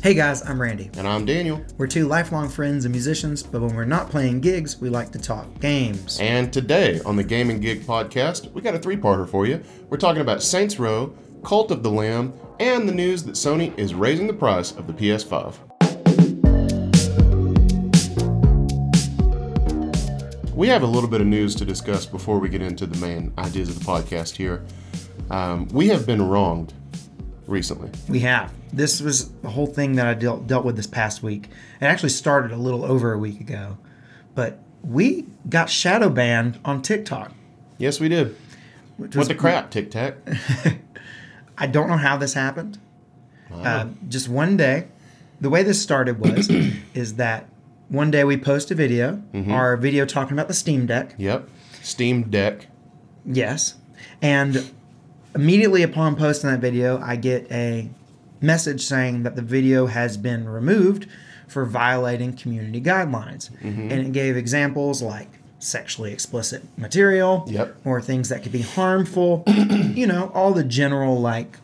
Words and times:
Hey 0.00 0.14
guys, 0.14 0.48
I'm 0.48 0.62
Randy. 0.62 0.90
And 0.96 1.08
I'm 1.08 1.24
Daniel. 1.24 1.60
We're 1.76 1.88
two 1.88 2.06
lifelong 2.06 2.48
friends 2.48 2.84
and 2.84 2.92
musicians, 2.92 3.42
but 3.42 3.60
when 3.60 3.74
we're 3.74 3.84
not 3.84 4.08
playing 4.10 4.40
gigs, 4.40 4.80
we 4.80 4.90
like 4.90 5.10
to 5.10 5.18
talk 5.18 5.58
games. 5.58 6.20
And 6.20 6.52
today 6.52 7.00
on 7.04 7.16
the 7.16 7.24
Game 7.24 7.50
and 7.50 7.60
Gig 7.60 7.82
podcast, 7.82 8.52
we 8.52 8.62
got 8.62 8.76
a 8.76 8.78
three 8.78 8.96
parter 8.96 9.28
for 9.28 9.44
you. 9.44 9.60
We're 9.90 9.96
talking 9.96 10.22
about 10.22 10.40
Saints 10.40 10.78
Row, 10.78 11.12
Cult 11.44 11.72
of 11.72 11.82
the 11.82 11.90
Lamb, 11.90 12.32
and 12.60 12.88
the 12.88 12.92
news 12.92 13.24
that 13.24 13.32
Sony 13.32 13.76
is 13.76 13.92
raising 13.92 14.28
the 14.28 14.32
price 14.32 14.70
of 14.70 14.86
the 14.86 14.92
PS5. 14.92 15.56
We 20.54 20.68
have 20.68 20.82
a 20.84 20.86
little 20.86 21.10
bit 21.10 21.20
of 21.20 21.26
news 21.26 21.56
to 21.56 21.64
discuss 21.64 22.06
before 22.06 22.38
we 22.38 22.48
get 22.48 22.62
into 22.62 22.86
the 22.86 23.04
main 23.04 23.32
ideas 23.36 23.68
of 23.68 23.80
the 23.80 23.84
podcast 23.84 24.36
here. 24.36 24.64
Um, 25.30 25.66
we 25.72 25.88
have 25.88 26.06
been 26.06 26.22
wronged 26.22 26.72
recently. 27.48 27.90
We 28.08 28.20
have. 28.20 28.52
This 28.72 29.00
was 29.00 29.30
the 29.30 29.48
whole 29.48 29.66
thing 29.66 29.94
that 29.94 30.06
I 30.06 30.14
dealt, 30.14 30.46
dealt 30.46 30.64
with 30.64 30.76
this 30.76 30.86
past 30.86 31.22
week. 31.22 31.48
It 31.80 31.86
actually 31.86 32.10
started 32.10 32.52
a 32.52 32.56
little 32.56 32.84
over 32.84 33.12
a 33.12 33.18
week 33.18 33.40
ago, 33.40 33.78
but 34.34 34.60
we 34.82 35.26
got 35.48 35.70
shadow 35.70 36.08
banned 36.08 36.60
on 36.64 36.82
TikTok. 36.82 37.32
Yes, 37.78 37.98
we 38.00 38.08
did. 38.08 38.36
which 38.96 39.16
What 39.16 39.28
the 39.28 39.34
crap, 39.34 39.70
Tic 39.70 39.90
Tac? 39.90 40.16
I 41.58 41.66
don't 41.66 41.88
know 41.88 41.96
how 41.96 42.16
this 42.16 42.34
happened. 42.34 42.78
Uh, 43.52 43.86
just 44.08 44.28
one 44.28 44.56
day, 44.56 44.88
the 45.40 45.50
way 45.50 45.62
this 45.62 45.82
started 45.82 46.20
was, 46.20 46.48
is 46.94 47.16
that 47.16 47.48
one 47.88 48.10
day 48.10 48.22
we 48.24 48.36
post 48.36 48.70
a 48.70 48.74
video, 48.74 49.22
our 49.48 49.76
video 49.76 50.04
talking 50.04 50.34
about 50.34 50.48
the 50.48 50.54
Steam 50.54 50.86
Deck. 50.86 51.14
Yep. 51.16 51.48
Steam 51.82 52.24
Deck. 52.24 52.66
Yes. 53.24 53.74
And 54.20 54.70
immediately 55.38 55.82
upon 55.82 56.16
posting 56.16 56.50
that 56.50 56.60
video, 56.60 56.98
I 57.00 57.16
get 57.16 57.50
a 57.50 57.88
message 58.40 58.84
saying 58.84 59.22
that 59.22 59.36
the 59.36 59.42
video 59.42 59.86
has 59.86 60.16
been 60.16 60.48
removed 60.48 61.06
for 61.46 61.64
violating 61.64 62.34
community 62.34 62.80
guidelines. 62.80 63.50
Mm-hmm. 63.62 63.90
And 63.90 63.92
it 63.92 64.12
gave 64.12 64.36
examples 64.36 65.00
like 65.00 65.28
sexually 65.60 66.12
explicit 66.12 66.62
material 66.76 67.44
Yep. 67.48 67.76
or 67.84 68.00
things 68.00 68.28
that 68.28 68.42
could 68.42 68.52
be 68.52 68.62
harmful. 68.62 69.44
you 69.94 70.06
know, 70.06 70.30
all 70.34 70.52
the 70.52 70.64
general 70.64 71.20
like 71.20 71.58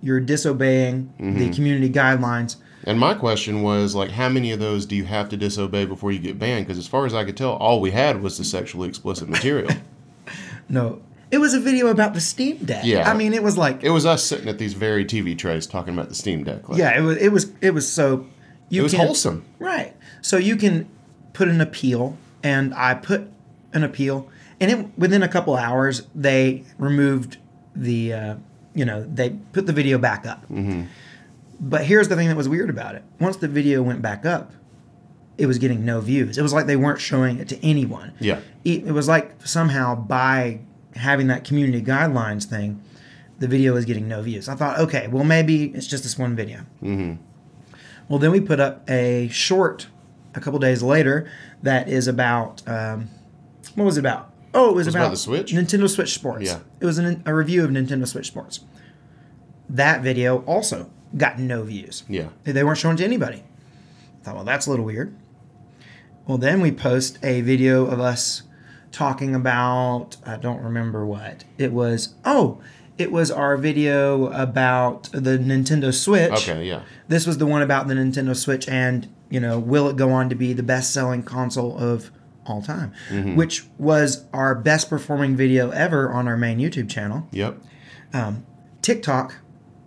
you're 0.00 0.20
disobeying 0.20 1.12
the 1.18 1.24
mm-hmm. 1.24 1.52
community 1.52 1.90
guidelines. 1.90 2.56
And 2.84 2.98
my 2.98 3.14
question 3.14 3.62
was 3.62 3.94
like, 3.94 4.10
how 4.10 4.28
many 4.28 4.50
of 4.50 4.58
those 4.58 4.86
do 4.86 4.96
you 4.96 5.04
have 5.04 5.28
to 5.28 5.36
disobey 5.36 5.84
before 5.84 6.10
you 6.10 6.18
get 6.18 6.38
banned? 6.38 6.66
Because 6.66 6.78
as 6.78 6.88
far 6.88 7.06
as 7.06 7.14
I 7.14 7.24
could 7.24 7.36
tell, 7.36 7.52
all 7.52 7.80
we 7.80 7.92
had 7.92 8.20
was 8.20 8.38
the 8.38 8.44
sexually 8.44 8.88
explicit 8.88 9.28
material. 9.28 9.70
No, 10.68 11.02
it 11.32 11.38
was 11.38 11.54
a 11.54 11.60
video 11.60 11.86
about 11.86 12.12
the 12.12 12.20
Steam 12.20 12.58
Deck. 12.58 12.84
Yeah. 12.84 13.10
I 13.10 13.14
mean, 13.14 13.32
it 13.32 13.42
was 13.42 13.56
like 13.56 13.82
it 13.82 13.90
was 13.90 14.04
us 14.04 14.22
sitting 14.22 14.48
at 14.48 14.58
these 14.58 14.74
very 14.74 15.04
TV 15.04 15.36
trays 15.36 15.66
talking 15.66 15.94
about 15.94 16.10
the 16.10 16.14
Steam 16.14 16.44
Deck. 16.44 16.68
Like, 16.68 16.78
yeah, 16.78 16.96
it 16.96 17.00
was 17.00 17.16
it 17.16 17.28
was 17.30 17.52
it 17.62 17.70
was 17.72 17.90
so 17.90 18.26
you 18.68 18.82
it 18.82 18.84
was 18.84 18.92
can- 18.92 19.06
wholesome. 19.06 19.44
Right. 19.58 19.96
So 20.20 20.36
you 20.36 20.56
can 20.56 20.88
put 21.32 21.48
an 21.48 21.60
appeal, 21.60 22.18
and 22.42 22.74
I 22.74 22.94
put 22.94 23.28
an 23.72 23.82
appeal, 23.82 24.28
and 24.60 24.70
it, 24.70 24.98
within 24.98 25.22
a 25.22 25.28
couple 25.28 25.56
hours 25.56 26.02
they 26.14 26.64
removed 26.78 27.38
the, 27.74 28.12
uh, 28.12 28.34
you 28.74 28.84
know, 28.84 29.02
they 29.02 29.30
put 29.52 29.66
the 29.66 29.72
video 29.72 29.96
back 29.96 30.26
up. 30.26 30.42
Mm-hmm. 30.44 30.82
But 31.58 31.86
here's 31.86 32.08
the 32.08 32.16
thing 32.16 32.28
that 32.28 32.36
was 32.36 32.48
weird 32.48 32.68
about 32.68 32.94
it: 32.94 33.02
once 33.18 33.36
the 33.38 33.48
video 33.48 33.82
went 33.82 34.02
back 34.02 34.26
up, 34.26 34.52
it 35.38 35.46
was 35.46 35.56
getting 35.56 35.86
no 35.86 36.02
views. 36.02 36.36
It 36.36 36.42
was 36.42 36.52
like 36.52 36.66
they 36.66 36.76
weren't 36.76 37.00
showing 37.00 37.38
it 37.38 37.48
to 37.48 37.64
anyone. 37.64 38.12
Yeah. 38.20 38.40
It, 38.64 38.86
it 38.86 38.92
was 38.92 39.08
like 39.08 39.46
somehow 39.46 39.94
by 39.94 40.60
having 40.94 41.26
that 41.28 41.44
community 41.44 41.82
guidelines 41.82 42.44
thing, 42.44 42.82
the 43.38 43.48
video 43.48 43.74
was 43.74 43.84
getting 43.84 44.08
no 44.08 44.22
views. 44.22 44.48
I 44.48 44.54
thought, 44.54 44.78
okay, 44.78 45.08
well 45.08 45.24
maybe 45.24 45.66
it's 45.74 45.86
just 45.86 46.02
this 46.02 46.18
one 46.18 46.36
video. 46.36 46.60
Well, 48.08 48.18
then 48.18 48.30
we 48.30 48.40
put 48.40 48.60
up 48.60 48.88
a 48.90 49.28
short 49.28 49.86
a 50.34 50.40
couple 50.40 50.58
days 50.58 50.82
later 50.82 51.30
that 51.62 51.88
is 51.88 52.08
about 52.08 52.66
um, 52.68 53.08
what 53.74 53.84
was 53.84 53.96
it 53.96 54.00
about? 54.00 54.32
Oh, 54.54 54.70
it 54.70 54.74
was, 54.74 54.86
it 54.86 54.90
about, 54.90 55.04
about 55.04 55.10
the 55.12 55.16
Switch? 55.16 55.52
Nintendo 55.52 55.88
Switch 55.88 56.12
Sports. 56.12 56.44
Yeah. 56.44 56.58
it 56.80 56.84
was 56.84 56.98
an, 56.98 57.22
a 57.24 57.34
review 57.34 57.64
of 57.64 57.70
Nintendo 57.70 58.06
Switch 58.06 58.26
Sports. 58.26 58.60
That 59.68 60.02
video 60.02 60.40
also 60.40 60.90
got 61.16 61.38
no 61.38 61.62
views. 61.62 62.04
Yeah. 62.08 62.28
They 62.44 62.62
weren't 62.62 62.78
shown 62.78 62.96
to 62.98 63.04
anybody. 63.04 63.44
I 64.20 64.24
thought, 64.24 64.34
well, 64.34 64.44
that's 64.44 64.66
a 64.66 64.70
little 64.70 64.84
weird. 64.84 65.16
Well, 66.26 66.38
then 66.38 66.60
we 66.60 66.70
post 66.70 67.18
a 67.22 67.40
video 67.40 67.86
of 67.86 67.98
us 67.98 68.42
talking 68.92 69.34
about, 69.34 70.16
I 70.24 70.36
don't 70.36 70.62
remember 70.62 71.04
what. 71.04 71.44
It 71.58 71.72
was, 71.72 72.14
oh, 72.24 72.60
it 72.98 73.10
was 73.10 73.30
our 73.30 73.56
video 73.56 74.26
about 74.32 75.04
the 75.12 75.38
Nintendo 75.38 75.92
Switch. 75.92 76.48
Okay. 76.48 76.68
Yeah. 76.68 76.82
This 77.08 77.26
was 77.26 77.38
the 77.38 77.46
one 77.46 77.62
about 77.62 77.88
the 77.88 77.94
Nintendo 77.94 78.36
Switch 78.36 78.68
and, 78.68 79.12
you 79.30 79.40
know, 79.40 79.58
will 79.58 79.88
it 79.88 79.96
go 79.96 80.10
on 80.10 80.28
to 80.28 80.34
be 80.34 80.52
the 80.52 80.62
best 80.62 80.92
selling 80.92 81.22
console 81.22 81.76
of 81.78 82.10
all 82.44 82.60
time? 82.60 82.92
Which 83.34 83.64
was 83.78 84.26
our 84.32 84.54
best 84.54 84.90
performing 84.90 85.36
video 85.36 85.70
ever 85.70 86.12
on 86.12 86.28
our 86.28 86.36
main 86.36 86.58
YouTube 86.58 86.90
channel. 86.90 87.26
Yep. 87.32 87.60
TikTok, 88.82 89.36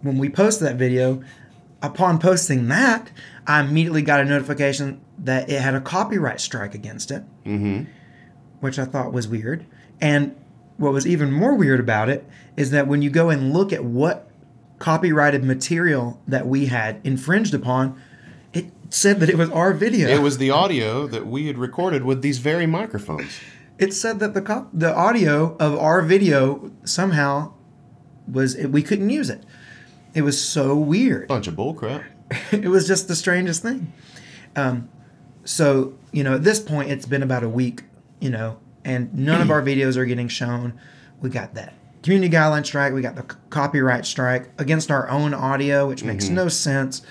when 0.01 0.17
we 0.17 0.29
posted 0.29 0.67
that 0.67 0.75
video, 0.77 1.21
upon 1.81 2.17
posting 2.17 2.67
that, 2.69 3.11
I 3.45 3.59
immediately 3.61 4.01
got 4.01 4.21
a 4.21 4.25
notification 4.25 5.01
that 5.19 5.49
it 5.49 5.61
had 5.61 5.75
a 5.75 5.81
copyright 5.81 6.41
strike 6.41 6.73
against 6.73 7.11
it, 7.11 7.23
mm-hmm. 7.45 7.83
Which 8.59 8.79
I 8.79 8.85
thought 8.85 9.13
was 9.13 9.27
weird. 9.27 9.65
And 10.01 10.35
what 10.77 10.93
was 10.93 11.07
even 11.07 11.31
more 11.31 11.55
weird 11.55 11.79
about 11.79 12.09
it 12.09 12.27
is 12.57 12.71
that 12.71 12.87
when 12.87 13.01
you 13.01 13.09
go 13.09 13.29
and 13.29 13.53
look 13.53 13.71
at 13.71 13.83
what 13.83 14.29
copyrighted 14.79 15.43
material 15.43 16.21
that 16.27 16.47
we 16.47 16.65
had 16.65 16.99
infringed 17.03 17.53
upon, 17.53 17.99
it 18.53 18.65
said 18.89 19.19
that 19.19 19.29
it 19.29 19.37
was 19.37 19.49
our 19.51 19.73
video. 19.73 20.09
It 20.09 20.21
was 20.21 20.37
the 20.37 20.51
audio 20.51 21.07
that 21.07 21.27
we 21.27 21.47
had 21.47 21.57
recorded 21.57 22.03
with 22.03 22.21
these 22.21 22.39
very 22.39 22.65
microphones. 22.65 23.39
it 23.77 23.93
said 23.93 24.19
that 24.19 24.33
the 24.33 24.41
cop- 24.41 24.69
the 24.73 24.93
audio 24.93 25.55
of 25.57 25.77
our 25.77 26.01
video 26.01 26.71
somehow 26.83 27.53
was 28.27 28.57
we 28.57 28.81
couldn't 28.81 29.09
use 29.09 29.29
it. 29.29 29.43
It 30.13 30.21
was 30.21 30.41
so 30.41 30.75
weird. 30.75 31.27
Bunch 31.27 31.47
of 31.47 31.55
bullcrap. 31.55 32.03
it 32.51 32.69
was 32.69 32.87
just 32.87 33.07
the 33.07 33.15
strangest 33.15 33.61
thing. 33.61 33.93
Um, 34.55 34.89
so 35.43 35.93
you 36.11 36.23
know, 36.23 36.35
at 36.35 36.43
this 36.43 36.59
point, 36.59 36.89
it's 36.89 37.05
been 37.05 37.23
about 37.23 37.43
a 37.43 37.49
week, 37.49 37.83
you 38.19 38.29
know, 38.29 38.57
and 38.83 39.13
none 39.13 39.41
of 39.41 39.49
our 39.51 39.61
videos 39.69 39.97
are 39.97 40.05
getting 40.05 40.27
shown. 40.27 40.79
We 41.21 41.29
got 41.29 41.53
that 41.55 41.73
community 42.03 42.33
guideline 42.35 42.65
strike. 42.65 42.93
We 42.93 43.01
got 43.01 43.15
the 43.15 43.21
c- 43.33 43.39
copyright 43.49 44.05
strike 44.05 44.49
against 44.57 44.91
our 44.91 45.09
own 45.09 45.33
audio, 45.33 45.87
which 45.87 46.03
makes 46.03 46.29
no 46.29 46.47
sense. 46.47 47.01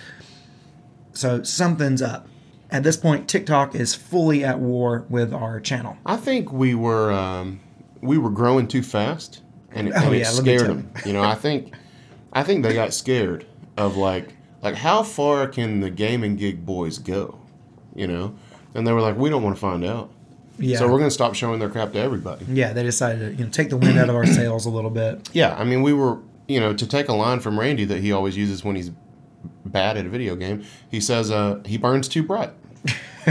So 1.12 1.42
something's 1.42 2.02
up. 2.02 2.28
At 2.70 2.82
this 2.82 2.96
point, 2.96 3.28
TikTok 3.28 3.74
is 3.74 3.94
fully 3.94 4.44
at 4.44 4.58
war 4.58 5.04
with 5.08 5.32
our 5.32 5.60
channel. 5.60 5.96
I 6.04 6.16
think 6.16 6.52
we 6.52 6.74
were 6.74 7.12
um, 7.12 7.60
we 8.00 8.18
were 8.18 8.30
growing 8.30 8.66
too 8.66 8.82
fast, 8.82 9.42
and, 9.70 9.88
it- 9.88 9.94
Oh, 9.96 10.06
and 10.06 10.14
it 10.14 10.18
yeah, 10.18 10.30
let 10.30 10.34
scared 10.42 10.66
them. 10.68 10.90
You 11.06 11.12
know, 11.12 11.22
I 11.22 11.34
think 11.34 11.74
I 12.32 12.42
think 12.42 12.64
they 12.64 12.74
got 12.74 12.92
scared 12.92 13.46
of 13.76 13.96
like 13.96 14.34
like 14.62 14.74
how 14.74 15.02
far 15.02 15.46
can 15.46 15.80
the 15.80 15.90
gaming 15.90 16.36
gig 16.36 16.66
boys 16.66 16.98
go? 16.98 17.38
You 17.94 18.08
know, 18.08 18.34
and 18.74 18.84
they 18.86 18.92
were 18.92 19.00
like, 19.00 19.16
we 19.16 19.30
don't 19.30 19.42
want 19.42 19.54
to 19.54 19.60
find 19.60 19.84
out. 19.84 20.10
Yeah. 20.58 20.78
So 20.78 20.86
we're 20.86 20.98
going 20.98 21.08
to 21.08 21.14
stop 21.14 21.34
showing 21.34 21.58
their 21.58 21.68
crap 21.68 21.92
to 21.94 21.98
everybody. 21.98 22.44
yeah, 22.48 22.72
they 22.72 22.82
decided 22.82 23.18
to 23.20 23.34
you 23.34 23.44
know 23.44 23.50
take 23.50 23.70
the 23.70 23.76
wind 23.76 23.98
out 23.98 24.08
of 24.08 24.14
our 24.14 24.26
sails 24.26 24.66
a 24.66 24.70
little 24.70 24.90
bit. 24.90 25.28
Yeah, 25.32 25.54
I 25.56 25.64
mean, 25.64 25.82
we 25.82 25.92
were, 25.92 26.18
you 26.46 26.60
know, 26.60 26.72
to 26.74 26.86
take 26.86 27.08
a 27.08 27.12
line 27.14 27.40
from 27.40 27.58
Randy 27.58 27.84
that 27.86 28.00
he 28.00 28.12
always 28.12 28.36
uses 28.36 28.64
when 28.64 28.76
he's 28.76 28.90
bad 29.66 29.96
at 29.96 30.06
a 30.06 30.08
video 30.08 30.36
game. 30.36 30.64
He 30.90 31.00
says, 31.00 31.30
uh, 31.30 31.60
he 31.66 31.76
burns 31.76 32.06
too 32.08 32.22
bright. 32.22 32.50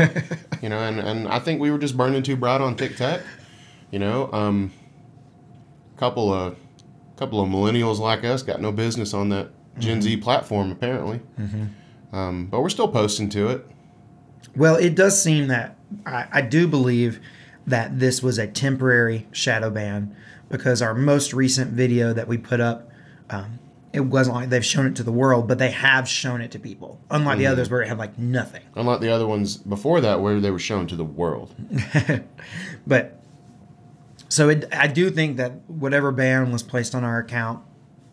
you 0.62 0.70
know, 0.70 0.80
and, 0.80 1.00
and 1.00 1.28
I 1.28 1.40
think 1.40 1.62
we 1.62 1.72
were 1.72 1.78
just 1.78 1.96
burning 1.96 2.24
too 2.24 2.36
bright 2.36 2.60
on 2.62 2.76
Tic 2.76 2.98
Tac. 2.98 3.22
You 3.92 4.00
know, 4.00 4.32
um, 4.34 4.72
couple 5.98 6.34
of 6.34 6.58
couple 7.16 7.40
of 7.40 7.48
millennials 7.48 8.00
like 8.00 8.24
us 8.26 8.42
got 8.42 8.60
no 8.60 8.72
business 8.72 9.14
on 9.14 9.30
that 9.30 9.50
Gen 9.80 10.02
Z 10.02 10.18
platform 10.18 10.72
apparently. 10.72 11.22
Um, 12.12 12.48
but 12.48 12.62
we're 12.62 12.70
still 12.70 12.88
posting 12.88 13.30
to 13.30 13.50
it. 13.50 13.66
Well, 14.56 14.76
it 14.76 14.96
does 14.96 15.22
seem 15.22 15.48
that 15.48 15.78
I, 16.06 16.28
I 16.32 16.42
do 16.42 16.68
believe 16.68 17.20
that 17.66 18.00
this 18.00 18.22
was 18.22 18.38
a 18.38 18.48
temporary 18.48 19.28
shadow 19.32 19.70
ban 19.70 20.16
because 20.50 20.82
our 20.82 20.94
most 20.94 21.34
recent 21.34 21.72
video 21.72 22.14
that 22.14 22.28
we 22.28 22.38
put 22.38 22.60
up, 22.60 22.90
um, 23.30 23.60
it 23.94 24.02
wasn't 24.02 24.36
like 24.36 24.50
they've 24.50 24.66
shown 24.66 24.88
it 24.88 24.96
to 24.98 25.04
the 25.04 25.12
world, 25.12 25.48
but 25.48 25.60
they 25.60 25.72
have 25.72 26.08
shown 26.10 26.42
it 26.42 26.52
to 26.52 26.60
people. 26.60 27.00
Unlike 27.12 27.38
the 27.38 27.48
others 27.48 27.70
where 27.70 27.82
it 27.82 27.88
had 27.88 27.98
like 27.98 28.18
nothing. 28.18 28.64
Unlike 28.76 29.02
the 29.02 29.10
other 29.10 29.28
ones 29.28 29.58
before 29.58 30.02
that, 30.02 30.20
where 30.20 30.40
they 30.40 30.52
were 30.52 30.60
shown 30.60 30.88
to 30.88 30.96
the 30.96 31.06
world. 31.06 31.54
But 32.86 33.20
so 34.30 34.50
it, 34.50 34.66
I 34.74 34.88
do 34.88 35.10
think 35.10 35.38
that 35.38 35.70
whatever 35.70 36.12
ban 36.12 36.52
was 36.52 36.64
placed 36.64 36.96
on 36.96 37.04
our 37.04 37.20
account, 37.20 37.64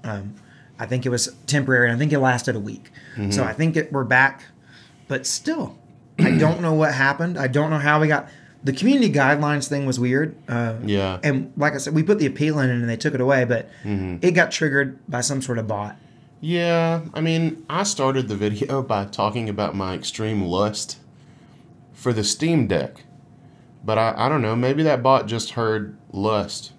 um, 0.04 0.34
I 0.78 0.86
think 0.86 1.04
it 1.06 1.08
was 1.08 1.34
temporary. 1.46 1.90
I 1.90 1.96
think 1.96 2.12
it 2.12 2.20
lasted 2.20 2.54
a 2.56 2.60
week. 2.60 2.90
So 3.30 3.42
I 3.44 3.52
think 3.52 3.76
it, 3.76 3.92
we're 3.92 4.04
back, 4.04 4.44
but 5.08 5.26
still, 5.26 5.76
I 6.24 6.36
don't 6.38 6.60
know 6.60 6.74
what 6.74 6.92
happened. 6.94 7.38
I 7.38 7.46
don't 7.48 7.70
know 7.70 7.78
how 7.78 8.00
we 8.00 8.08
got. 8.08 8.28
The 8.62 8.72
community 8.72 9.10
guidelines 9.12 9.68
thing 9.68 9.86
was 9.86 9.98
weird. 9.98 10.36
Uh, 10.48 10.74
Yeah. 10.84 11.18
And 11.22 11.52
like 11.56 11.72
I 11.74 11.78
said, 11.78 11.94
we 11.94 12.02
put 12.02 12.18
the 12.18 12.26
appeal 12.26 12.58
in 12.58 12.68
and 12.70 12.88
they 12.88 12.96
took 12.96 13.14
it 13.14 13.20
away, 13.20 13.44
but 13.44 13.68
it 13.84 14.32
got 14.32 14.50
triggered 14.50 14.98
by 15.08 15.22
some 15.22 15.40
sort 15.40 15.58
of 15.58 15.66
bot. 15.66 15.96
Yeah, 16.42 17.02
I 17.12 17.20
mean, 17.20 17.64
I 17.68 17.82
started 17.82 18.28
the 18.28 18.36
video 18.46 18.82
by 18.82 19.04
talking 19.04 19.48
about 19.48 19.74
my 19.74 19.94
extreme 19.94 20.42
lust 20.42 20.98
for 21.92 22.12
the 22.12 22.24
Steam 22.24 22.66
Deck. 22.66 23.04
But 23.84 23.98
I, 23.98 24.14
I 24.16 24.28
don't 24.28 24.42
know, 24.42 24.56
maybe 24.56 24.82
that 24.82 25.02
bot 25.02 25.26
just 25.26 25.50
heard 25.52 25.96
lust. 26.12 26.72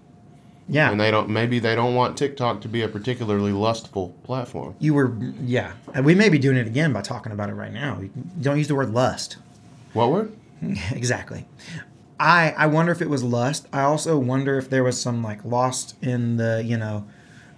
Yeah. 0.71 0.89
And 0.89 0.99
they 0.99 1.11
don't 1.11 1.27
maybe 1.29 1.59
they 1.59 1.75
don't 1.75 1.95
want 1.95 2.17
TikTok 2.17 2.61
to 2.61 2.69
be 2.69 2.81
a 2.81 2.87
particularly 2.87 3.51
lustful 3.51 4.15
platform. 4.23 4.75
you 4.79 4.93
were, 4.93 5.13
yeah. 5.41 5.73
And 5.93 6.05
we 6.05 6.15
may 6.15 6.29
be 6.29 6.39
doing 6.39 6.55
it 6.55 6.65
again 6.65 6.93
by 6.93 7.01
talking 7.01 7.33
about 7.33 7.49
it 7.49 7.55
right 7.55 7.73
now. 7.73 7.99
You 7.99 8.09
Don't 8.39 8.57
use 8.57 8.69
the 8.69 8.75
word 8.75 8.93
lust. 8.93 9.35
What 9.91 10.09
word? 10.09 10.31
exactly. 10.91 11.45
I 12.17 12.53
I 12.57 12.67
wonder 12.67 12.93
if 12.93 13.01
it 13.01 13.09
was 13.09 13.21
lust. 13.21 13.67
I 13.73 13.81
also 13.81 14.17
wonder 14.17 14.57
if 14.57 14.69
there 14.69 14.83
was 14.83 14.99
some 14.99 15.21
like 15.21 15.43
lost 15.43 15.95
in 16.01 16.37
the 16.37 16.63
you 16.65 16.77
know 16.77 17.05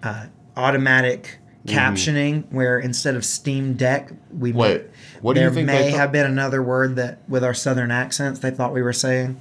uh, 0.02 0.26
automatic 0.58 1.38
captioning 1.68 2.52
where 2.52 2.80
instead 2.80 3.16
of 3.16 3.24
Steam 3.24 3.76
Deck 3.76 4.12
we 4.32 4.52
Wait, 4.52 4.88
what 5.22 5.36
do 5.36 5.42
you 5.42 5.52
think 5.52 5.68
may 5.68 5.92
thought- 5.92 6.00
have 6.00 6.12
been 6.12 6.26
another 6.26 6.64
word 6.64 6.96
that 6.96 7.20
with 7.30 7.44
our 7.44 7.54
southern 7.54 7.92
accents 7.92 8.40
they 8.40 8.50
thought 8.52 8.74
we 8.74 8.82
were 8.82 8.92
saying. 8.94 9.40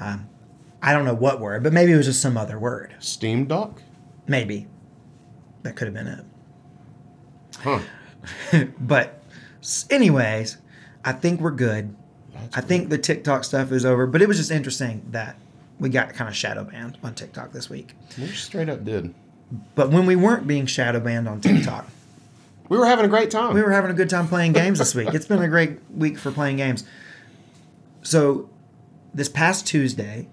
Um, 0.00 0.28
I 0.84 0.92
don't 0.92 1.06
know 1.06 1.14
what 1.14 1.40
word, 1.40 1.62
but 1.62 1.72
maybe 1.72 1.92
it 1.92 1.96
was 1.96 2.04
just 2.04 2.20
some 2.20 2.36
other 2.36 2.58
word. 2.58 2.94
Steam 2.98 3.46
Dock? 3.46 3.80
Maybe 4.26 4.66
that 5.62 5.76
could 5.76 5.86
have 5.86 5.94
been 5.94 6.06
it. 6.06 6.24
Huh. 7.58 7.80
But 8.78 9.22
anyways, 9.90 10.58
I 11.04 11.12
think 11.12 11.40
we're 11.40 11.50
good. 11.50 11.96
That's 12.34 12.58
I 12.58 12.60
think 12.60 12.90
the 12.90 12.98
TikTok 12.98 13.44
stuff 13.44 13.72
is 13.72 13.84
over, 13.86 14.06
but 14.06 14.20
it 14.20 14.28
was 14.28 14.36
just 14.36 14.50
interesting 14.50 15.06
that 15.10 15.36
we 15.78 15.88
got 15.88 16.12
kind 16.14 16.28
of 16.28 16.36
shadow 16.36 16.64
banned 16.64 16.98
on 17.02 17.14
TikTok 17.14 17.52
this 17.52 17.68
week. 17.70 17.94
We 18.18 18.26
straight 18.28 18.68
up 18.68 18.84
did. 18.84 19.14
But 19.74 19.90
when 19.90 20.04
we 20.06 20.16
weren't 20.16 20.46
being 20.46 20.66
shadow 20.66 21.00
banned 21.00 21.28
on 21.28 21.40
TikTok, 21.40 21.86
We 22.68 22.78
were 22.78 22.86
having 22.86 23.04
a 23.04 23.08
great 23.08 23.30
time. 23.30 23.52
we 23.54 23.62
were 23.62 23.70
having 23.72 23.90
a 23.90 23.94
good 23.94 24.08
time 24.08 24.26
playing 24.26 24.52
games 24.54 24.78
this 24.78 24.94
week. 24.94 25.08
It's 25.12 25.26
been 25.26 25.42
a 25.42 25.48
great 25.48 25.78
week 25.90 26.18
for 26.18 26.30
playing 26.30 26.56
games. 26.56 26.84
So, 28.02 28.48
this 29.12 29.28
past 29.28 29.66
Tuesday, 29.66 30.28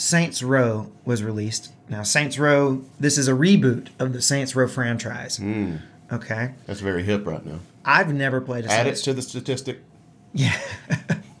Saints 0.00 0.42
Row 0.42 0.90
was 1.04 1.22
released. 1.22 1.74
Now, 1.90 2.02
Saints 2.02 2.38
Row, 2.38 2.82
this 2.98 3.18
is 3.18 3.28
a 3.28 3.32
reboot 3.32 3.88
of 3.98 4.14
the 4.14 4.22
Saints 4.22 4.56
Row 4.56 4.66
franchise. 4.66 5.36
Hmm. 5.36 5.76
Okay. 6.10 6.54
That's 6.64 6.80
very 6.80 7.02
hip 7.02 7.26
right 7.26 7.44
now. 7.44 7.58
I've 7.84 8.10
never 8.10 8.40
played 8.40 8.64
a 8.64 8.72
Add 8.72 8.86
it 8.86 8.90
Saints 8.90 9.02
to 9.02 9.12
the 9.12 9.20
statistic. 9.20 9.80
Yeah. 10.32 10.58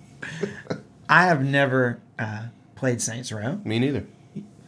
I 1.08 1.24
have 1.24 1.42
never 1.42 2.00
uh, 2.18 2.48
played 2.74 3.00
Saints 3.00 3.32
Row. 3.32 3.62
Me 3.64 3.78
neither. 3.78 4.04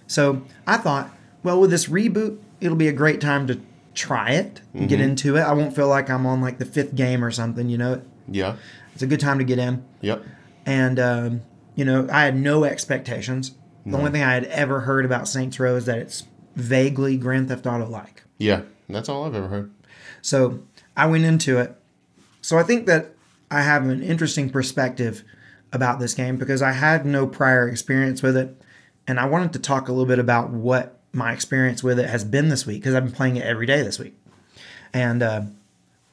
So 0.07 0.43
I 0.67 0.79
thought, 0.79 1.15
well, 1.43 1.61
with 1.61 1.69
this 1.69 1.87
reboot, 1.87 2.39
it'll 2.63 2.79
be 2.79 2.89
a 2.89 2.95
great 2.95 3.21
time 3.21 3.47
to 3.49 3.61
try 3.93 4.31
it, 4.31 4.63
and 4.73 4.89
get 4.89 5.03
into 5.03 5.37
it. 5.37 5.43
I 5.43 5.53
won't 5.53 5.77
feel 5.77 5.89
like 5.89 6.09
I'm 6.09 6.25
on 6.25 6.41
like 6.41 6.57
the 6.57 6.65
fifth 6.65 6.95
game 6.95 7.23
or 7.23 7.31
something, 7.31 7.69
you 7.69 7.77
know? 7.77 8.01
Yeah. 8.27 8.57
It's 8.95 9.03
a 9.03 9.07
good 9.07 9.21
time 9.21 9.37
to 9.39 9.45
get 9.45 9.59
in. 9.59 9.85
Yep. 10.01 10.25
And, 10.65 10.99
um, 10.99 11.43
you 11.75 11.85
know, 11.85 12.09
I 12.11 12.25
had 12.25 12.37
no 12.37 12.65
expectations. 12.65 13.53
The 13.85 13.99
only 13.99 14.11
thing 14.11 14.23
I 14.23 14.35
had 14.35 14.45
ever 14.45 14.81
heard 14.81 15.05
about 15.05 15.27
Saints 15.27 15.59
Row 15.59 15.75
is 15.77 15.87
that 15.87 15.99
it's 15.99 16.25
vaguely 16.55 17.17
Grand 17.17 17.49
Theft 17.49 17.67
Auto 17.67 17.89
like. 17.89 18.23
Yeah. 18.39 18.63
That's 18.89 19.09
all 19.09 19.25
I've 19.25 19.35
ever 19.35 19.49
heard. 19.49 19.73
So 20.21 20.63
I 20.97 21.07
went 21.07 21.25
into 21.25 21.59
it. 21.59 21.75
So 22.41 22.59
I 22.59 22.63
think 22.63 22.87
that 22.87 23.15
I 23.51 23.63
have 23.63 23.87
an 23.89 24.03
interesting 24.03 24.51
perspective 24.51 25.25
about 25.73 25.99
this 25.99 26.15
game 26.15 26.37
because 26.37 26.63
I 26.63 26.73
had 26.73 27.07
no 27.07 27.27
prior 27.27 27.69
experience 27.69 28.23
with 28.23 28.37
it. 28.37 28.61
And 29.07 29.19
I 29.19 29.27
wanted 29.27 29.53
to 29.55 29.59
talk 29.59 29.89
a 29.89 29.93
little 29.93 30.07
bit 30.07 30.19
about 30.19 30.51
what 30.51 31.01
my 31.13 31.33
experience 31.33 31.83
with 31.83 31.99
it 31.99 32.09
has 32.09 32.25
been 32.25 32.49
this 32.49 32.67
week 32.67 32.81
because 32.81 32.95
I've 32.95 33.05
been 33.05 33.15
playing 33.15 33.37
it 33.37 33.45
every 33.45 33.67
day 33.67 33.83
this 33.83 33.99
week. 33.99 34.15
And 34.93 35.23
uh, 35.23 35.43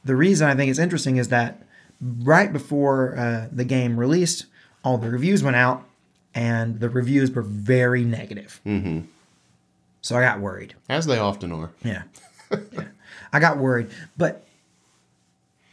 the 0.04 0.16
reason 0.16 0.48
I 0.48 0.56
think 0.56 0.70
it's 0.70 0.80
interesting 0.80 1.18
is 1.18 1.30
that 1.30 1.62
right 2.02 2.52
before 2.52 3.18
uh, 3.18 3.48
the 3.52 3.66
game 3.66 4.00
released, 4.00 4.46
all 4.84 4.98
the 4.98 5.10
reviews 5.10 5.44
went 5.44 5.56
out 5.56 5.86
and 6.34 6.80
the 6.80 6.90
reviews 6.90 7.32
were 7.32 7.42
very 7.42 8.04
negative. 8.04 8.62
Mm-hmm. 8.66 9.02
So 10.02 10.16
I 10.16 10.22
got 10.22 10.40
worried. 10.40 10.76
As 10.88 11.06
they 11.06 11.18
often 11.18 11.52
are. 11.52 11.72
Yeah. 11.84 12.04
yeah. 12.52 12.86
I 13.34 13.40
got 13.40 13.58
worried. 13.58 13.90
But 14.18 14.46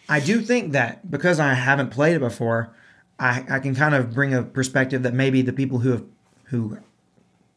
I 0.08 0.20
do 0.20 0.40
think 0.40 0.72
that 0.72 1.10
because 1.10 1.38
I 1.38 1.54
haven't 1.54 1.90
played 1.90 2.16
it 2.16 2.20
before, 2.20 2.70
I, 3.18 3.44
I 3.48 3.58
can 3.60 3.74
kind 3.74 3.94
of 3.94 4.12
bring 4.12 4.34
a 4.34 4.42
perspective 4.42 5.02
that 5.02 5.14
maybe 5.14 5.42
the 5.42 5.52
people 5.52 5.78
who 5.78 5.90
have 5.90 6.04
who 6.44 6.78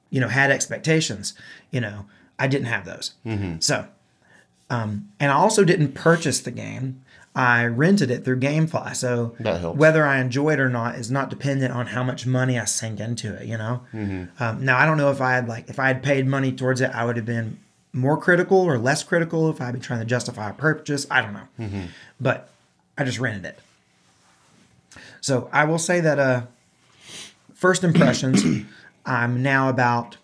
you 0.10 0.20
know 0.20 0.28
had 0.28 0.52
expectations, 0.52 1.34
you 1.72 1.82
know, 1.82 2.06
I 2.38 2.48
didn't 2.48 2.68
have 2.68 2.86
those. 2.86 3.14
So 3.60 3.88
um, 4.70 5.10
and 5.20 5.32
I 5.32 5.36
also 5.36 5.64
didn't 5.64 5.94
purchase 5.94 6.40
the 6.40 6.52
game. 6.52 7.02
I 7.40 7.66
rented 7.68 8.12
it 8.12 8.26
through 8.26 8.40
GameFly. 8.42 8.96
So 8.98 9.34
whether 9.72 10.06
I 10.06 10.20
enjoy 10.20 10.50
it 10.54 10.60
or 10.60 10.70
not 10.70 10.96
is 10.96 11.10
not 11.10 11.30
dependent 11.30 11.74
on 11.74 11.88
how 11.88 12.04
much 12.04 12.26
money 12.26 12.60
I 12.60 12.66
sink 12.66 13.00
into 13.00 13.34
it. 13.34 13.46
You 13.48 13.58
know. 13.58 13.82
Um, 14.40 14.66
now 14.66 14.78
I 14.78 14.86
don't 14.86 14.98
know 14.98 15.10
if 15.10 15.22
I 15.22 15.32
had 15.36 15.48
like 15.48 15.70
if 15.70 15.80
I 15.80 15.88
had 15.88 16.04
paid 16.04 16.28
money 16.28 16.52
towards 16.52 16.82
it, 16.82 16.92
I 16.94 17.06
would 17.06 17.16
have 17.16 17.26
been 17.26 17.58
more 17.94 18.18
critical 18.18 18.58
or 18.60 18.78
less 18.78 19.04
critical 19.04 19.50
if 19.50 19.62
I 19.62 19.66
had 19.66 19.72
been 19.72 19.82
trying 19.82 20.00
to 20.02 20.06
justify 20.06 20.50
a 20.50 20.54
purchase. 20.54 21.08
I 21.10 21.22
don't 21.22 21.34
know, 21.34 21.48
but 22.20 22.50
I 22.98 23.04
just 23.06 23.20
rented 23.20 23.46
it. 23.46 23.60
So 25.22 25.50
I 25.54 25.64
will 25.64 25.80
say 25.80 26.00
that 26.02 26.20
uh, 26.20 26.42
first 27.54 27.84
impressions, 27.84 28.44
I'm 29.06 29.42
now 29.42 29.70
about 29.70 30.18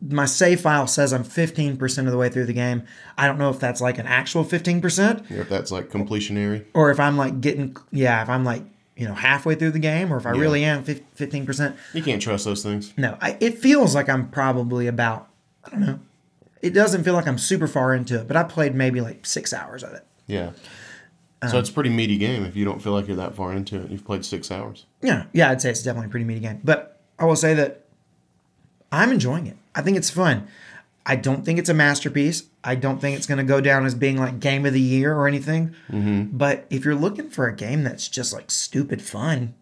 my 0.00 0.24
save 0.26 0.60
file 0.60 0.86
says 0.86 1.12
I'm 1.12 1.24
15% 1.24 1.98
of 2.06 2.10
the 2.12 2.16
way 2.16 2.28
through 2.28 2.46
the 2.46 2.52
game. 2.52 2.84
I 3.16 3.26
don't 3.26 3.38
know 3.38 3.50
if 3.50 3.58
that's 3.58 3.80
like 3.80 3.98
an 3.98 4.06
actual 4.06 4.44
15% 4.44 5.30
If 5.30 5.48
that's 5.48 5.72
like 5.72 5.90
completionary. 5.90 6.64
or 6.74 6.90
if 6.90 7.00
I'm 7.00 7.16
like 7.16 7.40
getting 7.40 7.76
yeah, 7.90 8.22
if 8.22 8.28
I'm 8.28 8.44
like, 8.44 8.62
you 8.96 9.06
know, 9.08 9.14
halfway 9.14 9.54
through 9.56 9.72
the 9.72 9.78
game 9.80 10.12
or 10.12 10.16
if 10.16 10.26
I 10.26 10.34
Yeah. 10.34 10.40
really 10.40 10.64
am 10.64 10.84
15%. 10.84 11.76
You 11.94 12.02
can't 12.02 12.22
trust 12.22 12.44
those 12.44 12.62
things. 12.62 12.92
No, 12.96 13.16
I, 13.20 13.36
it 13.40 13.58
feels 13.58 13.94
like 13.94 14.08
I'm 14.08 14.28
probably 14.28 14.86
about 14.86 15.28
I 15.64 15.70
don't 15.70 15.80
know. 15.80 15.98
It 16.62 16.70
doesn't 16.74 17.04
feel 17.04 17.14
like 17.14 17.26
I'm 17.28 17.38
super 17.38 17.66
far 17.68 17.94
into 17.94 18.20
it, 18.20 18.26
but 18.28 18.36
I 18.36 18.42
played 18.44 18.74
maybe 18.74 19.00
like 19.00 19.26
6 19.26 19.52
hours 19.52 19.82
of 19.82 19.92
it. 19.94 20.04
Yeah. 20.26 20.50
Um, 21.42 21.50
So 21.50 21.58
it's 21.58 21.70
a 21.70 21.72
pretty 21.72 21.90
meaty 21.90 22.18
game 22.18 22.44
if 22.44 22.56
you 22.56 22.64
don't 22.64 22.80
feel 22.82 22.92
like 22.92 23.06
you're 23.06 23.16
that 23.16 23.34
far 23.34 23.52
into 23.52 23.80
it. 23.80 23.90
You've 23.90 24.04
played 24.04 24.24
six 24.24 24.50
hours. 24.50 24.86
Yeah, 25.02 25.24
yeah, 25.32 25.50
I'd 25.50 25.60
say 25.62 25.70
it's 25.70 25.82
definitely 25.84 26.06
a 26.08 26.10
pretty 26.10 26.24
meaty 26.24 26.40
game. 26.40 26.60
But 26.64 27.00
I 27.18 27.24
will 27.26 27.36
say 27.36 27.54
that 27.54 27.84
I'm 28.90 29.12
enjoying 29.12 29.46
it. 29.46 29.56
I 29.78 29.82
think 29.82 29.96
it's 29.96 30.10
fun. 30.10 30.48
I 31.06 31.16
don't 31.16 31.44
think 31.44 31.58
it's 31.58 31.70
a 31.70 31.74
masterpiece. 31.74 32.42
I 32.64 32.74
don't 32.74 33.00
think 33.00 33.16
it's 33.16 33.26
going 33.26 33.38
to 33.38 33.44
go 33.44 33.60
down 33.62 33.86
as 33.86 33.94
being 33.94 34.18
like 34.18 34.40
game 34.40 34.66
of 34.66 34.74
the 34.74 34.80
year 34.80 35.14
or 35.14 35.26
anything. 35.26 35.74
But 36.36 36.66
if 36.68 36.84
you're 36.84 36.94
looking 36.94 37.30
for 37.30 37.46
a 37.46 37.54
game 37.56 37.84
that's 37.84 38.08
just 38.08 38.32
like 38.32 38.50
stupid 38.50 39.00
fun, 39.00 39.54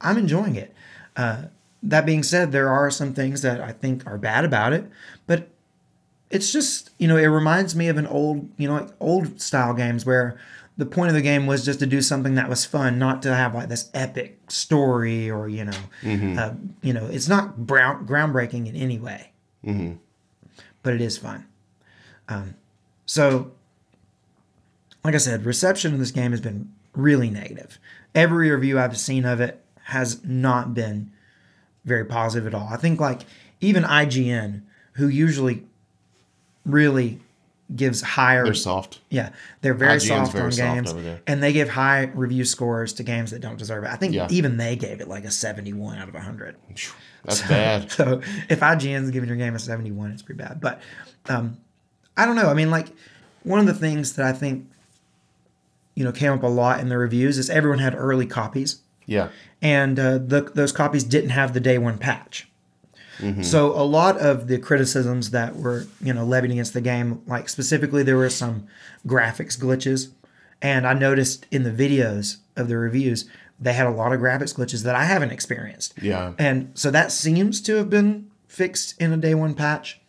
I'm 0.00 0.16
enjoying 0.16 0.56
it. 0.56 0.72
Uh, 1.16 1.46
that 1.82 2.06
being 2.06 2.22
said, 2.22 2.52
there 2.52 2.68
are 2.70 2.90
some 2.90 3.12
things 3.12 3.42
that 3.42 3.60
I 3.60 3.72
think 3.72 4.06
are 4.06 4.16
bad 4.16 4.44
about 4.44 4.72
it, 4.72 4.88
but 5.26 5.48
it's 6.30 6.50
just 6.52 6.90
you 6.98 7.08
know 7.08 7.16
it 7.16 7.26
reminds 7.26 7.74
me 7.76 7.88
of 7.88 7.98
an 7.98 8.06
old 8.06 8.48
you 8.56 8.66
know 8.68 8.74
like 8.74 8.88
old 9.00 9.40
style 9.42 9.74
games 9.74 10.06
where 10.06 10.38
the 10.78 10.86
point 10.86 11.08
of 11.08 11.14
the 11.14 11.20
game 11.20 11.46
was 11.46 11.64
just 11.66 11.80
to 11.80 11.86
do 11.86 12.00
something 12.00 12.34
that 12.36 12.48
was 12.48 12.64
fun, 12.64 12.98
not 12.98 13.20
to 13.22 13.34
have 13.34 13.54
like 13.54 13.68
this 13.68 13.90
epic 13.92 14.38
story 14.48 15.30
or 15.30 15.48
you 15.48 15.64
know, 15.66 15.78
uh, 16.38 16.54
you 16.80 16.94
know, 16.94 17.06
it's 17.06 17.28
not 17.28 17.58
brown, 17.66 18.06
groundbreaking 18.06 18.66
in 18.66 18.74
any 18.74 18.98
way, 18.98 19.31
but 20.82 20.94
it 20.94 21.00
is 21.00 21.18
fun. 21.18 21.46
Um, 22.28 22.54
so, 23.06 23.52
like 25.04 25.14
I 25.14 25.18
said, 25.18 25.44
reception 25.44 25.92
of 25.92 25.98
this 25.98 26.10
game 26.10 26.30
has 26.30 26.40
been 26.40 26.72
really 26.94 27.30
negative. 27.30 27.78
Every 28.14 28.50
review 28.50 28.78
I've 28.78 28.98
seen 28.98 29.24
of 29.24 29.40
it 29.40 29.62
has 29.84 30.24
not 30.24 30.74
been 30.74 31.10
very 31.84 32.04
positive 32.04 32.46
at 32.46 32.54
all. 32.54 32.68
I 32.70 32.76
think 32.76 33.00
like 33.00 33.22
even 33.60 33.82
IGN, 33.82 34.62
who 34.94 35.08
usually 35.08 35.64
really 36.64 37.20
gives 37.74 38.00
higher 38.02 38.44
They're 38.44 38.54
soft. 38.54 39.00
yeah, 39.10 39.30
they're 39.60 39.74
very 39.74 39.94
IGN's 39.98 40.08
soft 40.08 40.32
very 40.32 40.44
on 40.46 40.52
soft 40.52 40.74
games, 40.74 40.90
over 40.92 41.00
there. 41.02 41.20
and 41.26 41.42
they 41.42 41.52
give 41.52 41.68
high 41.70 42.10
review 42.14 42.44
scores 42.44 42.92
to 42.94 43.02
games 43.02 43.30
that 43.30 43.40
don't 43.40 43.58
deserve 43.58 43.84
it. 43.84 43.90
I 43.90 43.96
think 43.96 44.14
Yeah. 44.14 44.28
even 44.30 44.56
they 44.56 44.76
gave 44.76 45.00
it 45.00 45.08
like 45.08 45.24
a 45.24 45.30
seventy-one 45.30 45.98
out 45.98 46.08
of 46.08 46.14
hundred. 46.14 46.56
That's 47.24 47.42
bad. 47.42 47.90
So 47.92 48.20
if 48.48 48.60
IGN's 48.60 49.10
giving 49.10 49.28
your 49.28 49.38
game 49.38 49.54
a 49.54 49.58
seventy-one, 49.58 50.10
it's 50.10 50.22
pretty 50.22 50.38
bad. 50.42 50.60
But 50.60 50.80
um, 51.28 51.56
I 52.16 52.26
don't 52.26 52.36
know. 52.36 52.48
I 52.48 52.54
mean, 52.54 52.70
like 52.70 52.88
one 53.44 53.60
of 53.60 53.66
the 53.66 53.74
things 53.74 54.14
that 54.14 54.26
I 54.26 54.32
think 54.32 54.68
you 55.94 56.04
know 56.04 56.12
came 56.12 56.32
up 56.32 56.42
a 56.42 56.46
lot 56.48 56.80
in 56.80 56.88
the 56.88 56.98
reviews 56.98 57.38
is 57.38 57.48
everyone 57.50 57.78
had 57.78 57.94
early 57.94 58.26
copies, 58.26 58.80
Yeah. 59.06 59.28
and 59.60 59.98
uh, 59.98 60.18
the, 60.18 60.50
those 60.54 60.72
copies 60.72 61.04
didn't 61.04 61.30
have 61.30 61.52
the 61.54 61.60
day 61.60 61.78
one 61.78 61.98
patch. 61.98 62.48
So 63.42 63.72
a 63.72 63.84
lot 63.84 64.18
of 64.18 64.48
the 64.48 64.58
criticisms 64.58 65.30
that 65.30 65.56
were 65.56 65.86
you 66.02 66.12
know 66.12 66.24
levied 66.24 66.50
against 66.50 66.74
the 66.74 66.80
game, 66.80 67.22
like 67.26 67.48
specifically 67.48 68.02
there 68.02 68.16
were 68.16 68.30
some 68.30 68.66
graphics 69.06 69.58
glitches, 69.58 70.10
and 70.60 70.86
I 70.86 70.94
noticed 70.94 71.46
in 71.50 71.62
the 71.62 71.70
videos 71.70 72.38
of 72.56 72.68
the 72.68 72.76
reviews 72.76 73.28
they 73.60 73.72
had 73.72 73.86
a 73.86 73.90
lot 73.90 74.12
of 74.12 74.20
graphics 74.20 74.54
glitches 74.54 74.82
that 74.82 74.96
I 74.96 75.04
haven't 75.04 75.30
experienced. 75.30 75.94
Yeah. 76.02 76.32
And 76.36 76.72
so 76.74 76.90
that 76.90 77.12
seems 77.12 77.60
to 77.62 77.76
have 77.76 77.88
been 77.88 78.28
fixed 78.48 79.00
in 79.00 79.12
a 79.12 79.16
day 79.16 79.34
one 79.34 79.54
patch. 79.54 80.00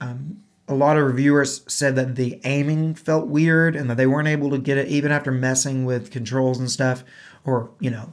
Um, 0.00 0.42
a 0.68 0.72
a 0.72 0.74
lot 0.74 0.96
of 0.96 1.04
reviewers 1.04 1.62
said 1.68 1.96
that 1.96 2.16
the 2.16 2.40
aiming 2.44 2.94
felt 2.94 3.28
weird 3.28 3.76
and 3.76 3.88
that 3.90 3.96
they 3.96 4.06
weren't 4.06 4.28
able 4.28 4.50
to 4.50 4.58
get 4.58 4.78
it 4.78 4.88
even 4.88 5.12
after 5.12 5.30
messing 5.30 5.84
with 5.84 6.10
controls 6.10 6.58
and 6.58 6.70
stuff, 6.70 7.04
or 7.44 7.70
you 7.78 7.90
know, 7.90 8.12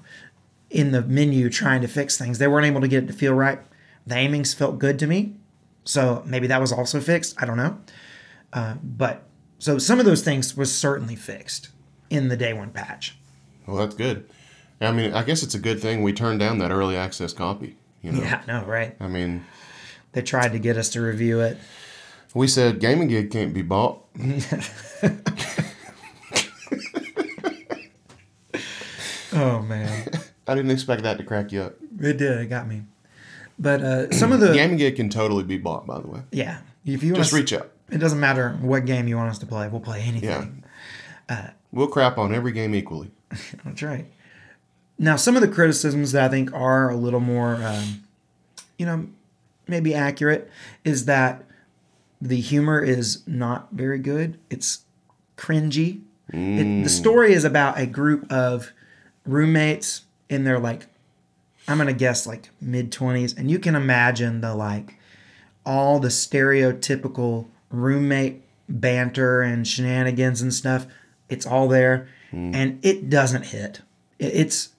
in 0.69 0.91
the 0.91 1.01
menu 1.01 1.49
trying 1.49 1.81
to 1.81 1.87
fix 1.87 2.17
things. 2.17 2.37
They 2.37 2.47
weren't 2.47 2.65
able 2.65 2.81
to 2.81 2.87
get 2.87 3.03
it 3.03 3.07
to 3.07 3.13
feel 3.13 3.33
right. 3.33 3.59
The 4.07 4.15
aimings 4.15 4.53
felt 4.53 4.79
good 4.79 4.97
to 4.99 5.07
me, 5.07 5.35
so 5.83 6.23
maybe 6.25 6.47
that 6.47 6.59
was 6.59 6.71
also 6.71 6.99
fixed. 6.99 7.35
I 7.41 7.45
don't 7.45 7.57
know, 7.57 7.77
uh, 8.53 8.75
but 8.83 9.23
so 9.59 9.77
some 9.77 9.99
of 9.99 10.05
those 10.05 10.21
things 10.23 10.57
was 10.57 10.75
certainly 10.75 11.15
fixed 11.15 11.69
in 12.09 12.27
the 12.29 12.37
day 12.37 12.53
one 12.53 12.71
patch. 12.71 13.17
Well, 13.67 13.77
that's 13.77 13.93
good. 13.95 14.27
I 14.81 14.91
mean, 14.91 15.13
I 15.13 15.23
guess 15.23 15.43
it's 15.43 15.53
a 15.55 15.59
good 15.59 15.79
thing 15.81 16.01
we 16.01 16.13
turned 16.13 16.39
down 16.39 16.57
that 16.59 16.71
early 16.71 16.95
access 16.95 17.33
copy. 17.33 17.75
You 18.01 18.13
know? 18.13 18.21
Yeah, 18.21 18.41
no, 18.47 18.63
right. 18.65 18.95
I 18.99 19.07
mean, 19.07 19.45
They 20.13 20.21
tried 20.21 20.53
to 20.53 20.59
get 20.59 20.77
us 20.77 20.89
to 20.91 21.01
review 21.01 21.41
it. 21.41 21.57
we 22.33 22.47
said 22.47 22.79
gaming 22.79 23.09
gig 23.09 23.29
can't 23.29 23.53
be 23.53 23.61
bought. 23.61 24.05
Oh 29.31 29.61
man, 29.61 30.09
I 30.47 30.55
didn't 30.55 30.71
expect 30.71 31.03
that 31.03 31.19
to 31.19 31.23
crack 31.23 31.51
you 31.51 31.61
up. 31.61 31.75
it 32.01 32.17
did. 32.17 32.39
It 32.39 32.47
got 32.47 32.67
me. 32.67 32.81
But 33.59 33.81
uh, 33.81 34.11
some 34.11 34.31
of 34.31 34.39
the 34.39 34.53
Gaming 34.53 34.77
gig 34.77 34.95
can 34.95 35.09
totally 35.09 35.43
be 35.43 35.57
bought, 35.57 35.85
by 35.85 35.99
the 35.99 36.07
way. 36.07 36.21
yeah, 36.31 36.59
if 36.85 37.03
you 37.03 37.13
Just 37.13 37.33
reach 37.33 37.51
out. 37.51 37.69
it 37.91 37.97
doesn't 37.97 38.19
matter 38.19 38.57
what 38.61 38.85
game 38.85 39.07
you 39.07 39.17
want 39.17 39.29
us 39.31 39.39
to 39.39 39.45
play. 39.45 39.67
We'll 39.67 39.81
play 39.81 40.01
anything. 40.01 40.63
Yeah. 41.29 41.51
We'll 41.71 41.87
crap 41.87 42.17
on 42.17 42.33
every 42.33 42.51
game 42.51 42.73
equally. 42.73 43.11
That's 43.65 43.83
right. 43.83 44.05
Now, 44.97 45.15
some 45.17 45.35
of 45.35 45.41
the 45.41 45.47
criticisms 45.47 46.13
that 46.13 46.23
I 46.23 46.29
think 46.29 46.51
are 46.53 46.89
a 46.89 46.95
little 46.95 47.19
more, 47.19 47.55
um, 47.55 48.03
you 48.77 48.85
know, 48.85 49.07
maybe 49.67 49.93
accurate 49.93 50.49
is 50.83 51.05
that 51.05 51.43
the 52.19 52.39
humor 52.41 52.81
is 52.81 53.21
not 53.27 53.69
very 53.71 53.99
good. 53.99 54.39
It's 54.49 54.79
cringy. 55.37 56.01
It, 56.31 56.83
the 56.83 56.89
story 56.89 57.33
is 57.33 57.43
about 57.43 57.79
a 57.79 57.85
group 57.85 58.31
of 58.31 58.71
roommates 59.25 60.01
in 60.29 60.43
their 60.43 60.59
like, 60.59 60.87
I'm 61.67 61.77
gonna 61.77 61.93
guess 61.93 62.25
like 62.25 62.49
mid 62.61 62.91
20s, 62.91 63.37
and 63.37 63.49
you 63.49 63.59
can 63.59 63.75
imagine 63.75 64.41
the 64.41 64.55
like 64.55 64.99
all 65.65 65.99
the 65.99 66.07
stereotypical 66.07 67.47
roommate 67.69 68.43
banter 68.67 69.41
and 69.41 69.67
shenanigans 69.67 70.41
and 70.41 70.53
stuff. 70.53 70.87
It's 71.27 71.45
all 71.45 71.67
there, 71.67 72.07
hmm. 72.31 72.51
and 72.53 72.83
it 72.83 73.09
doesn't 73.09 73.47
hit. 73.47 73.81
It's 74.17 74.69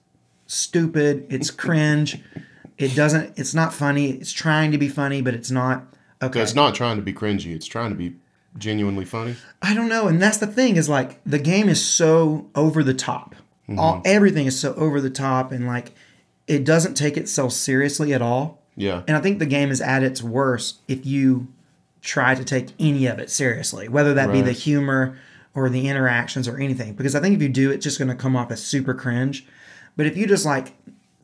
stupid. 0.47 1.27
It's 1.29 1.51
cringe. 1.51 2.19
It 2.77 2.95
doesn't. 2.95 3.37
It's 3.37 3.53
not 3.53 3.73
funny. 3.73 4.11
It's 4.11 4.31
trying 4.31 4.71
to 4.71 4.77
be 4.77 4.89
funny, 4.89 5.21
but 5.21 5.33
it's 5.33 5.51
not. 5.51 5.85
Okay. 6.21 6.41
It's 6.41 6.55
not 6.55 6.75
trying 6.75 6.97
to 6.97 7.01
be 7.01 7.13
cringy. 7.13 7.55
It's 7.55 7.65
trying 7.65 7.89
to 7.89 7.95
be 7.95 8.15
genuinely 8.57 9.05
funny. 9.05 9.35
I 9.61 9.73
don't 9.73 9.89
know, 9.89 10.07
and 10.07 10.21
that's 10.21 10.37
the 10.37 10.47
thing 10.47 10.75
is 10.75 10.89
like 10.89 11.21
the 11.25 11.39
game 11.39 11.69
is 11.69 11.83
so 11.83 12.49
over 12.55 12.83
the 12.83 12.93
top. 12.93 13.35
All 13.77 13.95
mm-hmm. 13.95 14.01
everything 14.05 14.47
is 14.47 14.59
so 14.59 14.73
over 14.73 14.99
the 14.99 15.09
top, 15.09 15.51
and 15.51 15.67
like 15.67 15.93
it 16.47 16.63
doesn't 16.63 16.95
take 16.95 17.17
itself 17.17 17.53
seriously 17.53 18.13
at 18.13 18.21
all. 18.21 18.61
Yeah. 18.75 19.03
And 19.07 19.17
I 19.17 19.21
think 19.21 19.39
the 19.39 19.45
game 19.45 19.69
is 19.69 19.81
at 19.81 20.03
its 20.03 20.21
worst 20.21 20.79
if 20.87 21.05
you 21.05 21.47
try 22.01 22.35
to 22.35 22.43
take 22.43 22.69
any 22.79 23.05
of 23.05 23.19
it 23.19 23.29
seriously, 23.29 23.87
whether 23.87 24.13
that 24.13 24.31
be 24.31 24.41
the 24.41 24.51
humor 24.51 25.17
or 25.53 25.69
the 25.69 25.87
interactions 25.87 26.47
or 26.47 26.57
anything. 26.57 26.93
Because 26.93 27.15
I 27.15 27.19
think 27.19 27.35
if 27.35 27.41
you 27.41 27.49
do, 27.49 27.71
it's 27.71 27.83
just 27.83 27.99
going 27.99 28.09
to 28.09 28.15
come 28.15 28.35
off 28.35 28.51
as 28.51 28.63
super 28.63 28.93
cringe. 28.93 29.45
But 29.95 30.05
if 30.05 30.17
you 30.17 30.25
just 30.25 30.45
like 30.45 30.73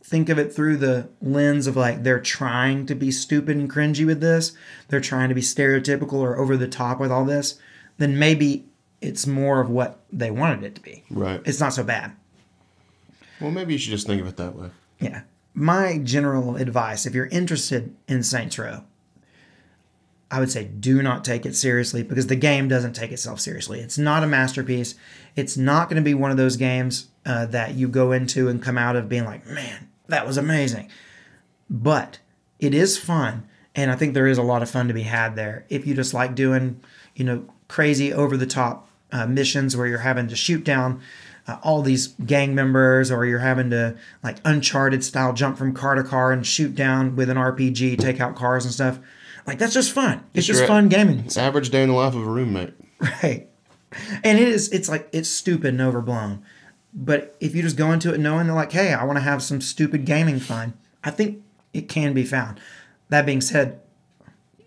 think 0.04 0.30
of 0.30 0.38
it 0.38 0.54
through 0.54 0.78
the 0.78 1.10
lens 1.22 1.68
of 1.68 1.76
like 1.76 2.04
they're 2.04 2.20
trying 2.20 2.86
to 2.86 2.96
be 2.96 3.12
stupid 3.12 3.58
and 3.58 3.70
cringy 3.70 4.06
with 4.06 4.22
this, 4.22 4.54
they're 4.88 5.02
trying 5.02 5.30
to 5.30 5.36
be 5.36 5.42
stereotypical 5.42 6.14
or 6.14 6.38
over 6.38 6.56
the 6.56 6.68
top 6.68 7.00
with 7.00 7.12
all 7.12 7.26
this, 7.26 7.60
then 7.98 8.20
maybe 8.20 8.66
it's 9.02 9.26
more 9.26 9.60
of 9.60 9.70
what 9.70 10.00
they 10.12 10.32
wanted 10.32 10.64
it 10.64 10.76
to 10.76 10.82
be. 10.82 11.04
Right. 11.10 11.42
It's 11.46 11.60
not 11.60 11.74
so 11.74 11.84
bad. 11.84 12.14
Well, 13.40 13.52
maybe 13.52 13.74
you 13.74 13.80
should 13.80 13.92
just 13.92 14.08
think 14.08 14.22
of 14.22 14.28
it 14.28 14.38
that 14.38 14.56
way. 14.56 14.70
Yeah. 15.00 15.22
My 15.54 15.98
general 15.98 16.56
advice, 16.56 17.06
if 17.06 17.14
you're 17.14 17.28
interested 17.28 17.96
in 18.08 18.24
Saints 18.24 18.60
Row, 18.60 18.84
I 20.30 20.40
would 20.40 20.52
say 20.52 20.66
do 20.66 21.02
not 21.02 21.24
take 21.24 21.46
it 21.46 21.56
seriously 21.56 22.04
because 22.04 22.28
the 22.28 22.36
game 22.36 22.68
doesn't 22.68 22.94
take 22.94 23.12
itself 23.12 23.40
seriously. 23.40 23.80
It's 23.80 23.98
not 23.98 24.24
a 24.24 24.28
masterpiece. 24.28 24.96
It's 25.36 25.58
not 25.58 25.90
going 25.90 26.02
to 26.02 26.06
be 26.06 26.14
one 26.14 26.32
of 26.32 26.38
those 26.38 26.58
games 26.58 27.08
uh, 27.26 27.46
that 27.48 27.76
you 27.76 27.88
go 27.88 28.12
into 28.12 28.50
and 28.50 28.62
come 28.62 28.78
out 28.78 28.96
of 28.96 29.10
being 29.10 29.26
like, 29.26 29.48
man, 29.48 29.88
that 30.08 30.28
was 30.28 30.38
amazing. 30.38 30.90
But 31.70 32.20
it 32.60 32.74
is 32.74 32.98
fun. 32.98 33.48
And 33.74 33.92
I 33.92 33.96
think 33.96 34.14
there 34.14 34.28
is 34.28 34.38
a 34.38 34.44
lot 34.44 34.64
of 34.64 34.70
fun 34.70 34.88
to 34.88 34.94
be 34.94 35.04
had 35.04 35.36
there 35.36 35.66
if 35.70 35.86
you 35.86 35.94
just 35.94 36.14
like 36.14 36.36
doing, 36.36 36.82
you 37.16 37.24
know, 37.24 37.46
crazy 37.68 38.12
over 38.12 38.36
the 38.36 38.48
top 38.48 38.90
uh, 39.12 39.26
missions 39.28 39.78
where 39.78 39.88
you're 39.88 40.00
having 40.00 40.28
to 40.28 40.36
shoot 40.36 40.64
down 40.64 41.02
uh, 41.48 41.58
all 41.64 41.82
these 41.82 42.08
gang 42.26 42.54
members 42.54 43.10
or 43.10 43.26
you're 43.26 43.40
having 43.40 43.70
to 43.70 43.96
like 44.24 44.38
uncharted 44.44 45.04
style 45.04 45.34
jump 45.34 45.58
from 45.58 45.74
car 45.74 45.96
to 45.96 46.04
car 46.04 46.32
and 46.32 46.46
shoot 46.46 46.76
down 46.76 47.16
with 47.16 47.30
an 47.30 47.38
rpg 47.38 47.98
take 48.00 48.20
out 48.20 48.36
cars 48.36 48.66
and 48.66 48.74
stuff. 48.74 49.00
Like 49.46 49.60
that's 49.60 49.74
just 49.74 49.94
fun. 49.94 50.24
It's 50.34 50.46
just 50.46 50.66
fun 50.66 50.90
gaming. 50.90 51.20
It's 51.20 51.38
average 51.38 51.70
day 51.70 51.84
in 51.84 51.90
the 51.90 51.96
life 51.96 52.14
of 52.14 52.22
a 52.22 52.30
roommate. 52.30 52.74
right. 53.24 53.48
And 54.24 54.38
it 54.38 54.48
is 54.48 54.70
it's 54.70 54.90
like 54.90 55.08
it's 55.14 55.30
stupid 55.30 55.70
and 55.70 55.82
overblown. 55.82 56.44
But 56.94 57.36
if 57.40 57.56
you 57.56 57.62
just 57.62 57.78
go 57.78 57.92
into 57.92 58.14
it 58.14 58.20
knowing 58.20 58.48
that 58.48 58.54
like 58.54 58.72
hey 58.74 58.94
i 58.94 59.04
want 59.04 59.18
to 59.18 59.24
have 59.24 59.42
some 59.42 59.62
stupid 59.62 60.04
gaming 60.06 60.40
fun 60.40 60.74
i 61.04 61.12
think 61.12 61.44
it 61.74 61.88
can 61.88 62.14
be 62.14 62.24
found. 62.24 62.60
That 63.10 63.26
being 63.26 63.40
said 63.42 63.80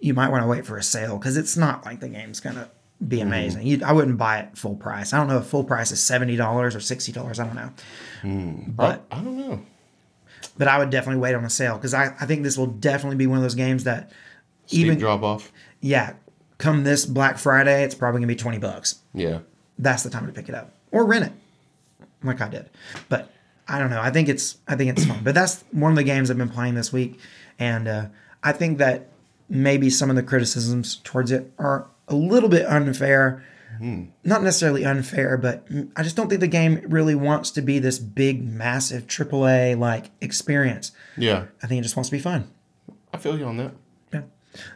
you 0.00 0.14
might 0.14 0.30
want 0.30 0.42
to 0.42 0.48
wait 0.48 0.64
for 0.64 0.78
a 0.78 0.82
sale 0.82 1.18
because 1.18 1.36
it's 1.36 1.56
not 1.56 1.84
like 1.84 2.00
the 2.00 2.08
game's 2.08 2.40
gonna 2.40 2.70
be 3.06 3.20
amazing. 3.20 3.66
You, 3.66 3.80
i 3.84 3.92
wouldn't 3.92 4.18
buy 4.18 4.40
it 4.40 4.58
full 4.58 4.74
price. 4.76 5.12
I 5.14 5.18
don't 5.18 5.28
know 5.28 5.38
if 5.38 5.46
full 5.46 5.64
price 5.64 5.90
is 5.90 5.98
$70 6.00 6.38
or 6.38 6.68
$60 6.68 7.38
i 7.40 7.44
don't 7.46 7.54
know. 7.54 8.64
But 8.76 9.04
I, 9.10 9.18
I 9.18 9.24
don't 9.24 9.38
know. 9.38 9.60
but 10.58 10.68
i 10.68 10.78
would 10.78 10.90
definitely 10.90 11.20
wait 11.20 11.34
on 11.34 11.44
a 11.44 11.50
sale 11.50 11.76
because 11.76 11.94
I, 11.94 12.14
I 12.20 12.26
think 12.26 12.42
this 12.42 12.58
will 12.58 12.66
definitely 12.66 13.16
be 13.16 13.26
one 13.26 13.38
of 13.38 13.42
those 13.42 13.54
games 13.54 13.84
that 13.84 14.12
Steep 14.66 14.80
even 14.86 14.98
drop 14.98 15.22
off. 15.22 15.50
yeah. 15.80 16.14
Come 16.58 16.84
this 16.84 17.06
black 17.06 17.38
friday 17.38 17.84
it's 17.84 17.94
probably 17.94 18.18
gonna 18.20 18.26
be 18.28 18.36
20 18.36 18.58
bucks. 18.58 19.00
Yeah. 19.14 19.38
that's 19.78 20.02
the 20.02 20.10
time 20.10 20.26
to 20.26 20.32
pick 20.32 20.48
it 20.50 20.54
up. 20.54 20.72
Or 20.92 21.06
rent 21.06 21.24
it 21.24 21.32
like 22.22 22.40
i 22.42 22.48
did. 22.48 22.68
But 23.08 23.30
i 23.66 23.78
don't 23.78 23.88
know. 23.90 24.00
I 24.02 24.10
think 24.10 24.28
it's 24.28 24.58
i 24.68 24.76
think 24.76 24.90
it's 24.90 25.06
fun. 25.06 25.20
But 25.24 25.34
that's 25.34 25.64
one 25.70 25.92
of 25.92 25.96
the 25.96 26.04
games 26.04 26.30
i've 26.30 26.36
been 26.36 26.50
playing 26.50 26.74
this 26.74 26.92
week 26.92 27.18
and 27.58 27.88
uh, 27.88 28.06
i 28.42 28.52
think 28.52 28.76
that 28.78 29.08
maybe 29.48 29.88
some 29.90 30.10
of 30.10 30.16
the 30.16 30.22
criticisms 30.22 30.96
towards 31.02 31.32
it 31.32 31.50
are 31.58 31.86
a 32.10 32.14
little 32.14 32.48
bit 32.50 32.66
unfair 32.66 33.42
not 34.24 34.42
necessarily 34.42 34.84
unfair 34.84 35.38
but 35.38 35.66
i 35.96 36.02
just 36.02 36.14
don't 36.14 36.28
think 36.28 36.42
the 36.42 36.46
game 36.46 36.82
really 36.86 37.14
wants 37.14 37.50
to 37.50 37.62
be 37.62 37.78
this 37.78 37.98
big 37.98 38.44
massive 38.46 39.06
aaa 39.06 39.74
like 39.78 40.10
experience 40.20 40.92
Yeah. 41.16 41.46
i 41.62 41.66
think 41.66 41.78
it 41.78 41.82
just 41.84 41.96
wants 41.96 42.10
to 42.10 42.16
be 42.16 42.20
fun 42.20 42.48
I 43.12 43.16
feel 43.18 43.36
you 43.38 43.44
on 43.46 43.56
that. 43.56 43.72
yeah. 44.12 44.22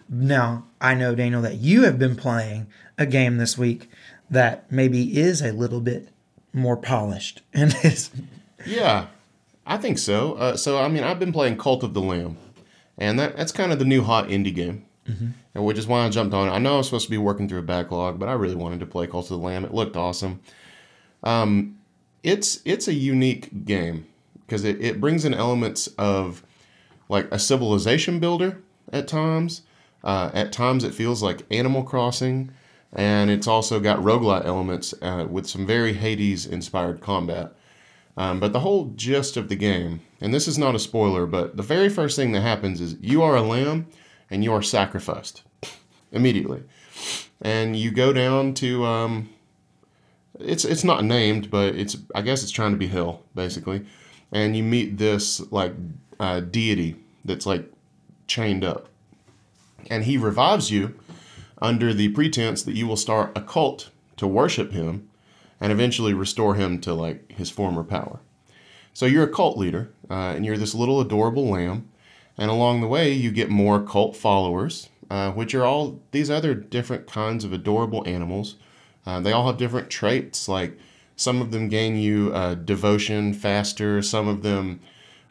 Now, 0.08 0.64
I 0.80 0.94
know, 0.94 1.14
Daniel, 1.14 1.40
that 1.42 1.56
you 1.58 1.84
have 1.84 1.98
been 2.00 2.16
playing 2.16 2.66
a 2.98 3.06
game 3.06 3.36
this 3.36 3.56
week 3.56 3.88
that 4.28 4.70
maybe 4.72 5.16
is 5.18 5.40
a 5.40 5.52
little 5.52 5.80
bit 5.80 6.08
more 6.52 6.76
polished 6.76 7.42
and 7.54 7.76
is 7.84 8.10
Yeah, 8.66 9.06
I 9.66 9.76
think 9.76 9.98
so. 9.98 10.32
Uh, 10.34 10.56
so 10.56 10.78
I 10.82 10.88
mean, 10.88 11.04
I've 11.04 11.18
been 11.20 11.32
playing 11.32 11.58
Cult 11.58 11.82
of 11.84 11.94
the 11.94 12.00
Lamb, 12.00 12.36
and 12.98 13.18
that 13.20 13.36
that's 13.36 13.52
kind 13.52 13.70
of 13.72 13.78
the 13.78 13.84
new 13.84 14.02
hot 14.02 14.28
indie 14.28 14.54
game, 14.54 14.84
and 15.06 15.64
which 15.64 15.78
is 15.78 15.86
why 15.86 16.04
I 16.04 16.08
jumped 16.08 16.34
on 16.34 16.48
it. 16.48 16.52
I 16.52 16.58
know 16.58 16.74
I 16.74 16.76
was 16.78 16.86
supposed 16.86 17.06
to 17.06 17.10
be 17.10 17.18
working 17.18 17.48
through 17.48 17.58
a 17.60 17.62
backlog, 17.62 18.18
but 18.18 18.28
I 18.28 18.32
really 18.32 18.54
wanted 18.54 18.80
to 18.80 18.86
play 18.86 19.06
Cult 19.06 19.26
of 19.26 19.38
the 19.40 19.44
Lamb. 19.44 19.64
It 19.64 19.74
looked 19.74 19.96
awesome. 19.96 20.40
Um, 21.22 21.78
it's 22.22 22.60
it's 22.64 22.88
a 22.88 22.94
unique 22.94 23.64
game 23.64 24.06
because 24.46 24.64
it, 24.64 24.80
it 24.80 25.00
brings 25.00 25.24
in 25.24 25.34
elements 25.34 25.88
of 25.98 26.42
like 27.08 27.30
a 27.30 27.38
civilization 27.38 28.18
builder 28.18 28.62
at 28.92 29.08
times. 29.08 29.62
Uh, 30.02 30.30
at 30.34 30.52
times, 30.52 30.84
it 30.84 30.94
feels 30.94 31.22
like 31.22 31.46
Animal 31.50 31.82
Crossing, 31.82 32.50
and 32.92 33.30
it's 33.30 33.46
also 33.46 33.80
got 33.80 34.00
roguelite 34.00 34.44
elements 34.44 34.92
uh, 35.00 35.26
with 35.28 35.46
some 35.46 35.66
very 35.66 35.94
Hades 35.94 36.44
inspired 36.44 37.00
combat. 37.00 37.54
Um, 38.16 38.38
but 38.38 38.52
the 38.52 38.60
whole 38.60 38.92
gist 38.94 39.36
of 39.36 39.48
the 39.48 39.56
game, 39.56 40.00
and 40.20 40.32
this 40.32 40.46
is 40.46 40.58
not 40.58 40.74
a 40.74 40.78
spoiler, 40.78 41.26
but 41.26 41.56
the 41.56 41.62
very 41.62 41.88
first 41.88 42.16
thing 42.16 42.32
that 42.32 42.42
happens 42.42 42.80
is 42.80 42.96
you 43.00 43.22
are 43.22 43.34
a 43.34 43.42
lamb 43.42 43.86
and 44.34 44.42
you 44.42 44.52
are 44.52 44.62
sacrificed 44.62 45.44
immediately. 46.10 46.64
And 47.40 47.76
you 47.76 47.92
go 47.92 48.12
down 48.12 48.52
to, 48.54 48.84
um, 48.84 49.30
it's 50.40 50.64
it's 50.64 50.82
not 50.82 51.04
named, 51.04 51.50
but 51.50 51.76
it's 51.76 51.96
I 52.14 52.20
guess 52.22 52.42
it's 52.42 52.50
trying 52.50 52.72
to 52.72 52.76
be 52.76 52.88
hell 52.88 53.22
basically, 53.34 53.86
and 54.32 54.56
you 54.56 54.64
meet 54.64 54.98
this 54.98 55.40
like 55.52 55.72
uh, 56.18 56.40
deity 56.40 56.96
that's 57.24 57.46
like 57.46 57.70
chained 58.26 58.64
up, 58.64 58.88
and 59.88 60.04
he 60.04 60.18
revives 60.18 60.72
you 60.72 60.98
under 61.62 61.94
the 61.94 62.08
pretense 62.08 62.64
that 62.64 62.74
you 62.74 62.88
will 62.88 62.96
start 62.96 63.38
a 63.38 63.40
cult 63.40 63.90
to 64.16 64.26
worship 64.26 64.72
him 64.72 65.08
and 65.60 65.70
eventually 65.70 66.12
restore 66.12 66.56
him 66.56 66.80
to 66.80 66.92
like 66.92 67.30
his 67.32 67.50
former 67.50 67.84
power. 67.84 68.18
So 68.92 69.06
you're 69.06 69.24
a 69.24 69.32
cult 69.32 69.56
leader, 69.56 69.90
uh, 70.10 70.34
and 70.34 70.44
you're 70.44 70.58
this 70.58 70.74
little 70.74 71.00
adorable 71.00 71.48
lamb, 71.48 71.88
and 72.36 72.50
along 72.50 72.80
the 72.80 72.86
way 72.86 73.12
you 73.12 73.30
get 73.30 73.50
more 73.50 73.80
cult 73.82 74.16
followers 74.16 74.88
uh, 75.10 75.30
which 75.32 75.54
are 75.54 75.64
all 75.64 76.00
these 76.10 76.30
other 76.30 76.54
different 76.54 77.06
kinds 77.06 77.44
of 77.44 77.52
adorable 77.52 78.06
animals. 78.06 78.56
Uh, 79.06 79.20
they 79.20 79.32
all 79.32 79.46
have 79.46 79.56
different 79.56 79.90
traits. 79.90 80.48
Like 80.48 80.78
some 81.16 81.40
of 81.40 81.50
them 81.50 81.68
gain 81.68 81.96
you 81.96 82.32
uh, 82.34 82.54
devotion 82.54 83.32
faster. 83.32 84.02
Some 84.02 84.28
of 84.28 84.42
them 84.42 84.80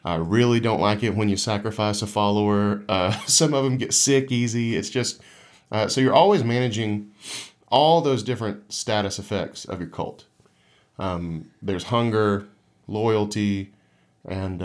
uh, 0.04 0.20
really 0.20 0.60
don't 0.60 0.80
like 0.80 1.02
it 1.02 1.14
when 1.14 1.28
you 1.28 1.36
sacrifice 1.36 2.02
a 2.02 2.06
follower. 2.06 2.82
Uh, 2.88 3.12
some 3.26 3.54
of 3.54 3.64
them 3.64 3.76
get 3.76 3.92
sick 3.92 4.30
easy. 4.30 4.76
It's 4.76 4.90
just 4.90 5.20
uh, 5.72 5.88
so 5.88 6.00
you're 6.00 6.14
always 6.14 6.44
managing 6.44 7.10
all 7.68 8.00
those 8.00 8.22
different 8.22 8.72
status 8.72 9.18
effects 9.18 9.64
of 9.64 9.80
your 9.80 9.88
cult. 9.88 10.26
Um, 10.98 11.50
there's 11.60 11.84
hunger, 11.84 12.46
loyalty, 12.86 13.72
and 14.24 14.62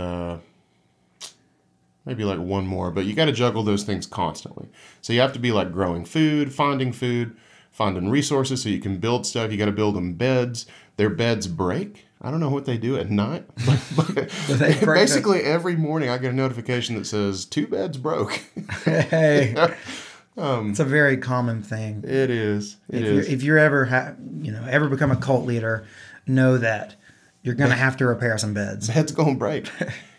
maybe 2.10 2.24
like 2.24 2.40
one 2.40 2.66
more, 2.66 2.90
but 2.90 3.06
you 3.06 3.14
got 3.14 3.26
to 3.26 3.32
juggle 3.32 3.62
those 3.62 3.84
things 3.84 4.08
constantly. 4.08 4.68
So 5.00 5.14
you 5.14 5.22
have 5.22 5.34
to 5.34 5.40
be 5.40 5.52
like 5.52 5.72
growing 5.72 6.06
food, 6.06 6.52
finding 6.52 6.92
food, 6.92 7.38
finding 7.72 8.10
resources 8.10 8.64
so 8.64 8.70
you 8.70 8.80
can 8.80 8.98
build 8.98 9.28
stuff. 9.28 9.52
You 9.52 9.60
got 9.60 9.68
to 9.68 9.72
build 9.72 9.96
them 9.96 10.14
beds. 10.14 10.66
Their 10.98 11.12
beds 11.12 11.46
break. 11.46 12.08
I 12.20 12.32
don't 12.32 12.40
know 12.40 12.50
what 12.50 12.66
they 12.66 12.80
do 12.80 12.98
at 12.98 13.12
night, 13.12 13.46
but, 13.96 14.30
but 14.48 14.60
they 14.60 14.74
break 14.84 15.02
basically 15.02 15.42
every 15.42 15.76
morning 15.76 16.10
I 16.10 16.18
get 16.18 16.32
a 16.32 16.36
notification 16.36 16.96
that 16.96 17.06
says 17.06 17.46
two 17.46 17.68
beds 17.68 17.98
broke. 17.98 18.42
hey, 18.84 19.56
um, 20.38 20.72
it's 20.72 20.80
a 20.80 20.86
very 20.86 21.16
common 21.16 21.62
thing. 21.62 22.04
it 22.06 22.32
is. 22.32 22.78
It 22.90 23.04
if 23.04 23.04
is. 23.04 23.12
you're, 23.28 23.36
if 23.36 23.44
you're 23.44 23.58
ever 23.60 23.86
ha- 23.86 24.16
you 24.42 24.52
know 24.52 24.66
ever 24.68 24.90
become 24.90 25.12
a 25.12 25.16
cult 25.16 25.46
leader, 25.46 25.88
know 26.26 26.58
that 26.58 26.96
you're 27.44 27.56
gonna 27.56 27.76
have 27.76 27.96
to 27.98 28.08
repair 28.08 28.38
some 28.40 28.56
beds. 28.56 28.88
bed's 28.90 29.12
gonna 29.12 29.36
break. 29.36 29.70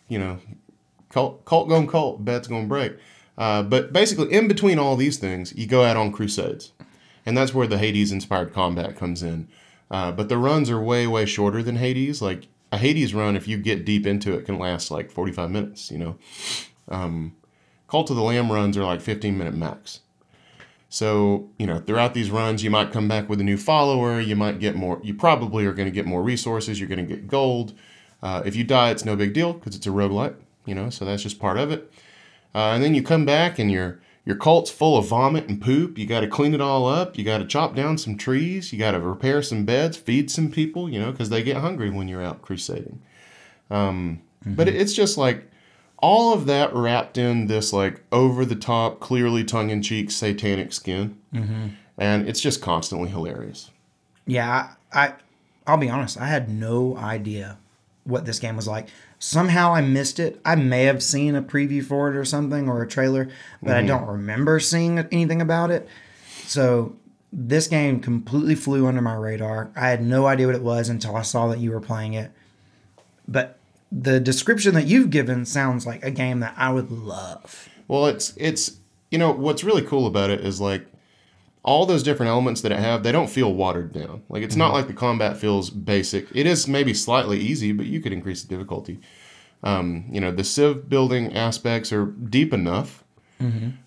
you 0.09 0.19
know, 0.19 0.39
cult, 1.11 1.45
cult 1.45 1.69
going 1.69 1.87
cult, 1.87 2.25
bed's 2.25 2.49
gonna 2.49 2.67
break. 2.67 2.95
Uh, 3.37 3.63
but 3.63 3.93
basically, 3.93 4.33
in 4.33 4.49
between 4.49 4.79
all 4.79 4.97
these 4.97 5.19
things, 5.19 5.55
you 5.57 5.67
go 5.67 5.85
out 5.85 5.97
on 5.97 6.13
crusades, 6.13 6.73
and 7.25 7.37
that's 7.37 7.55
where 7.55 7.67
the 7.67 7.79
Hades 7.79 8.13
inspired 8.13 8.53
combat 8.53 8.97
comes 8.97 9.23
in. 9.23 9.49
Uh, 9.91 10.13
but 10.13 10.29
the 10.29 10.39
runs 10.39 10.71
are 10.71 10.81
way 10.81 11.07
way 11.07 11.27
shorter 11.27 11.63
than 11.63 11.77
Hades. 11.77 12.23
Like 12.23 12.49
a 12.73 12.79
Hades 12.79 13.15
run, 13.15 13.37
if 13.37 13.47
you 13.49 13.59
get 13.59 13.85
deep 13.85 14.07
into 14.07 14.33
it, 14.35 14.47
can 14.47 14.59
last 14.59 14.91
like 14.91 15.11
forty 15.11 15.33
five 15.33 15.51
minutes. 15.51 15.91
You 15.91 15.99
know, 15.99 16.17
um, 16.89 17.35
Cult 17.89 18.11
of 18.11 18.17
the 18.17 18.23
Lamb 18.23 18.53
runs 18.53 18.77
are 18.77 18.85
like 18.85 19.01
fifteen 19.01 19.37
minute 19.37 19.55
max. 19.55 20.01
So, 20.93 21.49
you 21.57 21.69
know, 21.69 21.79
throughout 21.79 22.15
these 22.15 22.33
runs, 22.33 22.65
you 22.65 22.71
might 22.71 22.91
come 22.91 23.07
back 23.07 23.29
with 23.29 23.41
a 23.41 23.45
new 23.45 23.57
follower. 23.57 24.21
You 24.21 24.35
might 24.35 24.59
get 24.59 24.75
more, 24.75 25.01
you 25.05 25.15
probably 25.15 25.65
are 25.65 25.73
going 25.73 25.87
to 25.87 25.93
get 25.93 26.05
more 26.05 26.21
resources. 26.21 26.81
You're 26.81 26.89
going 26.89 27.07
to 27.07 27.15
get 27.15 27.29
gold. 27.29 27.75
Uh, 28.21 28.43
if 28.45 28.57
you 28.57 28.65
die, 28.65 28.91
it's 28.91 29.05
no 29.05 29.15
big 29.15 29.33
deal 29.33 29.53
because 29.53 29.77
it's 29.77 29.87
a 29.87 29.91
roguelite, 29.91 30.35
you 30.67 30.75
know, 30.75 30.91
so 30.91 31.05
that's 31.05 31.23
just 31.23 31.39
part 31.39 31.59
of 31.59 31.71
it. 31.71 31.93
Uh, 32.55 32.73
and 32.73 32.83
then 32.83 32.95
you 32.95 33.03
come 33.03 33.25
back 33.25 33.59
and 33.59 33.71
your, 33.71 34.01
your 34.25 34.37
cult's 34.37 34.71
full 34.71 34.97
of 34.99 35.07
vomit 35.09 35.49
and 35.49 35.61
poop. 35.61 35.99
You 35.99 36.07
got 36.07 36.21
to 36.21 36.27
clean 36.29 36.55
it 36.55 36.61
all 36.61 36.87
up. 36.87 37.17
You 37.17 37.25
got 37.25 37.39
to 37.39 37.47
chop 37.47 37.75
down 37.75 37.97
some 37.99 38.17
trees. 38.17 38.73
You 38.73 38.79
got 38.79 38.93
to 38.93 39.01
repair 39.01 39.43
some 39.43 39.65
beds, 39.65 39.97
feed 39.97 40.31
some 40.31 40.51
people, 40.51 40.89
you 40.91 40.99
know, 40.99 41.11
because 41.13 41.29
they 41.31 41.43
get 41.43 41.59
hungry 41.59 41.91
when 41.91 42.09
you're 42.09 42.23
out 42.23 42.43
crusading. 42.43 43.01
Um, 43.71 44.23
But 44.45 44.69
it's 44.69 44.93
just 44.95 45.17
like, 45.19 45.47
all 46.03 46.33
of 46.33 46.47
that 46.47 46.75
wrapped 46.75 47.19
in 47.19 47.47
this 47.47 47.75
like 47.75 48.03
over 48.11 48.47
the 48.47 48.57
top, 48.57 49.01
clearly 49.01 49.45
tongue 49.45 49.69
in 49.69 49.83
cheek 49.83 50.11
satanic 50.11 50.73
skin, 50.73 51.19
and 51.99 52.27
it's 52.27 52.41
just 52.41 52.63
constantly 52.63 53.11
hilarious. 53.11 53.71
Yeah, 54.27 54.71
I, 54.95 55.05
I 55.09 55.15
I'll 55.67 55.77
be 55.77 55.91
honest, 55.91 56.19
I 56.19 56.25
had 56.27 56.49
no 56.49 56.97
idea 56.97 57.59
what 58.05 58.25
this 58.25 58.39
game 58.39 58.57
was 58.57 58.67
like. 58.67 58.89
Somehow 59.23 59.75
I 59.75 59.83
missed 59.83 60.19
it. 60.19 60.41
I 60.47 60.55
may 60.55 60.85
have 60.85 61.03
seen 61.03 61.37
a 61.37 61.43
preview 61.43 61.85
for 61.85 62.11
it 62.11 62.17
or 62.17 62.25
something 62.25 62.71
or 62.71 62.83
a 62.83 62.89
trailer, 62.89 63.29
but 63.63 63.77
I 63.77 63.81
mm-hmm. 63.81 63.89
don't 63.89 64.07
remember 64.07 64.59
seeing 64.59 64.99
anything 64.99 65.43
about 65.43 65.71
it. 65.71 65.87
So 66.47 66.97
this 67.31 67.67
game 67.67 68.01
completely 68.01 68.55
flew 68.55 68.87
under 68.87 69.03
my 69.03 69.15
radar. 69.15 69.71
I 69.77 69.91
had 69.91 70.03
no 70.03 70.27
idea 70.27 70.47
what 70.47 70.57
it 70.57 70.63
was 70.63 70.89
until 70.89 71.17
I 71.17 71.23
saw 71.23 71.49
that 71.49 71.59
you 71.59 71.71
were 71.71 71.83
playing 71.83 72.15
it. 72.15 72.33
But 73.29 73.59
the 73.93 74.21
description 74.21 74.75
that 74.75 74.87
you've 74.87 75.11
given 75.11 75.45
sounds 75.45 75.87
like 75.87 76.03
a 76.03 76.11
game 76.11 76.41
that 76.41 76.55
I 76.57 76.73
would 76.73 76.91
love. 76.91 77.69
Well, 77.89 78.07
it's 78.07 78.33
it's 78.39 78.79
you 79.11 79.19
know 79.19 79.33
what's 79.33 79.65
really 79.65 79.83
cool 79.83 80.07
about 80.07 80.31
it 80.31 80.41
is 80.41 80.63
like 80.63 80.87
all 81.63 81.85
those 81.87 82.03
different 82.03 82.31
elements 82.31 82.63
that 82.63 82.73
it 82.73 82.79
have, 82.79 83.03
they 83.03 83.13
don't 83.13 83.29
feel 83.29 83.53
watered 83.53 83.93
down. 83.93 84.23
Like 84.29 84.43
it's 84.43 84.57
not 84.57 84.73
like 84.73 84.87
the 84.87 84.95
combat 84.95 85.37
feels 85.37 85.69
basic. 85.71 86.27
It 86.35 86.47
is 86.47 86.67
maybe 86.67 86.95
slightly 86.95 87.39
easy, 87.39 87.73
but 87.73 87.87
you 87.87 88.01
could 88.01 88.13
increase 88.13 88.43
the 88.43 88.49
difficulty. 88.49 88.99
Um, 89.63 90.07
you 90.11 90.21
know, 90.23 90.33
the 90.33 90.45
civ 90.45 90.89
building 90.89 91.37
aspects 91.37 91.93
are 91.93 92.07
deep 92.07 92.55
enough, 92.55 93.05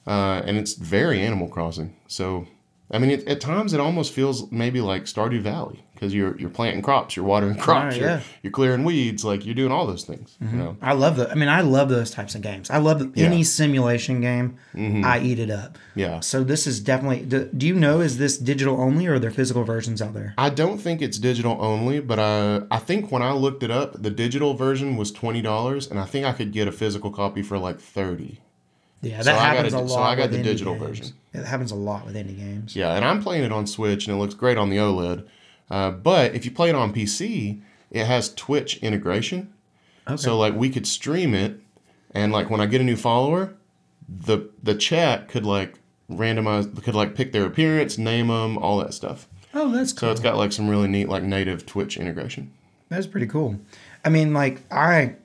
uh, 0.08 0.42
and 0.46 0.58
it's 0.58 0.74
very 0.74 1.20
Animal 1.22 1.48
Crossing. 1.48 1.96
So, 2.08 2.48
I 2.94 3.00
mean, 3.00 3.10
it, 3.10 3.28
at 3.28 3.42
times 3.42 3.74
it 3.74 3.80
almost 3.80 4.14
feels 4.14 4.52
maybe 4.52 4.80
like 4.80 5.06
Stardew 5.06 5.42
Valley 5.42 5.84
because 5.96 6.14
you're 6.14 6.38
you're 6.38 6.52
planting 6.52 6.84
crops, 6.84 7.16
you're 7.16 7.26
watering 7.26 7.56
crops, 7.56 7.96
Right, 7.96 8.00
you're, 8.00 8.10
yeah. 8.10 8.22
you're 8.44 8.52
clearing 8.52 8.84
weeds, 8.84 9.26
like 9.26 9.46
you're 9.46 9.56
doing 9.56 9.72
all 9.72 9.88
those 9.88 10.04
things. 10.04 10.38
You 10.40 10.48
mm-hmm. 10.48 10.58
know, 10.60 10.78
I 10.80 10.94
love 10.94 11.16
the. 11.16 11.30
I 11.32 11.34
mean, 11.34 11.50
I 11.50 11.62
love 11.62 11.90
those 11.90 12.12
types 12.12 12.36
of 12.36 12.42
games. 12.42 12.70
I 12.70 12.78
love 12.78 13.12
any 13.18 13.44
simulation 13.44 14.22
game. 14.22 14.58
Mm-hmm. 14.76 15.04
I 15.06 15.20
eat 15.22 15.40
it 15.40 15.50
up. 15.50 15.80
yeah. 15.96 16.20
So 16.20 16.44
this 16.44 16.68
is 16.68 16.80
definitely. 16.80 17.26
Do, 17.26 17.46
do 17.46 17.66
you 17.66 17.74
know 17.74 18.00
is 18.00 18.20
this 18.20 18.38
digital 18.38 18.80
only 18.80 19.08
or 19.08 19.16
are 19.16 19.20
there 19.20 19.32
physical 19.32 19.64
versions 19.64 20.00
out 20.00 20.14
there? 20.14 20.36
I 20.38 20.52
don't 20.52 20.78
think 20.78 21.02
it's 21.02 21.18
digital 21.18 21.58
only, 21.60 22.00
but 22.00 22.20
I 22.20 22.64
I 22.70 22.78
think 22.78 23.12
when 23.12 23.24
I 23.24 23.32
looked 23.32 23.64
it 23.64 23.72
up, 23.72 24.02
the 24.02 24.12
digital 24.12 24.54
version 24.54 24.98
was 24.98 25.12
twenty 25.12 25.42
dollars, 25.42 25.90
and 25.90 26.00
I 26.00 26.06
think 26.06 26.28
I 26.28 26.34
could 26.34 26.52
get 26.52 26.68
a 26.68 26.72
physical 26.72 27.10
copy 27.10 27.42
for 27.42 27.58
like 27.58 27.80
thirty. 27.80 28.42
Yeah, 29.04 29.18
that 29.18 29.26
So 29.26 29.32
I 29.32 29.36
got 29.36 29.56
happens 29.58 29.74
a- 29.74 29.78
a 29.78 29.80
lot. 29.82 29.90
so 29.90 30.00
I 30.02 30.16
got 30.16 30.32
the 30.32 30.42
digital 30.42 30.74
games. 30.76 30.88
version. 30.88 31.08
It 31.34 31.46
happens 31.46 31.72
a 31.72 31.76
lot 31.76 32.06
with 32.06 32.16
indie 32.16 32.38
games. 32.38 32.76
Yeah, 32.76 32.96
and 32.96 33.04
I'm 33.06 33.22
playing 33.22 33.44
it 33.44 33.52
on 33.52 33.68
Switch, 33.68 34.08
and 34.08 34.16
it 34.16 34.20
looks 34.20 34.34
great 34.34 34.58
on 34.58 34.70
the 34.70 34.78
OLED. 34.78 35.26
Uh, 35.70 35.92
but 35.92 36.34
if 36.34 36.46
you 36.46 36.52
play 36.52 36.70
it 36.70 36.76
on 36.76 36.94
PC, 36.94 37.60
it 37.92 38.06
has 38.06 38.34
Twitch 38.34 38.78
integration. 38.78 39.54
Okay. 40.08 40.18
So 40.18 40.38
like 40.38 40.56
we 40.56 40.70
could 40.70 40.88
stream 40.88 41.34
it, 41.36 41.60
and 42.12 42.32
like 42.32 42.50
when 42.50 42.60
I 42.62 42.66
get 42.66 42.82
a 42.82 42.84
new 42.84 42.96
follower, 42.98 43.54
the 44.08 44.50
the 44.62 44.76
chat 44.76 45.28
could 45.28 45.46
like 45.46 45.80
randomize, 46.12 46.82
could 46.84 46.96
like 46.96 47.16
pick 47.16 47.32
their 47.32 47.46
appearance, 47.46 47.98
name 47.98 48.28
them, 48.28 48.58
all 48.58 48.78
that 48.80 48.94
stuff. 48.94 49.28
oh, 49.54 49.72
that's 49.72 49.94
cool. 49.94 50.08
So 50.08 50.12
it's 50.12 50.22
got 50.22 50.38
like 50.38 50.52
some 50.52 50.70
really 50.70 50.88
neat 50.88 51.10
like 51.10 51.24
native 51.24 51.66
Twitch 51.66 51.98
integration. 51.98 52.52
That's 52.90 53.08
pretty 53.08 53.28
cool. 53.28 53.60
I 54.06 54.10
mean, 54.10 54.34
like 54.34 54.62
I, 54.72 55.16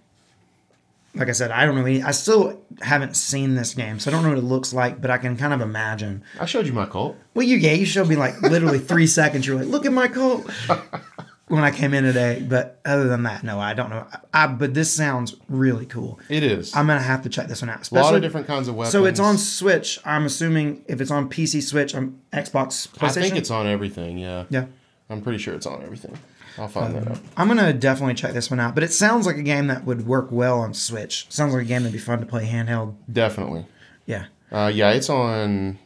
like 1.18 1.28
I 1.28 1.32
said, 1.32 1.50
I 1.50 1.66
don't 1.66 1.76
really. 1.76 2.02
I 2.02 2.12
still 2.12 2.60
haven't 2.80 3.16
seen 3.16 3.54
this 3.54 3.74
game, 3.74 3.98
so 3.98 4.10
I 4.10 4.14
don't 4.14 4.22
know 4.22 4.28
what 4.30 4.38
it 4.38 4.44
looks 4.44 4.72
like, 4.72 5.00
but 5.00 5.10
I 5.10 5.18
can 5.18 5.36
kind 5.36 5.52
of 5.52 5.60
imagine. 5.60 6.22
I 6.40 6.46
showed 6.46 6.66
you 6.66 6.72
my 6.72 6.86
cult. 6.86 7.16
Well, 7.34 7.46
you 7.46 7.56
yeah, 7.56 7.72
you 7.72 7.86
showed 7.86 8.08
me 8.08 8.16
like 8.16 8.40
literally 8.40 8.78
three 8.78 9.06
seconds. 9.20 9.46
You're 9.46 9.58
like, 9.58 9.66
look 9.66 9.84
at 9.84 9.92
my 9.92 10.08
cult 10.08 10.48
when 11.48 11.64
I 11.64 11.70
came 11.70 11.92
in 11.94 12.04
today. 12.04 12.44
But 12.48 12.80
other 12.84 13.08
than 13.08 13.24
that, 13.24 13.42
no, 13.42 13.58
I 13.58 13.74
don't 13.74 13.90
know. 13.90 14.06
I, 14.32 14.46
but 14.46 14.74
this 14.74 14.92
sounds 14.92 15.34
really 15.48 15.86
cool. 15.86 16.20
It 16.28 16.42
is. 16.44 16.74
I'm 16.74 16.86
gonna 16.86 17.00
have 17.00 17.22
to 17.22 17.28
check 17.28 17.48
this 17.48 17.62
one 17.62 17.70
out. 17.70 17.90
a 17.90 17.94
lot 17.94 18.14
of 18.14 18.22
different 18.22 18.46
kinds 18.46 18.68
of 18.68 18.76
weapons. 18.76 18.92
so 18.92 19.04
it's 19.04 19.20
on 19.20 19.38
Switch. 19.38 19.98
I'm 20.04 20.24
assuming 20.24 20.84
if 20.86 21.00
it's 21.00 21.10
on 21.10 21.28
PC, 21.28 21.62
Switch, 21.62 21.94
on 21.94 22.20
Xbox, 22.32 22.88
PlayStation. 22.88 23.02
I 23.02 23.10
think 23.12 23.36
it's 23.36 23.50
on 23.50 23.66
everything. 23.66 24.18
Yeah. 24.18 24.44
yeah. 24.50 24.66
I'm 25.10 25.22
pretty 25.22 25.38
sure 25.38 25.54
it's 25.54 25.66
on 25.66 25.82
everything. 25.82 26.16
I'll 26.58 26.68
find 26.68 26.94
that 26.96 27.08
out. 27.08 27.18
I'm 27.36 27.48
gonna 27.48 27.72
definitely 27.72 28.14
check 28.14 28.32
this 28.32 28.50
one 28.50 28.58
out. 28.60 28.74
But 28.74 28.82
it 28.84 28.92
sounds 28.92 29.26
like 29.26 29.36
a 29.36 29.42
game 29.42 29.68
that 29.68 29.84
would 29.84 30.06
work 30.06 30.28
well 30.30 30.60
on 30.60 30.74
Switch. 30.74 31.26
Sounds 31.30 31.52
like 31.54 31.62
a 31.62 31.66
game 31.66 31.82
that'd 31.82 31.92
be 31.92 31.98
fun 31.98 32.20
to 32.20 32.26
play 32.26 32.46
handheld. 32.46 32.94
Definitely. 33.12 33.66
Yeah, 34.06 34.26
Uh, 34.50 34.70
yeah, 34.74 34.90
it's 34.90 35.08
on. 35.10 35.78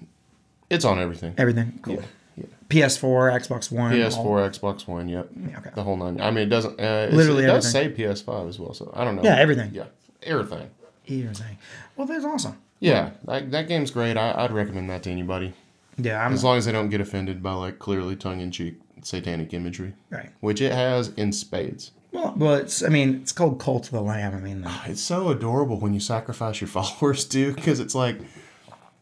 It's 0.70 0.84
on 0.84 0.98
everything. 0.98 1.34
everything 1.36 1.78
cool. 1.82 1.96
Yeah. 2.36 2.44
PS4, 2.70 3.30
Xbox 3.32 3.70
One, 3.70 3.92
PS4, 3.92 4.16
all- 4.16 4.48
Xbox 4.48 4.86
One. 4.88 5.08
Yep. 5.08 5.28
Yeah, 5.50 5.58
okay. 5.58 5.70
The 5.74 5.82
whole 5.82 5.96
nine. 5.96 6.20
I 6.20 6.30
mean, 6.30 6.44
it 6.44 6.50
doesn't. 6.50 6.80
Uh, 6.80 7.08
Literally 7.12 7.44
It 7.44 7.48
does 7.48 7.70
say 7.70 7.90
PS5 7.90 8.48
as 8.48 8.58
well. 8.58 8.72
So 8.72 8.90
I 8.94 9.04
don't 9.04 9.16
know. 9.16 9.22
Yeah, 9.22 9.36
everything. 9.36 9.70
Yeah, 9.74 9.84
everything. 10.22 10.70
everything. 11.06 11.58
Well, 11.96 12.06
that's 12.06 12.24
awesome. 12.24 12.56
Yeah, 12.80 13.10
that, 13.26 13.50
that 13.50 13.68
game's 13.68 13.90
great. 13.90 14.16
I, 14.16 14.32
I'd 14.36 14.50
recommend 14.52 14.88
that 14.90 15.02
to 15.04 15.10
anybody 15.10 15.52
Yeah, 15.98 16.24
I'm 16.24 16.32
as 16.32 16.42
long 16.42 16.56
as 16.58 16.64
they 16.64 16.72
don't 16.72 16.88
get 16.88 17.00
offended 17.00 17.42
by 17.42 17.52
like 17.52 17.78
clearly 17.78 18.16
tongue-in-cheek 18.16 18.80
satanic 19.02 19.52
imagery, 19.54 19.94
right. 20.10 20.30
which 20.40 20.60
it 20.60 20.72
has 20.72 21.08
in 21.10 21.32
spades. 21.32 21.92
Well, 22.12 22.34
well, 22.36 22.54
it's. 22.54 22.82
I 22.82 22.88
mean, 22.88 23.20
it's 23.22 23.32
called 23.32 23.58
Cult 23.58 23.86
of 23.86 23.92
the 23.92 24.02
Lamb. 24.02 24.34
I 24.34 24.40
mean, 24.40 24.64
ah, 24.66 24.84
It's 24.86 25.00
so 25.00 25.28
adorable 25.28 25.78
when 25.80 25.94
you 25.94 26.00
sacrifice 26.00 26.60
your 26.60 26.68
followers 26.68 27.24
too, 27.24 27.54
because 27.54 27.80
it's 27.80 27.94
like 27.94 28.18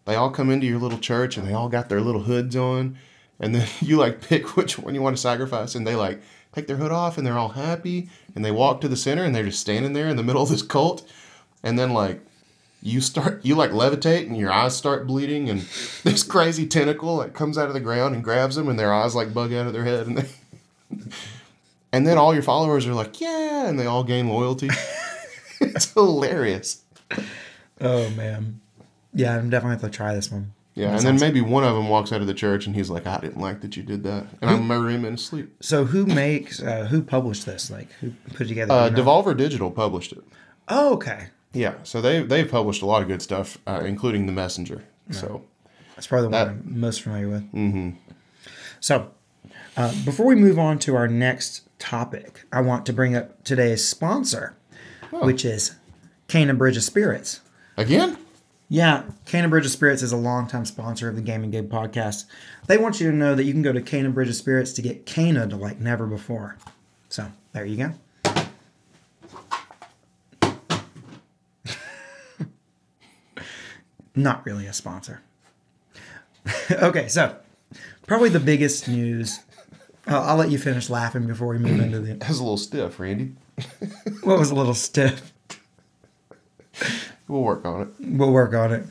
they 0.05 0.15
all 0.15 0.31
come 0.31 0.51
into 0.51 0.67
your 0.67 0.79
little 0.79 0.99
church 0.99 1.37
and 1.37 1.47
they 1.47 1.53
all 1.53 1.69
got 1.69 1.89
their 1.89 2.01
little 2.01 2.23
hoods 2.23 2.55
on, 2.57 2.97
and 3.39 3.55
then 3.55 3.69
you 3.81 3.97
like 3.97 4.21
pick 4.21 4.57
which 4.57 4.79
one 4.79 4.95
you 4.95 5.03
want 5.03 5.17
to 5.17 5.23
sacrifice, 5.23 5.75
and 5.75 5.87
they 5.87 5.97
like 5.97 6.21
take 6.53 6.67
their 6.67 6.77
hood 6.77 6.93
off 6.93 7.19
and 7.19 7.27
they're 7.27 7.39
all 7.39 7.51
happy, 7.51 8.09
and 8.35 8.45
they 8.45 8.51
walk 8.51 8.81
to 8.81 8.89
the 8.89 8.97
center 8.97 9.25
and 9.25 9.35
they're 9.35 9.45
just 9.45 9.61
standing 9.61 9.93
there 9.93 10.09
in 10.09 10.17
the 10.17 10.23
middle 10.23 10.43
of 10.43 10.49
this 10.49 10.63
cult, 10.63 11.09
and 11.63 11.79
then 11.79 11.93
like 11.93 12.21
you 12.83 13.01
start 13.01 13.45
you 13.45 13.55
like 13.55 13.71
levitate 13.71 14.27
and 14.27 14.37
your 14.37 14.53
eyes 14.53 14.77
start 14.77 15.07
bleeding 15.07 15.49
and 15.51 15.61
this 16.05 16.23
crazy 16.23 16.67
tentacle 16.67 17.17
like 17.17 17.35
comes 17.35 17.59
out 17.59 17.69
of 17.69 17.75
the 17.75 17.81
ground 17.81 18.15
and 18.15 18.25
grabs 18.25 18.57
them 18.57 18.69
and 18.69 18.79
their 18.79 18.93
eyes 18.93 19.15
like 19.15 19.35
bug 19.35 19.53
out 19.53 19.67
of 19.67 19.73
their 19.73 19.85
head 19.85 20.07
and 20.07 20.19
they 20.19 20.29
and 21.93 22.07
then 22.07 22.17
all 22.19 22.33
your 22.33 22.43
followers 22.43 22.87
are 22.87 22.95
like 22.95 23.21
yeah 23.21 23.67
and 23.67 23.79
they 23.79 23.87
all 23.87 24.05
gain 24.05 24.29
loyalty 24.29 24.69
it's 25.61 25.93
hilarious 25.93 26.83
oh 27.81 28.11
man, 28.11 28.61
yeah, 29.15 29.37
I'm 29.37 29.51
definitely 29.51 29.83
have 29.83 29.91
to 29.91 29.97
try 29.97 30.15
this 30.15 30.31
one. 30.31 30.53
Yeah, 30.75 30.97
and 30.97 31.01
then 31.01 31.19
maybe 31.19 31.41
one 31.41 31.65
of 31.65 31.75
them 31.75 31.89
walks 31.89 32.13
out 32.13 32.21
of 32.21 32.27
the 32.27 32.35
church 32.35 32.67
and 32.67 32.77
he's 32.77 32.91
like, 32.91 33.07
"I 33.07 33.19
didn't 33.19 33.41
like 33.41 33.61
that 33.63 33.77
you 33.77 33.83
did 33.83 34.05
that," 34.05 34.27
and 34.41 34.51
I 34.51 34.57
murder 34.59 34.91
him 34.91 35.05
in 35.05 35.13
his 35.13 35.25
sleep. 35.25 35.53
So 35.61 35.85
who 35.85 36.07
makes 36.07 36.63
uh, 36.63 36.87
who 36.87 37.03
published 37.03 37.45
this? 37.45 37.71
Like 37.71 37.91
who 37.95 38.13
put 38.31 38.43
it 38.43 38.49
together? 38.49 38.73
Uh, 38.73 38.91
Devolver 38.91 39.37
Digital 39.37 39.71
published 39.71 40.13
it. 40.13 40.23
oh, 40.69 40.95
okay. 40.95 41.29
Yeah, 41.53 41.75
so 41.83 42.01
they 42.01 42.23
they've 42.23 42.49
published 42.51 42.83
a 42.83 42.87
lot 42.87 43.03
of 43.03 43.09
good 43.09 43.23
stuff, 43.23 43.59
uh, 43.67 43.83
including 43.85 44.27
The 44.27 44.33
Messenger. 44.33 44.85
So 45.11 45.43
That's 45.97 46.07
probably 46.07 46.29
the 46.29 46.37
one 46.37 46.49
I'm 46.49 46.81
most 46.81 47.03
familiar 47.03 47.29
with. 47.29 47.53
Mm-hmm. 47.53 47.91
So, 48.79 49.11
uh, 49.77 49.93
before 50.05 50.27
we 50.27 50.37
move 50.37 50.59
on 50.59 50.79
to 50.81 50.95
our 50.95 51.09
next 51.09 51.69
topic, 51.81 52.45
I 52.53 52.61
want 52.61 52.87
to 52.87 52.93
bring 52.93 53.17
up 53.17 53.43
today's 53.43 53.85
sponsor, 53.87 54.57
which 55.11 55.45
is 55.45 55.75
Kena 56.29 56.57
Bridge 56.57 56.77
of 56.77 56.85
Spirits. 56.85 57.41
again, 57.77 58.17
Yeah, 58.69 59.03
Kena 59.27 59.51
Bridge 59.51 59.67
of 59.67 59.73
Spirits 59.73 60.03
is 60.03 60.13
a 60.13 60.17
longtime 60.17 60.65
sponsor 60.65 61.09
of 61.09 61.17
the 61.17 61.23
Gaming 61.23 61.51
Gig 61.51 61.69
podcast. 61.69 62.27
They 62.69 62.79
want 62.79 63.01
you 63.01 63.11
to 63.11 63.17
know 63.17 63.35
that 63.35 63.43
you 63.45 63.53
can 63.53 63.63
go 63.63 63.73
to 63.73 63.81
Kena 63.83 64.15
Bridge 64.15 64.29
of 64.29 64.37
Spirits 64.37 64.73
to 64.75 64.83
get 64.83 65.07
Cana 65.07 65.49
to 65.49 65.57
like 65.57 65.81
never 65.81 66.07
before. 66.07 66.57
So, 67.09 67.27
there 67.53 67.65
you 67.65 67.77
go. 67.77 67.93
Not 74.15 74.45
really 74.45 74.67
a 74.67 74.73
sponsor. 74.73 75.21
okay, 76.71 77.09
so 77.09 77.37
probably 78.07 78.29
the 78.29 78.41
biggest 78.41 78.89
news. 78.89 79.41
I'll, 80.07 80.23
I'll 80.23 80.37
let 80.37 80.51
you 80.51 80.59
finish 80.59 80.89
laughing 80.91 81.27
before 81.27 81.49
we 81.49 81.59
move 81.59 81.81
into 81.81 82.01
the. 82.01 82.15
Was 82.27 82.39
a 82.39 82.43
little 82.43 82.57
stiff, 82.57 82.99
Randy. 82.99 83.33
What 84.23 84.39
was 84.39 84.51
a 84.51 84.55
little 84.55 84.75
stiff? 84.75 85.33
We'll 87.29 87.43
work 87.43 87.65
on 87.65 87.83
it. 87.83 87.89
We'll 88.01 88.33
work 88.33 88.55
on 88.55 88.73
it. 88.73 88.85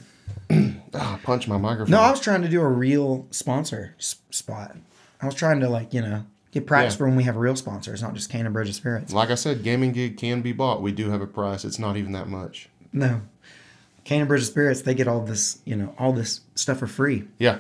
Ah, 0.92 1.20
punch 1.22 1.48
my 1.48 1.56
microphone. 1.58 1.92
No, 1.92 2.00
I 2.00 2.10
was 2.10 2.20
trying 2.20 2.42
to 2.42 2.48
do 2.50 2.62
a 2.62 2.68
real 2.68 3.28
sponsor 3.30 3.94
s- 4.00 4.16
spot. 4.32 4.76
I 5.22 5.28
was 5.28 5.36
trying 5.36 5.60
to 5.60 5.70
like 5.70 5.94
you 5.94 6.02
know 6.02 6.26
get 6.52 6.66
practice 6.66 6.96
Yeah. 6.96 6.98
for 6.98 7.08
when 7.08 7.16
we 7.16 7.24
have 7.26 7.36
a 7.36 7.40
real 7.40 7.56
sponsors, 7.56 8.02
not 8.02 8.16
just 8.16 8.32
Cannon 8.32 8.52
Bridge 8.54 8.70
of 8.70 8.74
Spirits. 8.76 9.14
like 9.14 9.30
I 9.30 9.36
said, 9.36 9.62
gaming 9.62 9.92
gig 9.92 10.18
can 10.18 10.42
be 10.42 10.52
bought. 10.52 10.82
We 10.82 10.92
do 10.92 11.12
have 11.12 11.22
a 11.22 11.28
price. 11.28 11.64
It's 11.64 11.78
not 11.78 11.96
even 11.96 12.12
that 12.14 12.28
much. 12.28 12.70
No, 12.92 13.22
Of 14.10 14.44
Spirits 14.44 14.82
they 14.82 14.94
get 14.94 15.08
all 15.08 15.22
this 15.22 15.60
you 15.66 15.76
know 15.76 15.94
all 15.98 16.14
this 16.14 16.42
stuff 16.56 16.80
for 16.80 16.88
free. 16.88 17.26
Yeah. 17.38 17.60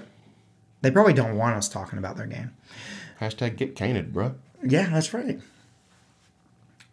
They 0.81 0.91
probably 0.91 1.13
don't 1.13 1.37
want 1.37 1.55
us 1.55 1.67
talking 1.67 1.99
about 1.99 2.15
their 2.15 2.27
game. 2.27 2.51
Hashtag 3.19 3.57
get 3.57 3.75
caned, 3.75 4.13
bruh. 4.13 4.35
Yeah, 4.63 4.89
that's 4.89 5.13
right. 5.13 5.39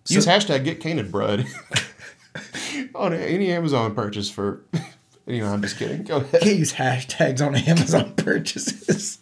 Use 0.08 0.26
hashtag 0.26 0.64
get 0.64 0.80
caned, 0.80 1.10
brud. 1.10 1.46
on 2.94 3.12
any 3.12 3.50
Amazon 3.52 3.94
purchase 3.94 4.30
for. 4.30 4.62
You 5.28 5.40
know, 5.40 5.52
I'm 5.52 5.60
just 5.60 5.76
kidding. 5.76 6.04
Go 6.04 6.18
ahead. 6.18 6.40
Can't 6.40 6.56
use 6.56 6.74
hashtags 6.74 7.44
on 7.44 7.56
Amazon 7.56 8.14
purchases. 8.16 9.18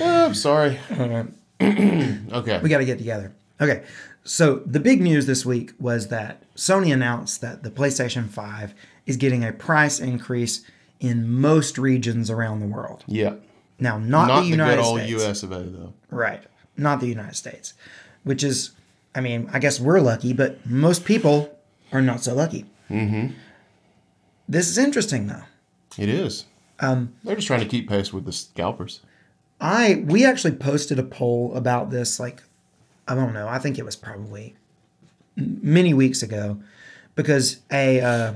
Oh, 0.00 0.24
I'm 0.24 0.34
sorry. 0.34 0.76
okay. 0.90 2.60
we 2.60 2.68
got 2.68 2.78
to 2.78 2.84
get 2.84 2.98
together. 2.98 3.32
Okay, 3.60 3.84
so 4.24 4.56
the 4.66 4.80
big 4.80 5.00
news 5.00 5.26
this 5.26 5.46
week 5.46 5.72
was 5.78 6.08
that 6.08 6.42
Sony 6.56 6.92
announced 6.92 7.40
that 7.42 7.62
the 7.62 7.70
PlayStation 7.70 8.28
5 8.28 8.74
is 9.08 9.16
getting 9.16 9.42
a 9.42 9.52
price 9.52 9.98
increase 9.98 10.64
in 11.00 11.28
most 11.28 11.78
regions 11.78 12.30
around 12.30 12.60
the 12.60 12.66
world. 12.66 13.02
Yeah. 13.08 13.34
Now, 13.80 13.98
not, 13.98 14.28
Not 14.28 14.36
the 14.36 14.42
the 14.42 14.48
United 14.48 14.76
good 14.76 14.84
old 14.84 15.00
States. 15.00 15.24
US 15.24 15.42
of 15.42 15.52
A, 15.52 15.60
though. 15.60 15.92
Right. 16.10 16.44
Not 16.76 17.00
the 17.00 17.06
United 17.06 17.34
States. 17.34 17.74
Which 18.22 18.44
is, 18.44 18.72
I 19.14 19.20
mean, 19.20 19.48
I 19.52 19.58
guess 19.58 19.80
we're 19.80 20.00
lucky, 20.00 20.32
but 20.32 20.64
most 20.66 21.04
people 21.04 21.56
are 21.90 22.02
not 22.02 22.20
so 22.22 22.34
lucky. 22.34 22.66
Mm-hmm. 22.90 23.32
This 24.48 24.68
is 24.68 24.78
interesting, 24.78 25.26
though. 25.26 25.44
It 25.96 26.08
is. 26.08 26.44
Um, 26.80 27.14
They're 27.24 27.36
just 27.36 27.46
trying 27.46 27.60
to 27.60 27.66
keep 27.66 27.88
pace 27.88 28.12
with 28.12 28.24
the 28.24 28.32
scalpers. 28.32 29.00
I 29.60 30.04
we 30.06 30.24
actually 30.24 30.52
posted 30.54 31.00
a 31.00 31.02
poll 31.02 31.52
about 31.56 31.90
this 31.90 32.20
like 32.20 32.44
I 33.08 33.16
don't 33.16 33.32
know 33.32 33.48
I 33.48 33.58
think 33.58 33.76
it 33.76 33.84
was 33.84 33.96
probably 33.96 34.54
many 35.34 35.92
weeks 35.92 36.22
ago 36.22 36.60
because 37.16 37.58
a 37.72 38.00
uh, 38.00 38.34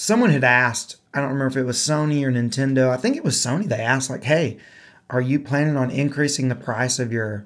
someone 0.00 0.30
had 0.30 0.44
asked 0.44 0.96
I 1.12 1.20
don't 1.20 1.28
remember 1.28 1.58
if 1.58 1.62
it 1.62 1.66
was 1.66 1.76
Sony 1.76 2.22
or 2.24 2.32
Nintendo 2.32 2.88
I 2.88 2.96
think 2.96 3.16
it 3.16 3.24
was 3.24 3.36
Sony 3.36 3.64
they 3.66 3.80
asked 3.80 4.08
like 4.08 4.24
hey 4.24 4.56
are 5.10 5.20
you 5.20 5.38
planning 5.38 5.76
on 5.76 5.90
increasing 5.90 6.48
the 6.48 6.54
price 6.54 6.98
of 6.98 7.12
your 7.12 7.44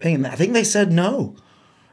thing 0.00 0.24
I 0.24 0.34
think 0.34 0.54
they 0.54 0.64
said 0.64 0.90
no 0.92 1.36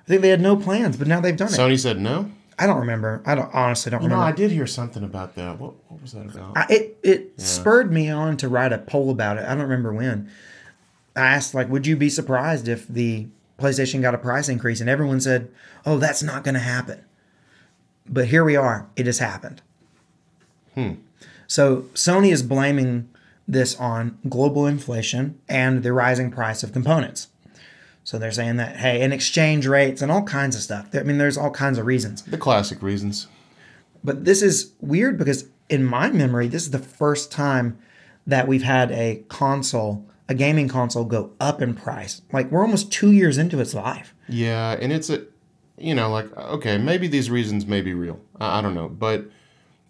I 0.06 0.08
think 0.08 0.21
they 0.21 0.29
had 0.29 0.41
no 0.41 0.56
plans 0.56 0.95
but 0.97 1.08
now 1.08 1.19
they've 1.19 1.36
done 1.36 1.49
it 1.49 1.58
Sony 1.60 1.77
said 1.77 1.99
no. 1.99 2.32
I 2.58 2.67
don't 2.67 2.79
remember 2.79 3.21
I 3.25 3.36
don't 3.36 3.53
honestly 3.53 3.89
don't 3.89 4.03
You 4.03 4.08
know, 4.08 4.15
remember 4.15 4.34
I 4.34 4.36
did 4.36 4.51
hear 4.51 4.67
something 4.67 5.03
about 5.03 5.36
that. 5.36 5.60
What, 5.60 5.73
what 5.89 6.01
was 6.01 6.13
that 6.13 6.34
about? 6.34 6.56
I, 6.56 6.65
it 6.69 6.97
it 7.03 7.41
spurred 7.41 7.91
me 7.91 8.10
on 8.10 8.38
to 8.38 8.47
write 8.47 8.71
a 8.71 8.77
poll 8.77 9.10
about 9.10 9.38
it. 9.38 9.43
I 9.43 9.49
don't 9.49 9.63
remember 9.63 9.91
when. 9.91 10.29
I 11.15 11.21
asked 11.21 11.53
like, 11.53 11.67
would 11.69 11.86
you 11.86 11.95
be 11.95 12.10
surprised 12.10 12.67
if 12.67 12.88
the 12.88 13.27
PlayStation 13.60 14.01
got 14.01 14.15
a 14.15 14.17
price 14.17 14.49
increase? 14.49 14.82
And 14.82 14.89
everyone 14.89 15.19
said, 15.19 15.49
"Oh, 15.86 15.97
that's 15.97 16.23
not 16.23 16.43
going 16.43 16.53
to 16.53 16.60
happen." 16.60 17.03
But 18.07 18.27
here 18.27 18.43
we 18.43 18.55
are. 18.55 18.87
It 18.95 19.05
has 19.05 19.19
happened. 19.19 19.61
Hmm. 20.75 20.93
So 21.47 21.83
Sony 21.93 22.31
is 22.31 22.43
blaming 22.43 23.09
this 23.47 23.79
on 23.79 24.17
global 24.29 24.65
inflation 24.65 25.39
and 25.49 25.83
the 25.83 25.93
rising 25.93 26.31
price 26.31 26.63
of 26.63 26.73
components. 26.73 27.27
So 28.03 28.17
they're 28.17 28.31
saying 28.31 28.57
that 28.57 28.77
hey, 28.77 29.01
and 29.01 29.13
exchange 29.13 29.65
rates 29.65 30.01
and 30.01 30.11
all 30.11 30.23
kinds 30.23 30.55
of 30.55 30.61
stuff. 30.61 30.89
I 30.93 31.03
mean, 31.03 31.17
there's 31.17 31.37
all 31.37 31.51
kinds 31.51 31.77
of 31.77 31.85
reasons. 31.85 32.21
the 32.23 32.37
classic 32.37 32.81
reasons. 32.81 33.27
But 34.03 34.25
this 34.25 34.41
is 34.41 34.73
weird 34.81 35.17
because 35.17 35.47
in 35.69 35.83
my 35.85 36.09
memory, 36.09 36.47
this 36.47 36.63
is 36.63 36.71
the 36.71 36.79
first 36.79 37.31
time 37.31 37.77
that 38.27 38.47
we've 38.47 38.63
had 38.63 38.91
a 38.91 39.23
console, 39.29 40.05
a 40.27 40.35
gaming 40.35 40.67
console, 40.67 41.05
go 41.05 41.31
up 41.39 41.61
in 41.61 41.73
price. 41.73 42.21
Like 42.31 42.51
we're 42.51 42.61
almost 42.61 42.91
two 42.91 43.11
years 43.11 43.37
into 43.37 43.59
its 43.59 43.73
life. 43.73 44.13
Yeah, 44.27 44.77
and 44.79 44.91
it's 44.91 45.09
a, 45.09 45.25
you 45.77 45.95
know, 45.95 46.09
like 46.09 46.36
okay, 46.36 46.77
maybe 46.77 47.07
these 47.07 47.29
reasons 47.29 47.65
may 47.65 47.81
be 47.81 47.93
real. 47.93 48.19
I, 48.39 48.59
I 48.59 48.62
don't 48.62 48.75
know, 48.75 48.89
but 48.89 49.25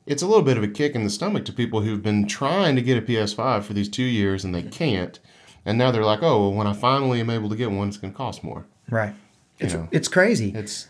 it's 0.06 0.22
a 0.22 0.28
little 0.28 0.43
bit 0.43 0.58
of 0.58 0.63
a 0.63 0.67
kick 0.67 0.96
in 0.96 1.04
the 1.04 1.10
stomach 1.10 1.46
to 1.46 1.54
people 1.54 1.82
who've 1.82 2.04
been 2.04 2.28
trying 2.28 2.76
to 2.76 2.82
get 2.82 2.98
a 2.98 3.02
PS5 3.02 3.63
for 3.63 3.74
these 3.74 3.89
two 3.89 4.04
years 4.04 4.43
and 4.43 4.54
they 4.54 4.63
can't, 4.63 5.19
and 5.65 5.78
now 5.78 5.91
they're 5.91 6.04
like, 6.04 6.22
oh, 6.22 6.41
well, 6.41 6.54
when 6.54 6.67
I 6.67 6.74
finally 6.74 7.19
am 7.19 7.30
able 7.30 7.50
to 7.50 7.56
get 7.56 7.72
one, 7.72 7.88
it's 7.88 7.98
going 7.98 8.12
to 8.12 8.17
cost 8.17 8.43
more. 8.43 8.65
Right. 8.89 9.13
It's 9.60 9.74
know. 9.74 9.88
it's 9.91 10.08
crazy. 10.08 10.52
It's, 10.54 10.89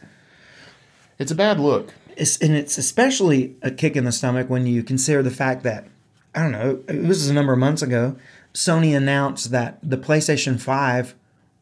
it's 1.19 1.31
a 1.31 1.35
bad 1.35 1.59
look. 1.59 1.93
It's, 2.15 2.37
and 2.39 2.55
it's 2.55 2.77
especially 2.77 3.55
a 3.61 3.71
kick 3.71 3.95
in 3.95 4.05
the 4.05 4.11
stomach 4.11 4.49
when 4.49 4.65
you 4.65 4.83
consider 4.83 5.21
the 5.21 5.31
fact 5.31 5.63
that 5.63 5.85
I 6.33 6.41
don't 6.41 6.51
know. 6.51 6.81
This 6.87 7.17
is 7.17 7.29
a 7.29 7.33
number 7.33 7.53
of 7.53 7.59
months 7.59 7.81
ago. 7.81 8.15
Sony 8.53 8.95
announced 8.95 9.51
that 9.51 9.77
the 9.83 9.97
PlayStation 9.97 10.59
Five 10.59 11.13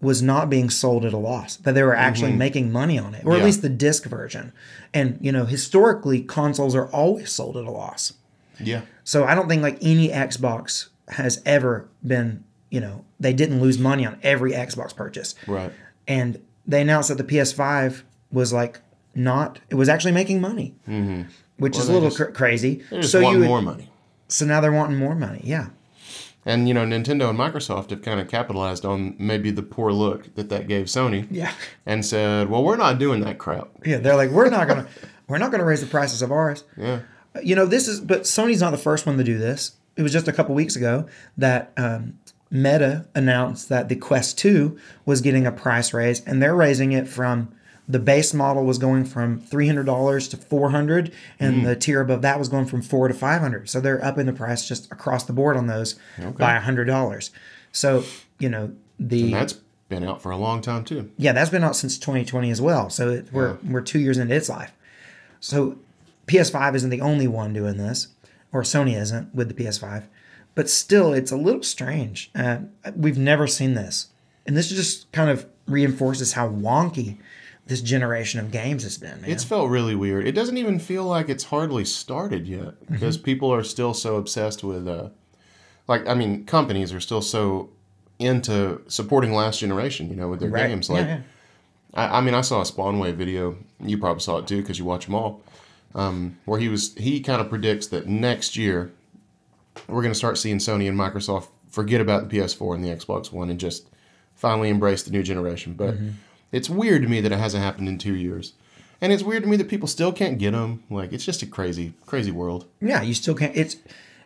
was 0.01 0.21
not 0.21 0.49
being 0.49 0.69
sold 0.69 1.05
at 1.05 1.13
a 1.13 1.17
loss; 1.17 1.57
that 1.57 1.73
they 1.75 1.83
were 1.83 1.95
actually 1.95 2.33
making 2.33 2.71
money 2.71 2.97
on 2.97 3.13
it, 3.15 3.25
or 3.25 3.35
at 3.35 3.43
least 3.43 3.61
the 3.61 3.69
disc 3.69 4.05
version. 4.05 4.51
And 4.93 5.17
you 5.21 5.31
know, 5.31 5.45
historically, 5.45 6.21
consoles 6.21 6.75
are 6.75 6.87
always 6.87 7.31
sold 7.31 7.55
at 7.57 7.65
a 7.65 7.71
loss. 7.71 8.13
Yeah, 8.59 8.81
So 9.03 9.23
I 9.23 9.33
don't 9.33 9.47
think 9.47 9.63
like 9.63 9.77
any 9.81 10.09
Xbox 10.09 10.89
has 11.07 11.41
ever 11.47 11.87
been, 12.05 12.43
you 12.69 12.79
know, 12.79 13.03
they 13.19 13.33
didn't 13.33 13.59
lose 13.59 13.79
money 13.79 14.05
on 14.05 14.19
every 14.21 14.51
Xbox 14.51 14.95
purchase. 14.95 15.33
right. 15.47 15.71
And 16.07 16.39
they 16.67 16.81
announced 16.81 17.09
that 17.09 17.15
the 17.17 17.23
PS5 17.23 18.03
was 18.31 18.53
like 18.53 18.81
not, 19.15 19.59
it 19.71 19.75
was 19.75 19.89
actually 19.89 20.11
making 20.11 20.41
money, 20.41 20.75
mm-hmm. 20.87 21.23
which 21.57 21.75
is 21.77 21.89
a 21.89 21.93
little 21.93 22.09
just- 22.09 22.17
cr- 22.17 22.31
crazy. 22.31 22.83
So 23.01 23.21
want 23.21 23.33
you 23.33 23.39
would, 23.39 23.47
more 23.47 23.61
money. 23.63 23.89
so 24.27 24.45
now 24.45 24.61
they're 24.61 24.71
wanting 24.71 24.97
more 24.97 25.15
money. 25.15 25.41
Yeah. 25.43 25.69
And 26.45 26.67
you 26.67 26.73
know, 26.73 26.85
Nintendo 26.85 27.29
and 27.29 27.37
Microsoft 27.37 27.91
have 27.91 28.01
kind 28.01 28.19
of 28.19 28.27
capitalized 28.27 28.83
on 28.85 29.15
maybe 29.19 29.51
the 29.51 29.61
poor 29.61 29.91
look 29.91 30.33
that 30.35 30.49
that 30.49 30.67
gave 30.67 30.87
Sony, 30.87 31.27
Yeah. 31.29 31.51
and 31.85 32.03
said, 32.05 32.49
"Well, 32.49 32.63
we're 32.63 32.77
not 32.77 32.97
doing 32.97 33.21
that 33.21 33.37
crap." 33.37 33.67
Yeah. 33.85 33.97
They're 33.99 34.15
like, 34.15 34.31
we're 34.31 34.49
not 34.49 34.67
going 34.67 34.83
to, 34.85 34.89
we're 35.27 35.37
not 35.37 35.49
to 35.59 35.65
raise 35.65 35.81
the 35.81 35.87
prices 35.87 36.21
of 36.23 36.31
ours. 36.31 36.63
Yeah, 36.75 37.01
You 37.43 37.55
know, 37.55 37.65
this 37.67 37.87
is, 37.87 37.99
but 37.99 38.21
Sony's 38.23 38.59
not 38.61 38.71
the 38.71 38.77
first 38.77 39.05
one 39.05 39.17
to 39.17 39.23
do 39.23 39.37
this. 39.37 39.73
It 39.95 40.01
was 40.03 40.11
just 40.11 40.27
a 40.27 40.33
couple 40.33 40.55
weeks 40.55 40.75
ago 40.75 41.05
that 41.37 41.71
um, 41.77 42.17
Meta 42.49 43.05
announced 43.13 43.69
that 43.69 43.87
the 43.87 43.95
Quest 43.95 44.37
2 44.39 44.77
was 45.05 45.21
getting 45.21 45.45
a 45.45 45.51
price 45.51 45.93
raise, 45.93 46.21
and 46.25 46.41
they're 46.41 46.55
raising 46.55 46.91
it 46.91 47.07
from 47.07 47.53
the 47.87 47.99
base 47.99 48.33
model 48.33 48.63
was 48.63 48.77
going 48.77 49.05
from 49.05 49.41
$300 49.41 50.29
to 50.29 50.37
400 50.37 51.11
and 51.39 51.65
the 51.65 51.75
tier 51.75 52.01
above 52.01 52.21
that 52.21 52.39
was 52.39 52.47
going 52.47 52.65
from 52.65 52.81
4 52.81 53.07
to 53.09 53.13
500 53.13 53.69
so 53.69 53.81
they're 53.81 54.03
upping 54.03 54.25
the 54.27 54.33
price 54.33 54.67
just 54.67 54.91
across 54.91 55.23
the 55.23 55.33
board 55.33 55.57
on 55.57 55.67
those 55.67 55.95
by 56.37 56.57
$100 56.57 57.29
so 57.71 58.03
you 58.39 58.49
know 58.49 58.71
the 58.99 59.23
and 59.25 59.33
that's 59.33 59.55
been 59.91 60.03
out 60.03 60.21
for 60.21 60.31
a 60.31 60.37
long 60.37 60.61
time 60.61 60.83
too. 60.85 61.11
yeah, 61.17 61.33
that's 61.33 61.49
been 61.49 61.63
out 61.63 61.75
since 61.75 61.97
2020 61.97 62.49
as 62.49 62.61
well. 62.61 62.89
So 62.89 63.09
it, 63.09 63.27
we're 63.33 63.57
we're 63.63 63.81
two 63.81 63.99
years 63.99 64.17
into 64.17 64.33
its 64.33 64.47
life. 64.49 64.71
So 65.39 65.77
PS5 66.27 66.75
isn't 66.75 66.89
the 66.89 67.01
only 67.01 67.27
one 67.27 67.51
doing 67.51 67.77
this, 67.77 68.07
or 68.53 68.61
Sony 68.61 68.95
isn't 68.95 69.35
with 69.35 69.49
the 69.49 69.53
PS5, 69.53 70.05
but 70.55 70.69
still, 70.69 71.13
it's 71.13 71.31
a 71.31 71.35
little 71.35 71.63
strange. 71.63 72.31
Uh, 72.33 72.59
we've 72.95 73.17
never 73.17 73.47
seen 73.47 73.73
this, 73.73 74.07
and 74.45 74.55
this 74.55 74.69
just 74.69 75.11
kind 75.11 75.29
of 75.29 75.45
reinforces 75.67 76.33
how 76.33 76.47
wonky 76.49 77.17
this 77.71 77.79
generation 77.81 78.39
of 78.41 78.51
games 78.51 78.83
has 78.83 78.97
been. 78.97 79.21
Man. 79.21 79.31
It's 79.31 79.45
felt 79.45 79.69
really 79.69 79.95
weird. 79.95 80.27
It 80.27 80.33
doesn't 80.33 80.57
even 80.57 80.77
feel 80.77 81.05
like 81.05 81.29
it's 81.29 81.45
hardly 81.45 81.85
started 81.85 82.45
yet 82.45 82.73
because 82.91 83.17
people 83.17 83.53
are 83.53 83.63
still 83.63 83.93
so 83.93 84.17
obsessed 84.17 84.61
with, 84.61 84.85
uh, 84.89 85.07
like, 85.87 86.05
I 86.05 86.13
mean, 86.13 86.43
companies 86.45 86.91
are 86.91 86.99
still 86.99 87.21
so 87.21 87.69
into 88.19 88.81
supporting 88.89 89.31
last 89.31 89.59
generation, 89.59 90.09
you 90.09 90.17
know, 90.17 90.27
with 90.27 90.41
their 90.41 90.49
Right. 90.49 90.67
games. 90.67 90.89
Like, 90.89 91.05
yeah. 91.05 91.21
I, 91.93 92.17
I 92.17 92.21
mean, 92.21 92.33
I 92.33 92.41
saw 92.41 92.59
a 92.59 92.65
Spawnwave 92.65 93.15
video. 93.15 93.55
You 93.79 93.97
probably 93.97 94.19
saw 94.21 94.39
it 94.39 94.47
too 94.47 94.57
because 94.61 94.77
you 94.77 94.83
watch 94.83 95.05
them 95.05 95.15
all. 95.15 95.41
Um, 95.95 96.37
where 96.43 96.59
he 96.59 96.67
was, 96.67 96.93
he 96.95 97.21
kind 97.21 97.39
of 97.41 97.47
predicts 97.47 97.87
that 97.87 98.05
next 98.05 98.57
year 98.57 98.91
we're 99.87 100.01
going 100.01 100.11
to 100.13 100.17
start 100.17 100.37
seeing 100.37 100.57
Sony 100.57 100.89
and 100.89 100.99
Microsoft 100.99 101.47
forget 101.69 102.01
about 102.01 102.27
the 102.29 102.37
PS4 102.37 102.75
and 102.75 102.83
the 102.83 102.89
Xbox 102.89 103.31
One 103.31 103.49
and 103.49 103.57
just 103.59 103.87
finally 104.35 104.67
embrace 104.67 105.03
the 105.03 105.11
new 105.11 105.23
generation. 105.23 105.73
But 105.73 105.95
it's 106.51 106.69
weird 106.69 107.01
to 107.03 107.07
me 107.07 107.21
that 107.21 107.31
it 107.31 107.39
hasn't 107.39 107.63
happened 107.63 107.87
in 107.87 107.97
two 107.97 108.15
years, 108.15 108.53
and 108.99 109.11
it's 109.11 109.23
weird 109.23 109.43
to 109.43 109.49
me 109.49 109.57
that 109.57 109.69
people 109.69 109.87
still 109.87 110.11
can't 110.11 110.37
get 110.37 110.51
them. 110.51 110.83
Like 110.89 111.13
it's 111.13 111.25
just 111.25 111.41
a 111.41 111.45
crazy, 111.45 111.93
crazy 112.05 112.31
world. 112.31 112.65
yeah, 112.81 113.01
you 113.01 113.13
still 113.13 113.35
can't. 113.35 113.55
It's 113.55 113.77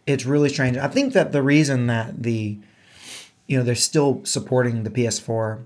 it's 0.05 0.25
really 0.25 0.49
strange. 0.49 0.77
I 0.77 0.87
think 0.87 1.13
that 1.13 1.31
the 1.31 1.41
reason 1.41 1.87
that 1.87 2.23
the 2.23 2.57
you 3.47 3.57
know 3.57 3.63
they're 3.63 3.75
still 3.75 4.21
supporting 4.25 4.83
the 4.83 4.89
PS4, 4.89 5.63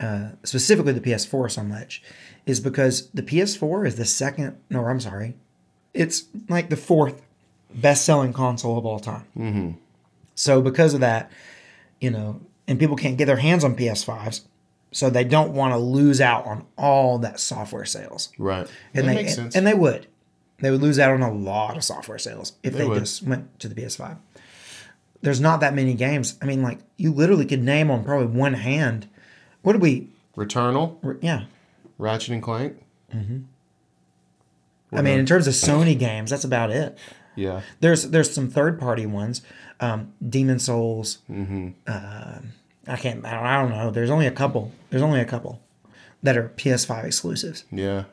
uh, 0.00 0.28
specifically 0.44 0.92
the 0.92 1.00
PS4 1.00 1.50
so 1.50 1.62
much, 1.62 2.02
is 2.46 2.60
because 2.60 3.08
the 3.10 3.22
PS4 3.22 3.86
is 3.86 3.96
the 3.96 4.04
second. 4.04 4.58
No, 4.68 4.84
I'm 4.84 5.00
sorry, 5.00 5.34
it's 5.94 6.24
like 6.48 6.70
the 6.70 6.76
fourth 6.76 7.22
best-selling 7.72 8.32
console 8.32 8.76
of 8.76 8.84
all 8.84 8.98
time. 8.98 9.24
Mm-hmm. 9.36 9.70
So 10.34 10.60
because 10.60 10.94
of 10.94 11.00
that, 11.00 11.30
you 12.00 12.10
know, 12.10 12.40
and 12.66 12.78
people 12.78 12.96
can't 12.96 13.16
get 13.16 13.26
their 13.26 13.36
hands 13.36 13.62
on 13.62 13.76
PS5s, 13.76 14.42
so 14.92 15.10
they 15.10 15.24
don't 15.24 15.52
want 15.52 15.72
to 15.72 15.78
lose 15.78 16.20
out 16.20 16.46
on 16.46 16.66
all 16.76 17.18
that 17.18 17.40
software 17.40 17.84
sales. 17.84 18.30
Right. 18.38 18.66
And 18.94 19.08
that 19.08 19.14
they 19.14 19.14
makes 19.14 19.36
and, 19.36 19.44
sense. 19.44 19.56
and 19.56 19.66
they 19.66 19.74
would. 19.74 20.06
They 20.58 20.70
would 20.70 20.82
lose 20.82 20.98
out 20.98 21.12
on 21.12 21.22
a 21.22 21.32
lot 21.32 21.76
of 21.76 21.84
software 21.84 22.18
sales 22.18 22.52
if 22.62 22.74
they, 22.74 22.86
would. 22.86 22.98
just 22.98 23.22
went 23.22 23.58
to 23.60 23.68
the 23.68 23.74
PS5. 23.74 24.16
There's 25.22 25.40
not 25.40 25.60
that 25.60 25.74
many 25.74 25.94
games. 25.94 26.36
I 26.42 26.44
mean, 26.44 26.62
like 26.62 26.80
you 26.96 27.12
literally 27.12 27.46
could 27.46 27.62
name 27.62 27.90
on 27.90 28.04
probably 28.04 28.26
one 28.26 28.54
hand. 28.54 29.08
What 29.62 29.72
did 29.72 29.82
we? 29.82 30.08
Returnal, 30.36 31.18
Yeah, 31.22 31.44
Ratchet 31.98 32.30
and 32.30 32.42
Clank. 32.42 32.76
Mm-hmm. 33.14 33.38
I 34.96 35.02
mean, 35.02 35.18
in 35.18 35.26
terms 35.26 35.46
of 35.46 35.54
Sony 35.54 35.98
games, 35.98 36.30
that's 36.30 36.44
about 36.44 36.70
it. 36.70 36.98
Yeah. 37.36 37.60
There's 37.80 38.10
there's 38.10 38.32
some 38.32 38.48
third 38.50 38.78
party 38.78 39.06
ones, 39.06 39.42
um, 39.78 40.12
Demon's 40.26 40.64
Souls. 40.64 41.18
Mm-hmm. 41.30 41.70
I 42.90 42.96
can't. 42.96 43.24
I 43.24 43.34
don't, 43.34 43.46
I 43.46 43.62
don't 43.62 43.70
know. 43.70 43.90
There's 43.90 44.10
only 44.10 44.26
a 44.26 44.32
couple. 44.32 44.72
There's 44.90 45.02
only 45.02 45.20
a 45.20 45.24
couple 45.24 45.60
that 46.22 46.36
are 46.36 46.52
PS5 46.56 47.04
exclusives. 47.04 47.64
Yeah. 47.70 48.04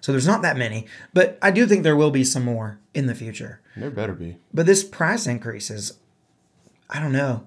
So 0.00 0.12
there's 0.12 0.26
not 0.26 0.42
that 0.42 0.56
many, 0.56 0.86
but 1.12 1.38
I 1.42 1.50
do 1.50 1.66
think 1.66 1.82
there 1.82 1.96
will 1.96 2.10
be 2.10 2.24
some 2.24 2.44
more 2.44 2.78
in 2.94 3.06
the 3.06 3.14
future. 3.14 3.60
There 3.76 3.90
better 3.90 4.14
be. 4.14 4.36
But 4.52 4.66
this 4.66 4.82
price 4.82 5.26
increase 5.26 5.70
is, 5.70 5.94
I 6.90 7.00
don't 7.00 7.12
know. 7.12 7.44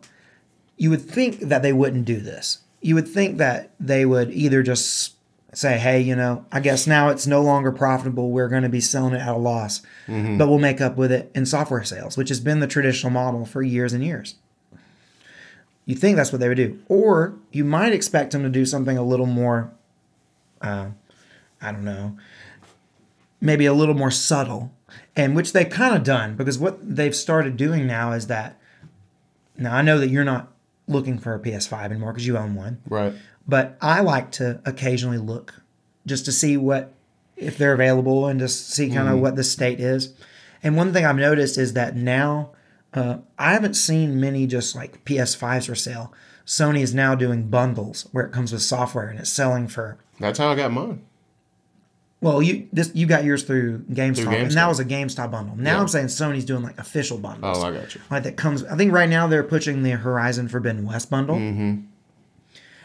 You 0.77 0.89
would 0.89 1.01
think 1.01 1.39
that 1.39 1.61
they 1.61 1.73
wouldn't 1.73 2.05
do 2.05 2.19
this. 2.19 2.59
You 2.81 2.95
would 2.95 3.07
think 3.07 3.37
that 3.37 3.71
they 3.79 4.05
would 4.05 4.31
either 4.31 4.63
just 4.63 5.15
say, 5.53 5.77
hey, 5.77 6.01
you 6.01 6.15
know, 6.15 6.45
I 6.51 6.59
guess 6.59 6.85
now 6.85 7.09
it's 7.09 7.27
no 7.27 7.41
longer 7.41 7.71
profitable. 7.71 8.31
We're 8.31 8.49
going 8.49 8.63
to 8.63 8.69
be 8.69 8.81
selling 8.81 9.13
it 9.13 9.21
at 9.21 9.35
a 9.35 9.37
loss, 9.37 9.81
mm-hmm. 10.07 10.37
but 10.37 10.47
we'll 10.47 10.59
make 10.59 10.81
up 10.81 10.97
with 10.97 11.11
it 11.11 11.31
in 11.33 11.45
software 11.45 11.83
sales, 11.83 12.17
which 12.17 12.29
has 12.29 12.39
been 12.39 12.59
the 12.59 12.67
traditional 12.67 13.11
model 13.11 13.45
for 13.45 13.63
years 13.63 13.93
and 13.93 14.03
years. 14.03 14.35
You 15.85 15.95
think 15.95 16.15
that's 16.17 16.31
what 16.31 16.39
they 16.41 16.47
would 16.47 16.57
do. 16.57 16.79
Or 16.87 17.35
you 17.51 17.63
might 17.63 17.93
expect 17.93 18.31
them 18.31 18.43
to 18.43 18.49
do 18.49 18.65
something 18.65 18.97
a 18.97 19.03
little 19.03 19.25
more, 19.27 19.71
uh, 20.61 20.87
I 21.61 21.71
don't 21.71 21.83
know, 21.85 22.17
maybe 23.39 23.65
a 23.65 23.73
little 23.73 23.93
more 23.95 24.11
subtle, 24.11 24.71
and 25.15 25.35
which 25.35 25.53
they've 25.53 25.69
kind 25.69 25.95
of 25.95 26.03
done 26.03 26.35
because 26.35 26.57
what 26.57 26.77
they've 26.95 27.15
started 27.15 27.57
doing 27.57 27.85
now 27.87 28.11
is 28.13 28.27
that. 28.27 28.59
Now 29.57 29.75
I 29.75 29.81
know 29.83 29.99
that 29.99 30.09
you're 30.09 30.25
not 30.25 30.51
looking 30.87 31.17
for 31.17 31.33
a 31.33 31.39
PS5 31.39 31.85
anymore 31.85 32.11
because 32.11 32.27
you 32.27 32.37
own 32.37 32.55
one, 32.55 32.79
Right. 32.89 33.13
but 33.47 33.77
I 33.81 34.01
like 34.01 34.31
to 34.31 34.59
occasionally 34.65 35.17
look 35.17 35.61
just 36.05 36.25
to 36.25 36.31
see 36.33 36.57
what 36.57 36.93
if 37.37 37.57
they're 37.57 37.73
available 37.73 38.27
and 38.27 38.39
just 38.39 38.69
see 38.69 38.89
kind 38.89 39.07
of 39.07 39.19
what 39.19 39.35
the 39.37 39.43
state 39.45 39.79
is. 39.79 40.13
And 40.61 40.75
one 40.75 40.91
thing 40.93 41.05
I've 41.05 41.15
noticed 41.15 41.57
is 41.57 41.73
that 41.73 41.95
now 41.95 42.49
uh, 42.95 43.17
I 43.37 43.51
haven't 43.53 43.73
seen 43.75 44.19
many 44.19 44.47
just 44.47 44.75
like 44.75 45.03
PS5s 45.05 45.67
for 45.67 45.75
sale. 45.75 46.11
Sony 46.45 46.81
is 46.81 46.93
now 46.93 47.13
doing 47.15 47.49
bundles 47.49 48.07
where 48.11 48.25
it 48.25 48.31
comes 48.31 48.51
with 48.53 48.61
software 48.61 49.07
and 49.07 49.19
it's 49.19 49.29
selling 49.29 49.67
for 49.67 49.97
That's 50.19 50.39
how 50.39 50.49
I 50.49 50.55
got 50.55 50.71
mine. 50.71 51.01
well, 52.21 52.41
you 52.41 52.67
this 52.71 52.91
you 52.93 53.05
got 53.07 53.23
yours 53.23 53.43
through 53.43 53.79
GameStop, 53.91 54.33
and 54.33 54.51
that 54.51 54.67
was 54.67 54.79
a 54.79 54.85
GameStop 54.85 55.31
bundle. 55.31 55.55
Now 55.55 55.75
Yeah. 55.75 55.81
I'm 55.81 55.87
saying 55.87 56.07
Sony's 56.07 56.45
doing 56.45 56.63
like 56.63 56.77
official 56.79 57.17
bundles. 57.17 57.57
Oh, 57.57 57.63
I 57.63 57.71
got 57.71 57.93
you. 57.95 58.01
Like 58.11 58.23
that 58.23 58.37
comes. 58.37 58.63
I 58.63 58.75
think 58.77 58.91
right 58.93 59.09
now 59.09 59.27
they're 59.27 59.43
pushing 59.43 59.83
the 59.83 59.91
Horizon 59.91 60.47
Forbidden 60.47 60.85
West 60.85 61.09
bundle, 61.09 61.35
Mm-hmm. 61.37 61.81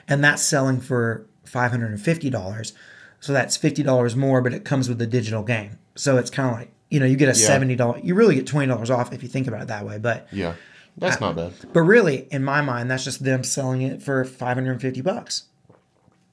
and 0.08 0.24
that's 0.24 0.42
selling 0.42 0.80
for 0.80 1.26
five 1.44 1.70
hundred 1.70 1.90
and 1.92 2.00
fifty 2.00 2.30
dollars. 2.30 2.72
So 3.20 3.32
that's 3.34 3.56
fifty 3.56 3.82
dollars 3.82 4.16
more, 4.16 4.40
but 4.40 4.54
it 4.54 4.64
comes 4.64 4.88
with 4.88 4.98
the 4.98 5.06
digital 5.06 5.42
game. 5.42 5.78
So 5.94 6.16
it's 6.16 6.30
kind 6.30 6.48
of 6.48 6.54
like 6.58 6.72
you 6.90 7.00
know 7.00 7.06
you 7.06 7.16
get 7.16 7.26
a 7.34 7.38
Yeah. 7.38 7.46
seventy 7.46 7.76
dollar. 7.76 7.98
You 8.02 8.14
really 8.14 8.34
get 8.34 8.46
twenty 8.46 8.66
dollars 8.66 8.90
off 8.90 9.12
if 9.12 9.22
you 9.22 9.28
think 9.28 9.46
about 9.46 9.62
it 9.62 9.68
that 9.68 9.86
way. 9.86 9.98
But 9.98 10.28
Yeah. 10.32 10.54
That's 10.98 11.20
not 11.20 11.36
bad. 11.36 11.52
but 11.72 11.80
really, 11.82 12.26
in 12.30 12.44
my 12.44 12.60
mind, 12.60 12.90
that's 12.90 13.04
just 13.04 13.24
them 13.24 13.42
selling 13.44 13.80
it 13.82 14.02
for 14.02 14.24
five 14.24 14.56
hundred 14.56 14.72
and 14.72 14.80
fifty 14.82 15.00
bucks. 15.00 15.44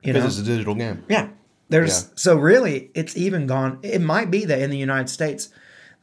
You 0.04 0.13
know, 0.13 0.20
Because 0.20 0.39
it's 0.39 0.48
a 0.48 0.52
digital 0.52 0.76
game. 0.76 1.04
yeah. 1.08 1.28
There's 1.70 2.04
Yeah. 2.04 2.08
so 2.15 2.36
really 2.38 2.89
it's 2.93 3.15
even 3.17 3.46
gone 3.48 3.80
it 3.84 4.02
might 4.02 4.32
be 4.32 4.46
that 4.46 4.60
in 4.60 4.70
the 4.70 4.78
United 4.78 5.10
States 5.10 5.50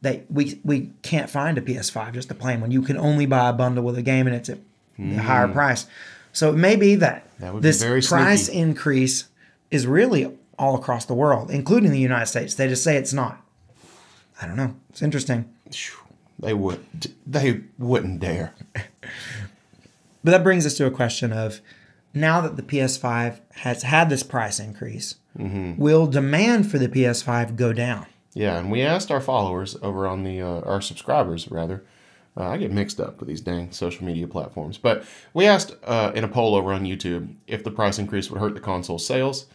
that 0.03 0.25
we 0.31 0.61
we 0.65 0.93
can't 1.03 1.29
find 1.31 1.57
a 1.59 1.63
PS5 1.63 2.13
just 2.15 2.31
a 2.31 2.35
plain 2.35 2.61
one. 2.61 2.71
You 2.71 2.83
can 2.83 2.97
only 2.97 3.27
buy 3.27 3.49
a 3.49 3.53
bundle 3.53 3.83
with 3.85 3.97
a 3.99 4.03
game 4.03 4.27
and 4.27 4.37
it's 4.37 4.49
at 4.49 4.59
a 4.99 5.17
higher 5.19 5.49
price. 5.49 5.87
So 6.33 6.51
it 6.51 6.57
may 6.57 6.77
be 6.77 6.95
that, 6.97 7.23
Hmm. 7.39 7.43
That 7.45 7.55
would 7.55 7.63
be 7.63 7.69
this 7.71 8.09
price 8.09 8.45
sneaky. 8.47 8.61
increase 8.61 9.25
is 9.71 9.87
really 9.87 10.31
all 10.59 10.75
across 10.77 11.05
the 11.07 11.15
world, 11.15 11.51
including 11.51 11.91
the 11.91 11.99
United 11.99 12.27
States. 12.27 12.55
They 12.55 12.69
just 12.69 12.85
say 12.85 12.97
it's 12.97 13.13
not. 13.13 13.41
I 14.41 14.47
don't 14.47 14.57
know. 14.57 14.75
It's 14.91 15.03
interesting. 15.03 15.53
They 16.39 16.55
would. 16.55 16.85
They 17.27 17.61
wouldn't 17.79 18.21
dare. 18.21 18.55
But 20.23 20.31
that 20.31 20.43
brings 20.43 20.65
us 20.65 20.75
to 20.79 20.87
a 20.87 20.91
question 20.91 21.33
of 21.35 21.61
now 22.15 22.41
that 22.41 22.57
the 22.57 22.63
PS5 22.63 23.41
has 23.57 23.83
had 23.83 24.09
this 24.09 24.23
price 24.23 24.59
increase, 24.59 25.17
Mm-hmm. 25.39 25.83
will 25.83 26.07
demand 26.07 26.71
for 26.71 26.79
the 26.79 26.89
PS5 26.89 27.57
go 27.57 27.73
down? 27.73 28.07
Yeah, 28.35 28.57
and 28.57 28.71
we 28.71 28.83
asked 28.83 29.11
our 29.11 29.21
followers 29.21 29.77
over 29.83 30.07
on 30.07 30.23
the 30.23 30.41
uh, 30.41 30.61
our 30.61 30.81
subscribers 30.81 31.51
rather. 31.51 31.85
Uh, 32.37 32.45
I 32.51 32.57
get 32.57 32.71
mixed 32.73 33.01
up 33.01 33.19
with 33.19 33.29
these 33.29 33.41
dang 33.41 33.73
social 33.73 34.05
media 34.07 34.27
platforms, 34.29 34.79
but 34.79 35.05
we 35.35 35.45
asked 35.47 35.75
uh, 35.85 36.13
in 36.15 36.23
a 36.25 36.29
poll 36.29 36.55
over 36.55 36.73
on 36.73 36.85
YouTube 36.85 37.35
if 37.49 37.65
the 37.65 37.71
price 37.73 37.99
increase 37.99 38.31
would 38.31 38.41
hurt 38.41 38.55
the 38.55 38.61
console 38.61 38.99
sales. 39.01 39.47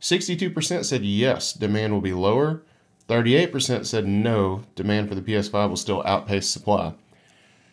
Sixty-two 0.00 0.50
percent 0.50 0.84
said 0.86 1.04
yes, 1.04 1.52
demand 1.52 1.92
will 1.92 2.00
be 2.00 2.12
lower. 2.12 2.62
Thirty-eight 3.08 3.50
percent 3.52 3.86
said 3.86 4.06
no, 4.06 4.62
demand 4.76 5.08
for 5.08 5.14
the 5.14 5.22
PS5 5.22 5.68
will 5.70 5.76
still 5.76 6.02
outpace 6.04 6.48
supply. 6.48 6.92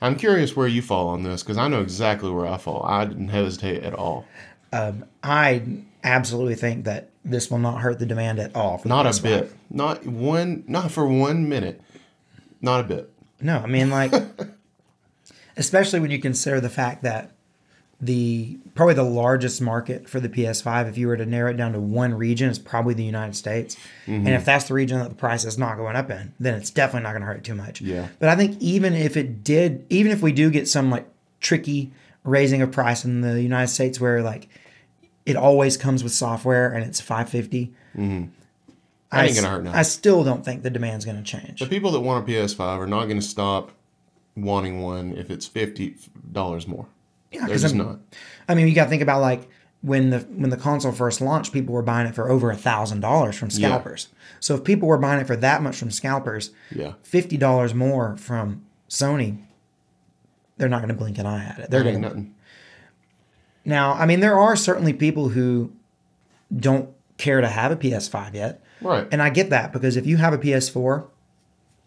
I'm 0.02 0.15
curious 0.15 0.56
where 0.56 0.67
you 0.67 0.82
fall 0.82 1.08
on 1.10 1.24
this 1.24 1.43
because 1.43 1.58
I 1.58 1.67
know 1.67 1.82
exactly 1.82 2.30
where 2.30 2.48
I 2.48 2.58
fall. 2.58 2.84
I 2.86 3.06
didn't 3.06 3.30
hesitate 3.30 3.84
at 3.84 3.93
all. 3.93 4.26
Um, 4.71 5.06
I 5.24 5.63
absolutely 6.04 6.56
think 6.56 6.86
that 6.86 7.10
this 7.24 7.50
will 7.50 7.60
not 7.60 7.82
hurt 7.82 8.00
the 8.00 8.06
demand 8.06 8.39
at 8.39 8.56
all. 8.56 8.78
For 8.78 8.88
Not 8.88 9.06
a 9.06 9.10
PS5. 9.10 9.24
bit. 9.24 9.54
Not 9.69 10.06
one. 10.06 10.63
Not 10.67 10.91
for 10.91 11.08
one 11.08 11.50
minute. 11.50 11.82
Not 12.62 12.82
a 12.82 12.84
bit. 12.84 13.12
No, 13.41 13.58
I 13.60 13.67
mean 13.67 13.89
like, 13.89 14.13
especially 15.58 16.00
when 16.00 16.12
you 16.12 16.19
consider 16.19 16.60
the 16.62 16.69
fact 16.69 17.04
that 17.04 17.32
the 18.01 18.58
probably 18.73 18.93
the 18.93 19.03
largest 19.03 19.62
market 19.62 20.10
for 20.10 20.19
the 20.19 20.29
PS5, 20.29 20.89
if 20.89 20.97
you 20.97 21.08
were 21.08 21.17
to 21.17 21.25
narrow 21.25 21.51
it 21.51 21.58
down 21.58 21.73
to 21.73 21.79
one 21.79 22.13
region, 22.13 22.49
is 22.49 22.60
probably 22.60 22.93
the 22.93 23.03
United 23.03 23.36
States. 23.36 23.75
Mm-hmm. 24.05 24.27
And 24.27 24.29
if 24.29 24.45
that's 24.45 24.67
the 24.67 24.73
region 24.73 24.99
that 24.99 25.10
the 25.10 25.15
price 25.15 25.45
is 25.45 25.58
not 25.58 25.77
going 25.77 25.95
up 25.95 26.10
in, 26.10 26.34
then 26.39 26.55
it's 26.55 26.69
definitely 26.69 27.03
not 27.03 27.12
going 27.12 27.21
to 27.21 27.27
hurt 27.27 27.38
it 27.38 27.43
too 27.43 27.55
much. 27.55 27.81
Yeah. 27.81 28.10
But 28.19 28.29
I 28.29 28.36
think 28.36 28.62
even 28.62 28.93
if 28.93 29.15
it 29.15 29.43
did, 29.43 29.86
even 29.89 30.12
if 30.12 30.21
we 30.21 30.31
do 30.31 30.49
get 30.49 30.67
some 30.67 30.91
like 30.91 31.08
tricky 31.39 31.91
raising 32.23 32.62
of 32.62 32.71
price 32.71 33.05
in 33.05 33.21
the 33.21 33.41
United 33.41 33.67
States 33.67 33.99
where 33.99 34.21
like 34.21 34.49
it 35.25 35.36
always 35.36 35.77
comes 35.77 36.03
with 36.03 36.12
software 36.12 36.71
and 36.71 36.84
it's 36.84 36.99
550 36.99 37.73
That 39.12 39.27
ain't 39.27 39.36
gonna 39.36 39.49
hurt 39.49 39.63
now. 39.63 39.73
I 39.73 39.84
still 39.84 40.23
don't 40.23 40.43
think 40.43 40.63
the 40.63 40.69
demand's 40.69 41.05
going 41.05 41.17
to 41.17 41.23
change. 41.23 41.60
The 41.60 41.67
people 41.67 41.91
that 41.91 42.01
want 42.01 42.27
a 42.27 42.31
PS5 42.31 42.60
are 42.60 42.88
not 42.88 43.05
going 43.05 43.19
to 43.19 43.25
stop 43.25 43.71
wanting 44.36 44.81
one 44.81 45.13
if 45.15 45.29
it's 45.29 45.47
fifty 45.47 45.95
dollars 46.31 46.67
more. 46.67 46.88
Yeah, 47.36 47.41
They're 47.41 47.56
'cause 47.56 47.62
just 47.62 47.76
I'm- 47.76 47.86
not. 47.86 48.00
I 48.50 48.56
mean, 48.56 48.67
you 48.67 48.74
got 48.76 48.86
to 48.86 48.89
think 48.89 49.02
about 49.02 49.21
like 49.21 49.48
when 49.82 50.10
the 50.10 50.19
when 50.19 50.50
the 50.50 50.58
console 50.58 50.91
first 50.91 51.21
launched, 51.21 51.54
people 51.54 51.74
were 51.76 51.82
buying 51.84 52.08
it 52.08 52.15
for 52.15 52.30
over 52.30 52.50
a 52.52 52.56
thousand 52.56 53.02
dollars 53.02 53.36
from 53.36 53.50
Yeah. 53.52 53.67
scalpers. 53.69 54.08
So 54.39 54.56
if 54.56 54.63
people 54.63 54.88
were 54.88 54.98
buying 54.98 55.19
it 55.21 55.28
for 55.28 55.36
that 55.36 55.62
much 55.62 55.76
from 55.78 55.91
scalpers, 55.91 56.52
Yeah, 56.71 56.93
fifty 57.04 57.38
dollars 57.38 57.74
more 57.74 58.15
from 58.17 58.62
Sony, 58.89 59.38
they're 60.58 60.69
not 60.69 60.80
going 60.80 60.89
to 60.89 60.95
blink 60.95 61.17
an 61.17 61.26
eye 61.26 61.43
at 61.45 61.60
it. 61.60 61.69
They're 61.71 61.84
going 61.84 62.02
nothing. 62.02 62.34
now. 63.63 63.93
I 63.93 64.06
mean, 64.06 64.19
there 64.19 64.38
are 64.39 64.56
certainly 64.56 64.93
people 64.93 65.30
who 65.30 65.71
don't 66.56 66.89
care 67.17 67.41
to 67.41 67.48
have 67.48 67.71
a 67.71 67.76
PS5 67.76 68.34
yet. 68.34 68.62
Right. 68.82 69.08
And 69.12 69.21
I 69.21 69.30
get 69.30 69.50
that 69.50 69.71
because 69.74 69.98
if 69.98 70.06
you 70.06 70.17
have 70.17 70.34
a 70.34 70.38
PS4, 70.38 71.06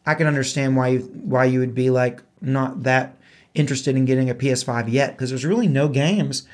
I 0.07 0.15
can 0.15 0.27
understand 0.27 0.77
why 0.77 0.89
you, 0.89 0.99
why 1.01 1.45
you 1.45 1.61
would 1.61 1.75
be 1.75 1.91
like 1.91 2.23
not 2.41 2.83
that 2.85 3.17
interested 3.59 3.97
in 3.97 4.05
getting 4.05 4.31
a 4.31 4.35
PS5 4.35 4.91
yet 4.91 5.13
because 5.13 5.31
there's 5.31 5.45
really 5.45 5.69
no 5.69 5.89
games 5.89 6.47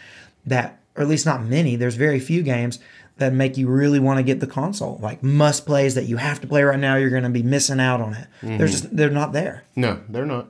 that, 0.47 0.81
or 0.97 1.03
at 1.03 1.09
least 1.09 1.27
not 1.27 1.45
many. 1.45 1.77
There's 1.77 1.97
very 1.97 2.21
few 2.21 2.43
games 2.43 2.79
that 3.17 3.33
make 3.33 3.57
you 3.57 3.69
really 3.69 4.01
want 4.01 4.19
to 4.19 4.23
get 4.23 4.41
the 4.41 4.47
console, 4.47 4.99
like 5.01 5.23
must 5.23 5.67
plays 5.67 5.95
that 5.95 6.05
you 6.05 6.17
have 6.17 6.41
to 6.41 6.47
play 6.47 6.63
right 6.63 6.79
now. 6.79 6.97
You're 6.97 7.11
going 7.11 7.23
to 7.23 7.31
be 7.31 7.43
missing 7.43 7.81
out 7.81 8.01
on 8.01 8.15
it. 8.15 8.27
They're 8.43 8.67
just 8.67 8.95
they're 8.97 9.11
not 9.11 9.33
there. 9.33 9.65
No, 9.77 10.01
they're 10.09 10.27
not. 10.27 10.49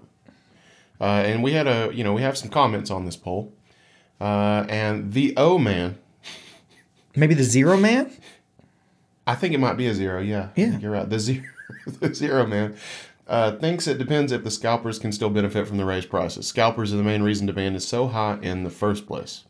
Uh, 1.00 1.04
and 1.26 1.42
we 1.42 1.52
had 1.52 1.66
a, 1.66 1.90
you 1.92 2.02
know, 2.04 2.14
we 2.14 2.22
have 2.22 2.38
some 2.38 2.48
comments 2.48 2.90
on 2.90 3.04
this 3.04 3.16
poll. 3.16 3.52
Uh, 4.20 4.64
and 4.68 5.12
the 5.12 5.34
O 5.36 5.58
man, 5.58 5.98
Maybe 7.16 7.34
the 7.34 7.44
Zero 7.44 7.76
Man. 7.76 8.10
I 9.26 9.34
think 9.34 9.54
it 9.54 9.58
might 9.58 9.76
be 9.76 9.86
a 9.86 9.94
zero. 9.94 10.20
Yeah. 10.20 10.48
Yeah. 10.54 10.78
You're 10.78 10.90
right. 10.90 11.08
The 11.08 11.18
zero, 11.18 11.44
the 12.00 12.14
zero 12.14 12.46
man, 12.46 12.76
uh, 13.26 13.52
thinks 13.52 13.86
it 13.86 13.98
depends 13.98 14.32
if 14.32 14.44
the 14.44 14.50
scalpers 14.50 14.98
can 14.98 15.12
still 15.12 15.30
benefit 15.30 15.66
from 15.66 15.76
the 15.78 15.84
raised 15.84 16.10
prices. 16.10 16.46
Scalpers 16.46 16.92
are 16.92 16.96
the 16.96 17.02
main 17.02 17.22
reason 17.22 17.46
demand 17.46 17.76
is 17.76 17.86
so 17.86 18.08
high 18.08 18.38
in 18.42 18.64
the 18.64 18.70
first 18.70 19.06
place. 19.06 19.44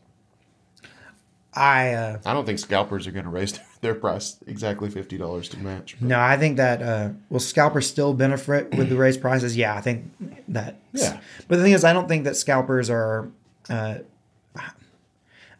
I 1.53 1.93
uh, 1.93 2.19
I 2.25 2.33
don't 2.33 2.45
think 2.45 2.59
scalpers 2.59 3.07
are 3.07 3.11
going 3.11 3.23
to 3.23 3.31
raise 3.31 3.57
their 3.81 3.95
price 3.95 4.37
exactly 4.45 4.89
fifty 4.89 5.17
dollars 5.17 5.47
to 5.49 5.57
match. 5.59 5.95
no, 6.01 6.19
I 6.19 6.37
think 6.37 6.57
that 6.57 6.81
uh, 6.81 7.09
will 7.29 7.39
scalpers 7.39 7.87
still 7.87 8.13
benefit 8.13 8.75
with 8.75 8.89
the 8.89 8.97
raised 8.97 9.21
prices? 9.21 9.55
Yeah, 9.55 9.73
I 9.75 9.81
think 9.81 10.11
that. 10.49 10.79
Yeah. 10.91 11.19
But 11.47 11.57
the 11.57 11.63
thing 11.63 11.71
is, 11.71 11.83
I 11.85 11.93
don't 11.93 12.07
think 12.09 12.25
that 12.25 12.35
scalpers 12.35 12.89
are. 12.89 13.29
Uh, 13.69 13.99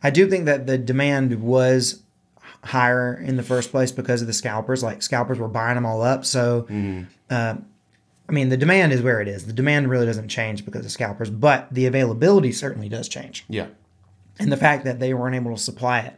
I 0.04 0.10
do 0.12 0.30
think 0.30 0.46
that 0.46 0.68
the 0.68 0.78
demand 0.78 1.42
was 1.42 2.04
higher 2.64 3.16
in 3.16 3.38
the 3.38 3.44
first 3.44 3.72
place 3.72 3.92
because 3.92 4.22
of 4.22 4.28
the 4.28 4.34
scalpers. 4.34 4.84
Like 4.84 5.02
scalpers 5.02 5.40
were 5.40 5.48
buying 5.48 5.76
them 5.76 5.86
all 5.86 6.02
up. 6.02 6.26
So, 6.26 6.68
uh, 7.30 7.56
I 8.28 8.32
mean, 8.32 8.50
the 8.50 8.58
demand 8.58 8.92
is 8.92 9.02
where 9.02 9.22
it 9.22 9.28
is. 9.28 9.46
The 9.46 9.54
demand 9.54 9.90
really 9.90 10.06
doesn't 10.06 10.30
change 10.30 10.66
because 10.66 10.86
of 10.86 10.92
scalpers, 10.92 11.30
but 11.30 11.68
the 11.72 11.86
availability 11.86 12.52
certainly 12.52 12.90
does 12.90 13.08
change. 13.08 13.46
Yeah. 13.48 13.68
And 14.40 14.52
the 14.52 14.58
fact 14.58 14.86
that 14.86 15.00
they 15.00 15.14
weren't 15.14 15.36
able 15.36 15.56
to 15.56 15.62
supply 15.62 16.00
it 16.00 16.16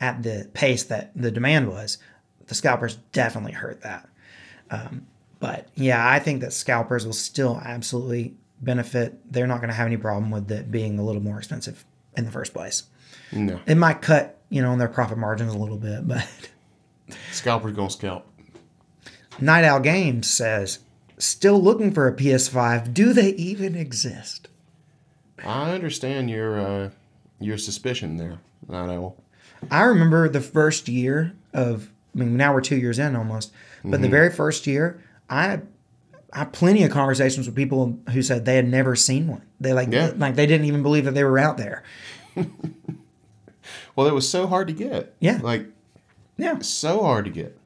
at 0.00 0.22
the 0.22 0.48
pace 0.52 0.84
that 0.84 1.12
the 1.16 1.30
demand 1.30 1.68
was, 1.68 1.98
the 2.46 2.54
scalpers 2.54 2.96
definitely 3.12 3.52
hurt 3.52 3.80
that. 3.82 4.08
Um, 4.70 5.06
but 5.40 5.68
yeah, 5.74 6.06
I 6.08 6.18
think 6.18 6.42
that 6.42 6.52
scalpers 6.52 7.06
will 7.06 7.12
still 7.12 7.60
absolutely 7.64 8.36
benefit. 8.60 9.32
They're 9.32 9.46
not 9.46 9.58
going 9.58 9.70
to 9.70 9.74
have 9.74 9.86
any 9.86 9.96
problem 9.96 10.30
with 10.30 10.50
it 10.50 10.70
being 10.70 10.98
a 10.98 11.04
little 11.04 11.22
more 11.22 11.38
expensive 11.38 11.84
in 12.16 12.24
the 12.24 12.30
first 12.30 12.52
place. 12.52 12.84
No. 13.32 13.60
It 13.66 13.76
might 13.76 14.02
cut, 14.02 14.38
you 14.50 14.62
know, 14.62 14.70
on 14.70 14.78
their 14.78 14.88
profit 14.88 15.18
margins 15.18 15.52
a 15.52 15.58
little 15.58 15.78
bit, 15.78 16.06
but 16.06 16.26
Scalpers 17.32 17.72
going 17.72 17.88
to 17.88 17.94
scalp. 17.94 18.26
Night 19.40 19.64
Owl 19.64 19.80
Games 19.80 20.30
says, 20.30 20.80
still 21.18 21.60
looking 21.62 21.92
for 21.92 22.06
a 22.08 22.12
PS5. 22.14 22.92
Do 22.94 23.12
they 23.12 23.30
even 23.30 23.74
exist? 23.74 24.48
I 25.44 25.72
understand 25.72 26.30
your 26.30 26.58
uh, 26.60 26.90
your 27.40 27.58
suspicion 27.58 28.16
there, 28.16 28.38
Night 28.68 28.94
Owl. 28.94 29.16
I 29.70 29.82
remember 29.84 30.28
the 30.28 30.40
first 30.40 30.88
year 30.88 31.32
of. 31.52 31.90
I 32.14 32.20
mean, 32.20 32.36
now 32.38 32.54
we're 32.54 32.62
two 32.62 32.76
years 32.76 32.98
in 32.98 33.14
almost, 33.14 33.52
but 33.84 34.00
the 34.00 34.08
very 34.08 34.30
first 34.30 34.66
year, 34.66 35.02
I 35.28 35.60
I 36.32 36.38
had 36.40 36.52
plenty 36.54 36.82
of 36.82 36.90
conversations 36.90 37.46
with 37.46 37.54
people 37.54 37.98
who 38.12 38.22
said 38.22 38.46
they 38.46 38.56
had 38.56 38.66
never 38.68 38.96
seen 38.96 39.28
one. 39.28 39.42
They 39.60 39.74
like 39.74 39.92
Yeah. 39.92 40.12
like 40.16 40.34
they 40.34 40.46
didn't 40.46 40.64
even 40.66 40.82
believe 40.82 41.04
that 41.04 41.12
they 41.14 41.24
were 41.24 41.38
out 41.38 41.58
there. 41.58 41.82
Well, 43.94 44.06
it 44.06 44.14
was 44.14 44.28
so 44.28 44.46
hard 44.46 44.68
to 44.68 44.74
get. 44.74 45.14
Yeah. 45.20 45.40
Like, 45.42 45.66
Yeah, 46.36 46.58
so 46.60 47.02
hard 47.02 47.24
to 47.24 47.30
get. 47.30 47.58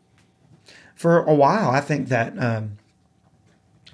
for 0.95 1.25
a 1.25 1.35
while, 1.35 1.71
I 1.71 1.81
think 1.81 2.09
that. 2.09 2.39
Um, 2.39 2.79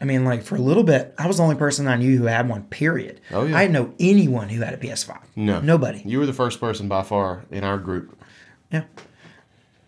I 0.00 0.04
mean, 0.04 0.24
like 0.24 0.42
for 0.42 0.56
a 0.56 0.60
little 0.60 0.82
bit, 0.84 1.14
I 1.18 1.26
was 1.26 1.38
the 1.38 1.42
only 1.42 1.56
person 1.56 1.88
I 1.88 1.96
knew 1.96 2.18
who 2.18 2.24
had 2.24 2.48
one. 2.48 2.64
Period. 2.64 3.20
Oh, 3.32 3.44
yeah. 3.46 3.56
I 3.56 3.62
didn't 3.62 3.72
know 3.72 3.94
anyone 3.98 4.48
who 4.50 4.60
had 4.62 4.74
a 4.74 4.76
PS5. 4.76 5.18
No. 5.36 5.60
nobody. 5.60 6.02
You 6.04 6.18
were 6.18 6.26
the 6.26 6.32
first 6.34 6.60
person 6.60 6.86
by 6.88 7.02
far 7.02 7.44
in 7.50 7.64
our 7.64 7.78
group. 7.78 8.18
Yeah, 8.70 8.84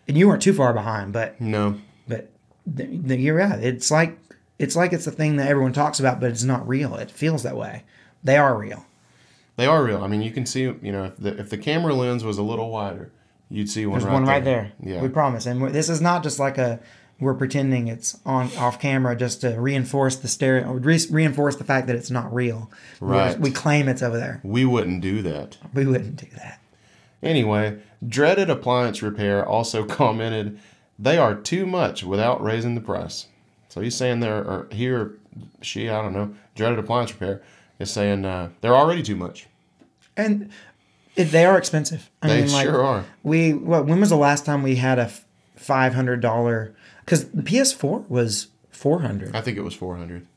and 0.07 0.17
you 0.17 0.27
weren't 0.27 0.41
too 0.41 0.53
far 0.53 0.73
behind, 0.73 1.13
but 1.13 1.39
No. 1.39 1.75
but 2.07 2.29
th- 2.75 2.89
th- 3.07 3.19
you're 3.19 3.35
right. 3.35 3.59
It's 3.63 3.91
like 3.91 4.17
it's 4.57 4.75
like 4.75 4.93
it's 4.93 5.05
a 5.07 5.11
thing 5.11 5.35
that 5.37 5.47
everyone 5.47 5.73
talks 5.73 5.99
about, 5.99 6.19
but 6.19 6.31
it's 6.31 6.43
not 6.43 6.67
real. 6.67 6.95
It 6.95 7.11
feels 7.11 7.43
that 7.43 7.55
way. 7.55 7.83
They 8.23 8.37
are 8.37 8.57
real. 8.57 8.85
They 9.57 9.65
are 9.65 9.83
real. 9.83 10.01
I 10.03 10.07
mean, 10.07 10.21
you 10.21 10.31
can 10.31 10.45
see, 10.45 10.61
you 10.61 10.91
know, 10.91 11.05
if 11.05 11.17
the, 11.17 11.37
if 11.39 11.49
the 11.49 11.57
camera 11.57 11.93
lens 11.93 12.23
was 12.23 12.37
a 12.37 12.43
little 12.43 12.69
wider, 12.71 13.11
you'd 13.49 13.69
see 13.69 13.85
one 13.85 13.99
There's 13.99 14.05
right 14.05 14.13
one 14.13 14.23
there. 14.25 14.33
right 14.35 14.43
there. 14.43 14.71
Yeah. 14.81 15.01
we 15.01 15.09
promise. 15.09 15.45
And 15.45 15.61
this 15.73 15.89
is 15.89 15.99
not 16.01 16.23
just 16.23 16.39
like 16.39 16.57
a 16.57 16.79
we're 17.19 17.33
pretending 17.33 17.87
it's 17.87 18.17
on 18.25 18.49
off 18.57 18.79
camera 18.79 19.15
just 19.15 19.41
to 19.41 19.59
reinforce 19.59 20.15
the 20.15 20.27
stereo, 20.27 20.71
re- 20.73 20.99
reinforce 21.11 21.55
the 21.57 21.63
fact 21.63 21.87
that 21.87 21.95
it's 21.95 22.09
not 22.11 22.33
real. 22.33 22.71
We're- 22.99 23.17
Right. 23.17 23.39
we 23.39 23.51
claim 23.51 23.87
it's 23.89 24.01
over 24.01 24.17
there. 24.17 24.39
we 24.43 24.65
wouldn't 24.65 25.01
do 25.01 25.21
that. 25.23 25.57
We 25.73 25.85
wouldn't 25.85 26.15
do 26.17 26.27
that. 26.37 26.59
Anyway, 27.21 27.77
Dreaded 28.07 28.49
Appliance 28.49 29.01
Repair 29.01 29.45
also 29.45 29.83
commented, 29.99 30.57
they 30.97 31.17
are 31.17 31.35
too 31.35 31.65
much 31.65 32.03
without 32.03 32.41
raising 32.43 32.75
the 32.75 32.81
price. 32.81 33.27
So 33.67 33.81
he's 33.81 33.95
saying 33.95 34.19
there 34.21 34.37
are 34.37 34.43
or 34.43 34.67
he 34.71 34.89
or 34.89 35.11
she, 35.61 35.89
I 35.89 36.01
don't 36.01 36.13
know, 36.13 36.33
Dreaded 36.55 36.79
Appliance 36.79 37.11
Repair 37.13 37.41
is 37.79 37.91
saying 37.91 38.25
uh, 38.25 38.49
they're 38.61 38.75
already 38.75 39.03
too 39.03 39.15
much. 39.15 39.47
And 40.17 40.49
they 41.15 41.45
are 41.45 41.57
expensive. 41.57 42.09
I 42.21 42.27
They 42.29 42.41
mean, 42.43 42.51
like, 42.51 42.65
sure 42.65 42.83
are. 42.83 43.05
We 43.23 43.53
what? 43.53 43.85
When 43.85 43.99
was 43.99 44.09
the 44.09 44.17
last 44.17 44.45
time 44.45 44.63
we 44.63 44.75
had 44.77 44.97
a 44.99 45.11
five 45.55 45.93
hundred 45.93 46.21
dollar? 46.21 46.73
Because 47.09 47.29
the 47.31 47.41
PS4 47.41 48.07
was 48.07 48.49
four 48.69 49.01
hundred 49.01 49.35
I 49.35 49.41
think 49.41 49.57
it 49.57 49.61
was 49.61 49.73
400 49.73 50.27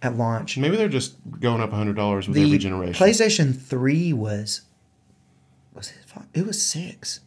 at 0.00 0.16
launch. 0.16 0.56
Maybe 0.56 0.76
they're 0.76 0.88
just 0.88 1.16
going 1.38 1.60
up 1.60 1.70
$100 1.70 2.26
with 2.26 2.34
The 2.34 2.42
every 2.44 2.58
generation. 2.58 2.94
PlayStation 3.06 3.54
Three 3.54 4.12
was 4.12 4.62
was 5.74 5.90
it 5.90 5.96
five? 6.06 6.26
It 6.32 6.46
was 6.46 6.60
six. 6.62 7.20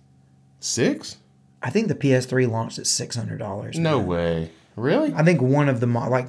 Six? 0.59 1.17
I 1.61 1.69
think 1.69 1.89
the 1.89 1.95
PS3 1.95 2.49
launched 2.49 2.79
at 2.79 2.87
six 2.87 3.15
hundred 3.15 3.37
dollars. 3.39 3.77
No 3.77 3.99
way. 3.99 4.49
Really? 4.75 5.13
I 5.13 5.23
think 5.23 5.41
one 5.41 5.69
of 5.69 5.79
the 5.79 5.87
mo- 5.87 6.09
like 6.09 6.27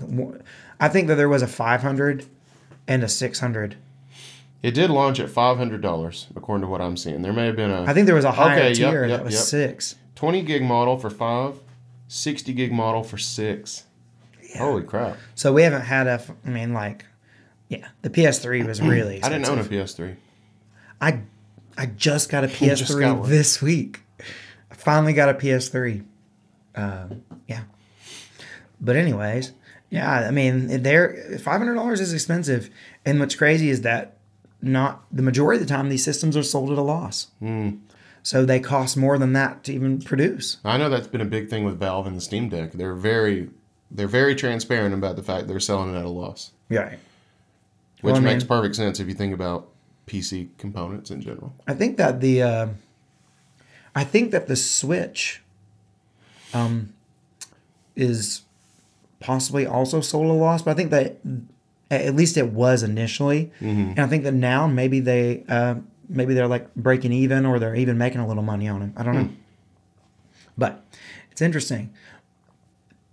I 0.81 0.89
think 0.89 1.09
that 1.09 1.15
there 1.15 1.29
was 1.29 1.43
a 1.43 1.47
five 1.47 1.81
hundred 1.83 2.27
and 2.87 3.03
a 3.03 3.09
six 3.09 3.41
hundred. 3.41 3.77
It 4.61 4.73
did 4.73 4.91
launch 4.91 5.21
at 5.21 5.29
$500, 5.29 6.27
according 6.37 6.63
to 6.63 6.69
what 6.69 6.81
I'm 6.81 6.97
seeing. 6.97 7.23
There 7.23 7.33
may 7.33 7.47
have 7.47 7.55
been 7.55 7.71
a 7.71 7.85
I 7.85 7.95
think 7.95 8.07
there 8.07 8.17
was 8.17 8.25
a 8.25 8.33
higher 8.33 8.59
Okay, 8.59 8.69
yep, 8.71 8.91
tier 8.91 9.07
yep, 9.07 9.19
that 9.19 9.25
was 9.25 9.35
yep. 9.35 9.43
six. 9.45 9.95
20 10.17 10.43
gig 10.43 10.63
model 10.65 10.99
for 10.99 11.11
five, 11.11 11.61
60 12.09 12.53
gig 12.55 12.73
model 12.73 13.05
for 13.05 13.19
six. 13.19 13.85
Holy 14.57 14.83
crap. 14.83 15.17
So 15.35 15.53
we 15.53 15.63
haven't 15.63 15.83
had 15.83 16.07
a, 16.07 16.23
I 16.45 16.49
mean, 16.49 16.73
like, 16.73 17.05
yeah, 17.69 17.89
the 18.03 18.11
PS3 18.11 18.67
was 18.67 18.81
really. 18.83 19.23
I 19.23 19.29
didn't 19.29 19.49
own 19.49 19.59
a. 19.59 19.65
PS3. 19.65 20.17
I 21.01 21.21
I 21.77 21.87
just 21.87 22.29
got 22.29 22.45
a 22.45 22.47
PS3 22.49 23.01
got 23.01 23.29
this 23.29 23.63
week. 23.63 24.01
I 24.71 24.75
finally 24.75 25.13
got 25.13 25.29
a 25.29 25.35
PS3. 25.35 26.05
Um, 26.75 27.23
yeah. 27.47 27.63
But 28.81 28.97
anyways, 28.97 29.53
yeah, 29.91 30.11
I 30.11 30.31
mean, 30.31 30.83
they're 30.83 31.39
five 31.39 31.59
hundred 31.59 31.75
dollars 31.75 32.01
is 32.01 32.13
expensive, 32.13 32.71
and 33.05 33.21
what's 33.21 33.35
crazy 33.35 33.71
is 33.71 33.83
that 33.83 34.17
not 34.63 35.05
the 35.13 35.23
majority 35.23 35.61
of 35.61 35.67
the 35.67 35.73
time 35.73 35.89
these 35.89 36.05
systems 36.05 36.37
are 36.37 36.43
sold 36.43 36.71
at 36.71 36.79
a 36.79 36.83
loss. 36.83 37.29
Hmm. 37.41 37.77
So 38.29 38.45
they 38.45 38.61
cost 38.61 38.95
more 38.95 39.17
than 39.17 39.33
that 39.33 39.65
to 39.65 39.73
even 39.73 40.03
produce. 40.03 40.59
I 40.63 40.77
know 40.77 40.91
that's 40.91 41.07
been 41.07 41.23
a 41.23 41.25
big 41.25 41.49
thing 41.49 41.65
with 41.65 41.79
Valve 41.81 42.07
and 42.07 42.15
the 42.15 42.21
Steam 42.21 42.51
Deck. 42.51 42.73
They're 42.73 42.95
very 42.95 43.49
they're 43.91 44.07
very 44.07 44.35
transparent 44.35 44.93
about 44.95 45.17
the 45.17 45.23
fact 45.23 45.49
they're 45.49 45.59
selling 45.59 45.95
it 45.95 45.99
at 45.99 46.05
a 46.05 46.11
loss, 46.11 46.53
Yeah. 46.69 46.91
which 46.91 46.99
Well, 48.03 48.17
I 48.17 48.21
makes 48.21 48.43
mean- 48.43 48.49
perfect 48.49 48.77
sense 48.77 49.01
if 49.01 49.09
you 49.09 49.15
think 49.15 49.33
about 49.33 49.69
PC 50.07 50.49
components 50.59 51.11
in 51.11 51.23
general. 51.23 51.55
I 51.67 51.73
think 51.73 51.97
that 51.97 52.21
the 52.21 52.43
uh, 52.43 52.67
I 53.95 54.05
think 54.05 54.31
that 54.33 54.47
the 54.47 54.57
Switch 54.57 55.41
um, 56.53 56.93
is 57.97 58.43
possibly 59.21 59.65
also 59.67 60.03
sold 60.03 60.27
at 60.27 60.33
a 60.33 60.35
loss, 60.35 60.61
but 60.61 60.73
I 60.73 60.75
think 60.75 60.91
that 60.91 61.17
at 61.91 62.15
least 62.15 62.37
it 62.37 62.53
was 62.53 62.83
initially, 62.83 63.51
and 63.61 63.99
I 63.99 64.07
think 64.07 64.25
that 64.25 64.35
now 64.35 64.67
maybe 64.67 65.01
they 65.01 65.45
uh, 65.49 65.77
maybe 66.09 66.35
they're 66.35 66.49
like 66.49 66.75
breaking 66.75 67.13
even 67.13 67.47
or 67.47 67.59
they're 67.59 67.75
even 67.75 67.99
making 67.99 68.21
a 68.21 68.27
little 68.27 68.43
money 68.43 68.69
on 68.69 68.83
it. 68.83 68.91
I 68.97 69.03
don't 69.03 69.15
know, 69.15 69.25
hmm. 69.25 69.35
but 70.57 70.85
it's 71.31 71.43
interesting. 71.43 71.93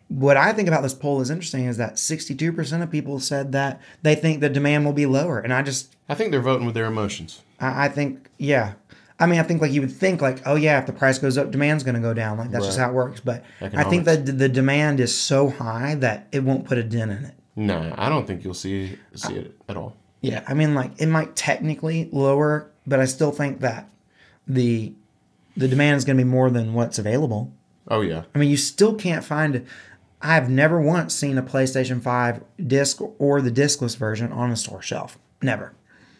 What 0.07 0.37
I 0.37 0.53
think 0.53 0.67
about 0.67 0.83
this 0.83 0.93
poll 0.93 1.19
is 1.21 1.29
interesting 1.29 1.65
is 1.65 1.77
that 1.77 1.95
62% 1.95 2.83
of 2.83 2.91
people 2.91 3.19
said 3.19 3.51
that 3.53 3.81
they 4.03 4.13
think 4.13 4.39
the 4.39 4.49
demand 4.49 4.85
will 4.85 4.93
be 4.93 5.05
lower, 5.05 5.39
and 5.39 5.51
I 5.51 5.61
just 5.61 5.95
I 6.07 6.15
think 6.15 6.31
they're 6.31 6.41
voting 6.41 6.65
with 6.65 6.75
their 6.75 6.85
emotions. 6.85 7.41
I, 7.59 7.85
I 7.85 7.89
think, 7.89 8.29
yeah. 8.37 8.73
I 9.19 9.25
mean, 9.27 9.39
I 9.39 9.43
think 9.43 9.61
like 9.61 9.71
you 9.71 9.81
would 9.81 9.93
think 9.93 10.21
like, 10.21 10.45
oh 10.45 10.55
yeah, 10.55 10.77
if 10.79 10.85
the 10.85 10.93
price 10.93 11.17
goes 11.17 11.37
up, 11.37 11.49
demand's 11.49 11.83
going 11.83 11.95
to 11.95 12.01
go 12.01 12.13
down. 12.13 12.37
Like 12.37 12.51
that's 12.51 12.65
just 12.65 12.77
how 12.77 12.89
it 12.89 12.93
works. 12.93 13.21
But 13.21 13.45
I 13.61 13.85
think 13.85 14.03
that 14.05 14.25
the 14.25 14.49
demand 14.49 14.99
is 14.99 15.17
so 15.17 15.49
high 15.49 15.95
that 15.95 16.27
it 16.33 16.43
won't 16.43 16.65
put 16.65 16.77
a 16.77 16.83
dent 16.83 17.11
in 17.11 17.25
it. 17.25 17.33
No, 17.55 17.93
I 17.97 18.09
don't 18.09 18.27
think 18.27 18.43
you'll 18.43 18.53
see 18.53 18.97
see 19.13 19.35
it 19.35 19.57
at 19.69 19.77
all. 19.77 19.95
Yeah, 20.19 20.43
I 20.47 20.53
mean, 20.53 20.75
like 20.75 20.99
it 20.99 21.05
might 21.07 21.35
technically 21.35 22.09
lower, 22.11 22.69
but 22.85 22.99
I 22.99 23.05
still 23.05 23.31
think 23.31 23.59
that 23.61 23.89
the 24.47 24.93
the 25.57 25.67
demand 25.67 25.97
is 25.97 26.05
going 26.05 26.17
to 26.17 26.23
be 26.23 26.29
more 26.29 26.49
than 26.49 26.73
what's 26.73 26.99
available. 26.99 27.53
Oh 27.87 28.01
yeah. 28.01 28.23
I 28.33 28.37
mean, 28.37 28.49
you 28.49 28.57
still 28.57 28.95
can't 28.95 29.23
find. 29.23 29.65
I've 30.21 30.49
never 30.49 30.81
once 30.81 31.13
seen 31.13 31.37
a 31.37 31.43
PlayStation 31.43 32.01
5 32.01 32.43
disc 32.65 32.99
or 33.19 33.41
the 33.41 33.51
discless 33.51 33.95
version 33.95 34.31
on 34.31 34.49
a 34.49 34.55
store 34.55 34.81
shelf. 34.81 35.19
Never. 35.41 35.73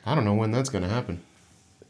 I 0.06 0.14
don't 0.14 0.26
know 0.26 0.36
when 0.36 0.52
that's 0.52 0.70
going 0.70 0.84
to 0.84 0.90
happen. 0.90 1.24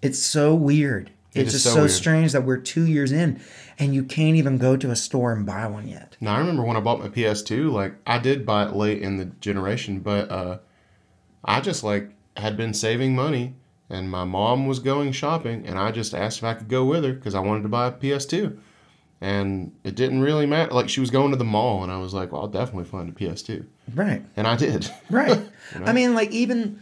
It's 0.01 0.19
so 0.19 0.55
weird. 0.55 1.11
It 1.33 1.41
it's 1.41 1.51
just 1.51 1.65
so 1.65 1.73
so, 1.73 1.87
strange 1.87 2.31
that 2.31 2.43
we're 2.45 2.57
two 2.57 2.85
years 2.85 3.11
in 3.11 3.41
and 3.77 3.93
you 3.93 4.03
can't 4.03 4.37
even 4.37 4.57
go 4.57 4.77
to 4.77 4.91
a 4.91 4.95
store 4.95 5.33
and 5.33 5.45
buy 5.45 5.67
one 5.67 5.87
yet. 5.87 6.15
Now 6.21 6.35
I 6.35 6.39
remember 6.39 6.63
when 6.63 6.77
I 6.77 6.79
bought 6.79 7.01
my 7.01 7.09
PS2, 7.09 7.71
like 7.71 7.95
I 8.07 8.19
did 8.19 8.45
buy 8.45 8.67
it 8.67 8.75
late 8.75 9.01
in 9.01 9.17
the 9.17 9.25
generation, 9.25 9.99
but 9.99 10.31
uh, 10.31 10.59
I 11.43 11.59
just 11.59 11.83
like 11.83 12.11
had 12.37 12.55
been 12.55 12.73
saving 12.73 13.15
money, 13.15 13.55
and 13.89 14.09
my 14.09 14.23
mom 14.23 14.67
was 14.67 14.79
going 14.79 15.11
shopping, 15.11 15.65
and 15.65 15.77
I 15.79 15.91
just 15.91 16.13
asked 16.13 16.39
if 16.39 16.43
I 16.43 16.53
could 16.53 16.67
go 16.69 16.85
with 16.85 17.03
her 17.03 17.13
because 17.13 17.35
I 17.35 17.39
wanted 17.39 17.63
to 17.63 17.69
buy 17.69 17.87
a 17.87 17.91
PS2, 17.91 18.57
and 19.21 19.71
it 19.83 19.95
didn't 19.95 20.21
really 20.21 20.45
matter. 20.45 20.71
Like 20.73 20.89
she 20.89 20.99
was 20.99 21.09
going 21.11 21.31
to 21.31 21.37
the 21.37 21.43
mall, 21.43 21.83
and 21.83 21.91
I 21.91 21.97
was 21.97 22.13
like, 22.13 22.31
well, 22.31 22.41
I'll 22.41 22.47
definitely 22.47 22.85
find 22.85 23.09
a 23.09 23.11
PS2, 23.11 23.65
Right. 23.93 24.23
and 24.35 24.47
I 24.47 24.55
did. 24.55 24.89
Right. 25.09 25.39
I 25.85 25.93
mean, 25.93 26.13
like, 26.15 26.31
even 26.31 26.81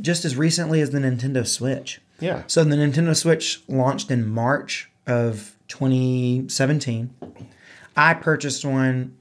just 0.00 0.24
as 0.24 0.36
recently 0.36 0.80
as 0.80 0.90
the 0.90 0.98
Nintendo 0.98 1.46
Switch. 1.46 2.00
yeah. 2.20 2.42
So 2.46 2.62
the 2.64 2.76
Nintendo 2.76 3.16
Switch 3.16 3.62
launched 3.68 4.10
in 4.10 4.26
March 4.28 4.90
of 5.06 5.56
2017. 5.68 7.10
I 7.96 8.14
purchased 8.14 8.64
one 8.64 9.16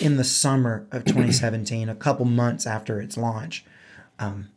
in 0.00 0.16
the 0.16 0.24
summer 0.24 0.86
of 0.90 1.04
2017, 1.04 1.88
a 1.88 1.94
couple 1.94 2.24
months 2.26 2.66
after 2.66 3.00
its 3.00 3.16
launch. 3.16 3.64
Um, 4.18 4.48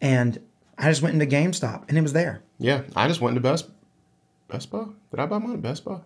and 0.00 0.38
I 0.80 0.88
just 0.88 1.02
went 1.02 1.14
into 1.20 1.26
GameStop 1.26 1.84
and 1.88 1.98
it 1.98 2.02
was 2.02 2.12
there. 2.14 2.42
Yeah. 2.58 2.82
I 2.96 3.06
just 3.06 3.20
went 3.20 3.36
into 3.36 3.48
Best 3.48 3.68
Best 4.48 4.70
Buy. 4.70 4.86
Did 5.10 5.20
I 5.20 5.26
buy 5.26 5.38
mine 5.38 5.54
at 5.54 5.62
Best 5.62 5.84
Buy 5.84 5.98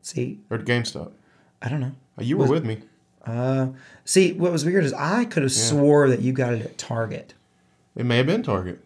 See, 0.00 0.40
or 0.50 0.56
at 0.56 0.64
GameStop? 0.64 1.12
I 1.60 1.68
don't 1.68 1.80
know. 1.80 1.92
You 2.18 2.36
were 2.38 2.48
with 2.48 2.64
me. 2.64 2.78
Uh, 3.24 3.68
see, 4.04 4.32
what 4.32 4.50
was 4.50 4.64
weird 4.64 4.84
is 4.84 4.92
I 4.92 5.24
could 5.26 5.44
have 5.44 5.52
swore 5.52 6.08
that 6.08 6.20
you 6.20 6.32
got 6.32 6.54
it 6.54 6.62
at 6.62 6.76
Target. 6.76 7.34
It 7.94 8.04
may 8.04 8.16
have 8.16 8.26
been 8.26 8.42
Target, 8.42 8.82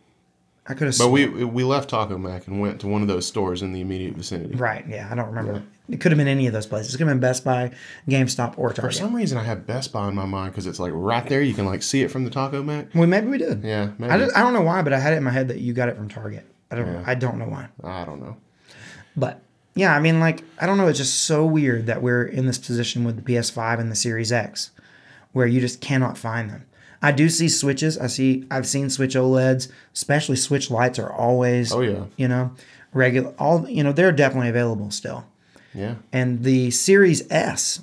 I 0.68 0.74
could 0.74 0.88
have 0.88 0.98
but 0.98 1.08
we 1.10 1.26
we 1.44 1.62
left 1.62 1.90
Taco 1.90 2.18
Mac 2.18 2.48
and 2.48 2.60
went 2.60 2.80
to 2.80 2.88
one 2.88 3.02
of 3.02 3.08
those 3.08 3.26
stores 3.26 3.62
in 3.62 3.72
the 3.72 3.80
immediate 3.80 4.14
vicinity. 4.14 4.56
Right, 4.56 4.84
yeah, 4.88 5.08
I 5.10 5.14
don't 5.14 5.28
remember. 5.28 5.62
It 5.88 6.00
could 6.00 6.10
have 6.10 6.18
been 6.18 6.26
any 6.26 6.48
of 6.48 6.52
those 6.52 6.66
places. 6.66 6.92
It 6.94 6.98
could 6.98 7.06
have 7.06 7.14
been 7.14 7.20
Best 7.20 7.44
Buy, 7.44 7.70
GameStop, 8.08 8.58
or 8.58 8.72
Target. 8.72 8.82
For 8.82 8.90
some 8.90 9.14
reason, 9.14 9.38
I 9.38 9.44
have 9.44 9.66
Best 9.66 9.92
Buy 9.92 10.08
in 10.08 10.16
my 10.16 10.26
mind 10.26 10.52
because 10.52 10.66
it's 10.66 10.80
like 10.80 10.90
right 10.92 11.24
there. 11.28 11.40
You 11.40 11.54
can 11.54 11.66
like 11.66 11.84
see 11.84 12.02
it 12.02 12.10
from 12.10 12.24
the 12.24 12.30
Taco 12.30 12.64
Mac. 12.64 12.88
well, 12.94 13.06
maybe 13.06 13.28
we 13.28 13.38
did. 13.38 13.62
Yeah, 13.62 13.90
maybe. 13.98 14.12
I, 14.12 14.18
just, 14.18 14.36
I 14.36 14.42
don't 14.42 14.52
know 14.52 14.62
why, 14.62 14.82
but 14.82 14.92
I 14.92 14.98
had 14.98 15.12
it 15.12 15.18
in 15.18 15.24
my 15.24 15.30
head 15.30 15.48
that 15.48 15.58
you 15.58 15.72
got 15.72 15.88
it 15.88 15.96
from 15.96 16.08
Target. 16.08 16.44
I 16.70 16.74
don't. 16.74 17.08
I 17.08 17.14
don't 17.14 17.38
know 17.38 17.46
why. 17.46 17.68
I 17.84 18.04
don't 18.04 18.20
know. 18.20 18.36
But 19.16 19.40
yeah, 19.76 19.94
I 19.94 20.00
mean, 20.00 20.18
like, 20.18 20.42
I 20.60 20.66
don't 20.66 20.78
know. 20.78 20.88
It's 20.88 20.98
just 20.98 21.22
so 21.22 21.46
weird 21.46 21.86
that 21.86 22.02
we're 22.02 22.24
in 22.24 22.46
this 22.46 22.58
position 22.58 23.04
with 23.04 23.16
the 23.16 23.22
PS5 23.22 23.78
and 23.78 23.90
the 23.90 23.96
Series 23.96 24.32
X, 24.32 24.72
where 25.32 25.46
you 25.46 25.60
just 25.60 25.80
cannot 25.80 26.18
find 26.18 26.50
them. 26.50 26.66
I 27.06 27.12
do 27.12 27.28
see 27.28 27.48
switches. 27.48 27.96
I 27.98 28.08
see. 28.08 28.44
I've 28.50 28.66
seen 28.66 28.90
Switch 28.90 29.14
OLEDs, 29.14 29.70
especially 29.94 30.34
Switch 30.36 30.70
lights 30.72 30.98
are 30.98 31.12
always. 31.12 31.72
Oh 31.72 31.80
yeah, 31.82 32.04
You 32.16 32.26
know, 32.26 32.50
regular. 32.92 33.32
All 33.38 33.68
you 33.68 33.84
know, 33.84 33.92
they're 33.92 34.10
definitely 34.10 34.48
available 34.48 34.90
still. 34.90 35.24
yeah. 35.72 35.94
And 36.12 36.42
the 36.42 36.72
Series 36.72 37.30
S 37.30 37.80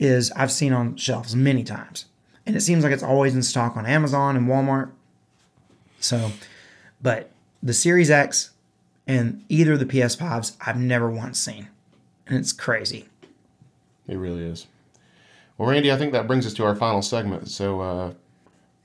is 0.00 0.32
I've 0.32 0.50
seen 0.50 0.72
on 0.72 0.96
shelves 0.96 1.36
many 1.36 1.62
times. 1.62 2.06
And 2.44 2.56
it 2.56 2.60
seems 2.60 2.82
like 2.82 2.92
it's 2.92 3.02
always 3.04 3.34
in 3.36 3.42
stock 3.42 3.76
on 3.76 3.86
Amazon 3.86 4.36
and 4.36 4.48
Walmart. 4.48 4.90
So, 6.00 6.32
but 7.00 7.30
the 7.62 7.72
Series 7.72 8.10
X 8.10 8.50
and 9.06 9.44
either 9.48 9.74
of 9.74 9.78
the 9.78 9.86
PS5s 9.86 10.56
I've 10.64 10.76
never 10.78 11.08
once 11.10 11.38
seen. 11.38 11.68
And 12.26 12.36
it's 12.36 12.52
crazy. 12.52 13.06
It 14.08 14.16
really 14.16 14.44
is. 14.44 14.66
Well, 15.56 15.68
Randy, 15.70 15.92
I 15.92 15.96
think 15.96 16.12
that 16.12 16.26
brings 16.26 16.46
us 16.46 16.54
to 16.54 16.64
our 16.64 16.74
final 16.74 17.00
segment. 17.02 17.48
So 17.48 17.80
uh, 17.80 18.12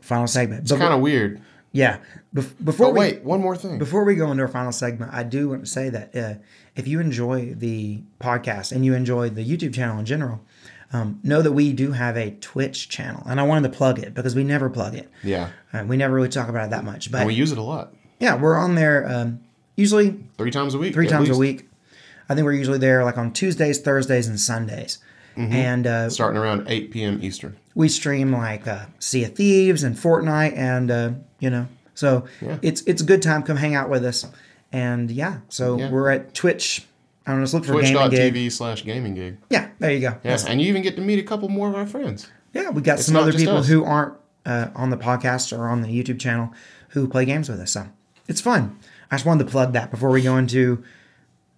Final 0.01 0.27
segment. 0.27 0.61
it's 0.63 0.71
kind 0.71 0.93
of 0.93 0.99
weird. 0.99 1.41
yeah, 1.71 1.97
bef- 2.35 2.53
before 2.63 2.87
But 2.87 2.93
we 2.93 2.99
wait, 2.99 3.23
one 3.23 3.39
more 3.41 3.55
thing. 3.55 3.77
Before 3.77 4.03
we 4.03 4.15
go 4.15 4.29
into 4.31 4.43
our 4.43 4.49
final 4.49 4.71
segment, 4.71 5.13
I 5.13 5.23
do 5.23 5.49
want 5.49 5.63
to 5.65 5.69
say 5.71 5.89
that 5.89 6.15
uh, 6.15 6.33
if 6.75 6.87
you 6.87 6.99
enjoy 6.99 7.53
the 7.53 8.01
podcast 8.19 8.71
and 8.71 8.83
you 8.83 8.93
enjoy 8.93 9.29
the 9.29 9.45
YouTube 9.45 9.73
channel 9.73 9.99
in 9.99 10.05
general, 10.05 10.41
um, 10.93 11.19
know 11.23 11.41
that 11.41 11.53
we 11.53 11.71
do 11.71 11.91
have 11.93 12.17
a 12.17 12.31
Twitch 12.41 12.89
channel, 12.89 13.23
and 13.25 13.39
I 13.39 13.43
wanted 13.43 13.71
to 13.71 13.77
plug 13.77 13.99
it 13.99 14.13
because 14.13 14.35
we 14.35 14.43
never 14.43 14.69
plug 14.69 14.93
it. 14.95 15.09
Yeah, 15.23 15.49
Uh, 15.71 15.85
we 15.87 15.95
never 15.97 16.13
really 16.13 16.27
talk 16.29 16.49
about 16.49 16.65
it 16.65 16.69
that 16.71 16.83
much, 16.83 17.11
but 17.11 17.19
and 17.19 17.27
we 17.27 17.33
use 17.33 17.51
it 17.53 17.57
a 17.57 17.61
lot. 17.63 17.93
yeah, 18.19 18.35
we're 18.35 18.57
on 18.57 18.75
there 18.75 19.07
um, 19.09 19.39
usually 19.77 20.19
Three 20.37 20.51
times 20.51 20.73
a 20.73 20.77
week. 20.77 20.93
three 20.93 21.07
times 21.07 21.29
a 21.29 21.37
week. 21.37 21.69
I 22.27 22.35
think 22.35 22.43
we're 22.45 22.53
usually 22.53 22.77
there 22.79 23.03
like 23.05 23.17
on 23.17 23.31
Tuesdays, 23.33 23.79
Thursdays, 23.79 24.27
and 24.27 24.39
Sundays. 24.39 24.97
Mm-hmm. 25.37 25.53
And 25.53 25.87
uh, 25.87 26.09
Starting 26.09 26.37
around 26.41 26.65
8 26.67 26.91
p.m. 26.91 27.19
Eastern. 27.21 27.55
We 27.75 27.87
stream 27.89 28.31
like 28.33 28.67
uh, 28.67 28.85
Sea 28.99 29.23
of 29.25 29.35
Thieves 29.35 29.83
and 29.83 29.95
Fortnite, 29.95 30.55
and 30.57 30.91
uh, 30.91 31.11
you 31.39 31.49
know, 31.49 31.67
so 31.95 32.25
Yeah. 32.41 32.57
it's 32.61 32.81
it's 32.81 33.01
a 33.01 33.05
good 33.05 33.21
time. 33.21 33.43
Come 33.43 33.57
hang 33.57 33.75
out 33.75 33.89
with 33.89 34.03
us, 34.05 34.25
and 34.71 35.09
yeah, 35.09 35.37
so 35.49 35.77
Yeah. 35.77 35.89
we're 35.89 36.09
at 36.09 36.33
Twitch. 36.33 36.85
I 37.25 37.31
don't 37.31 37.39
know, 37.39 37.43
just 37.45 37.53
look 37.53 37.65
for 37.65 37.73
Game 37.81 37.93
& 38.09 38.09
Gig. 38.09 38.33
Twitch.tv 38.33 38.51
slash 38.51 38.83
Game 38.83 39.13
& 39.13 39.15
Gig. 39.15 39.37
Yeah, 39.49 39.69
there 39.79 39.91
you 39.91 39.99
go. 40.01 40.17
Yeah, 40.23 40.37
and 40.47 40.59
you 40.59 40.67
even 40.67 40.81
get 40.81 40.95
to 40.95 41.01
meet 41.03 41.19
a 41.19 41.23
couple 41.23 41.47
more 41.49 41.69
of 41.69 41.75
our 41.75 41.85
friends. 41.85 42.27
Yeah, 42.53 42.71
we 42.71 42.81
got 42.81 42.99
some 42.99 43.15
other 43.15 43.31
people 43.31 43.57
us. 43.57 43.67
who 43.67 43.85
aren't 43.85 44.15
uh, 44.45 44.67
on 44.75 44.89
the 44.89 44.97
podcast 44.97 45.55
or 45.57 45.69
on 45.69 45.81
the 45.81 45.87
YouTube 45.87 46.19
channel 46.19 46.51
who 46.89 47.07
play 47.07 47.25
games 47.25 47.47
with 47.47 47.59
us. 47.59 47.71
So 47.71 47.87
it's 48.27 48.41
fun. 48.41 48.77
I 49.11 49.15
just 49.15 49.25
wanted 49.25 49.45
to 49.45 49.51
plug 49.51 49.71
that 49.73 49.91
before 49.91 50.09
we 50.09 50.21
go 50.23 50.35
into 50.37 50.83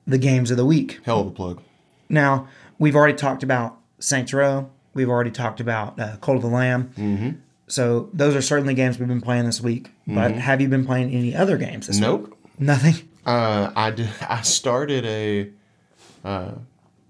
the 0.05 0.17
games 0.17 0.51
of 0.51 0.57
the 0.57 0.65
week. 0.65 0.99
Hell 1.05 1.21
of 1.21 1.27
a 1.27 1.31
plug. 1.31 1.61
Now, 2.09 2.47
we've 2.77 2.95
already 2.95 3.13
talked 3.15 3.41
about 3.41 3.77
Saints 3.99 4.33
Row. 4.33 4.69
We've 4.93 5.09
already 5.09 5.31
talked 5.31 5.59
about 5.59 5.99
uh, 5.99 6.17
Cult 6.17 6.37
of 6.37 6.43
the 6.43 6.49
Lamb. 6.49 6.93
Mm-hmm. 6.97 7.29
So 7.67 8.09
those 8.13 8.35
are 8.35 8.41
certainly 8.41 8.73
games 8.73 8.99
we've 8.99 9.07
been 9.07 9.21
playing 9.21 9.45
this 9.45 9.61
week. 9.61 9.91
But 10.05 10.33
have 10.33 10.61
you 10.61 10.67
been 10.67 10.85
playing 10.85 11.11
any 11.11 11.35
other 11.35 11.57
games 11.57 11.87
this 11.87 11.95
week? 11.95 12.03
Nope. 12.03 12.37
Nothing? 12.59 13.07
Uh, 13.25 13.71
I 13.75 13.91
did. 13.91 14.09
I 14.21 14.41
started 14.41 15.05
a. 15.05 15.49
Uh, 16.23 16.51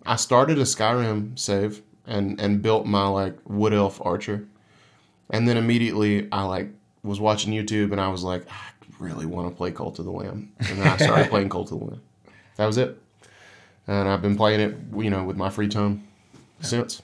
I 0.05 0.15
started 0.15 0.57
a 0.57 0.63
Skyrim 0.63 1.37
save 1.37 1.81
and 2.05 2.39
and 2.39 2.61
built 2.61 2.85
my 2.85 3.07
like 3.07 3.37
wood 3.45 3.73
elf 3.73 3.99
archer, 4.03 4.45
and 5.29 5.47
then 5.47 5.57
immediately 5.57 6.27
I 6.31 6.43
like 6.43 6.69
was 7.03 7.19
watching 7.19 7.53
YouTube 7.53 7.91
and 7.91 7.99
I 7.99 8.07
was 8.07 8.23
like, 8.23 8.45
I 8.49 8.59
really 8.99 9.25
want 9.25 9.49
to 9.49 9.55
play 9.55 9.71
Cult 9.71 9.99
of 9.99 10.05
the 10.05 10.11
Lamb, 10.11 10.51
and 10.59 10.79
then 10.79 10.87
I 10.87 10.97
started 10.97 11.29
playing 11.29 11.49
Cult 11.49 11.71
of 11.71 11.79
the 11.79 11.85
Lamb. 11.85 12.01
That 12.57 12.65
was 12.65 12.77
it, 12.77 12.97
and 13.87 14.07
I've 14.07 14.21
been 14.21 14.35
playing 14.35 14.59
it, 14.59 14.75
you 14.95 15.09
know, 15.09 15.23
with 15.23 15.37
my 15.37 15.49
free 15.49 15.67
time 15.67 16.07
since. 16.61 17.01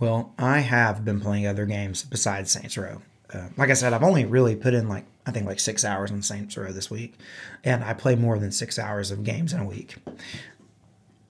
Well, 0.00 0.32
I 0.38 0.60
have 0.60 1.04
been 1.04 1.20
playing 1.20 1.46
other 1.46 1.66
games 1.66 2.02
besides 2.02 2.50
Saints 2.50 2.76
Row. 2.78 3.02
Uh, 3.32 3.48
like 3.56 3.70
I 3.70 3.74
said, 3.74 3.92
I've 3.92 4.02
only 4.02 4.24
really 4.24 4.56
put 4.56 4.74
in 4.74 4.88
like 4.88 5.04
I 5.26 5.30
think 5.30 5.46
like 5.46 5.60
six 5.60 5.84
hours 5.84 6.10
on 6.10 6.22
Saints 6.22 6.56
Row 6.56 6.72
this 6.72 6.90
week, 6.90 7.14
and 7.62 7.84
I 7.84 7.92
play 7.92 8.14
more 8.16 8.38
than 8.38 8.50
six 8.50 8.78
hours 8.78 9.10
of 9.10 9.22
games 9.22 9.52
in 9.52 9.60
a 9.60 9.64
week. 9.64 9.96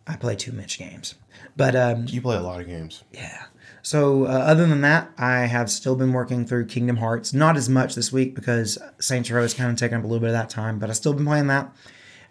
I 0.07 0.17
play 0.17 0.35
too 0.37 0.53
much 0.53 0.79
games, 0.79 1.17
but 1.57 1.77
um, 1.77 2.07
You 2.09 2.23
play 2.23 2.37
a 2.37 2.41
lot 2.41 2.61
of 2.61 2.67
games. 2.67 3.05
yeah. 3.13 3.45
So 3.83 4.27
uh, 4.27 4.29
other 4.29 4.67
than 4.67 4.83
that, 4.83 5.11
I 5.17 5.47
have 5.47 5.71
still 5.71 5.97
been 5.97 6.13
working 6.13 6.45
through 6.47 6.67
Kingdom 6.67 6.99
Hearts. 6.99 7.33
Not 7.33 7.57
as 7.57 7.69
much 7.69 7.95
this 7.95 8.13
week 8.13 8.35
because 8.35 8.77
Saints 8.99 9.31
Row 9.31 9.41
has 9.43 9.55
kind 9.55 9.71
of 9.71 9.77
taken 9.77 9.99
up 9.99 10.05
a 10.05 10.07
little 10.07 10.21
bit 10.21 10.29
of 10.29 10.35
that 10.35 10.51
time, 10.51 10.79
but 10.79 10.91
I've 10.91 10.97
still 10.97 11.15
been 11.15 11.25
playing 11.25 11.47
that. 11.47 11.75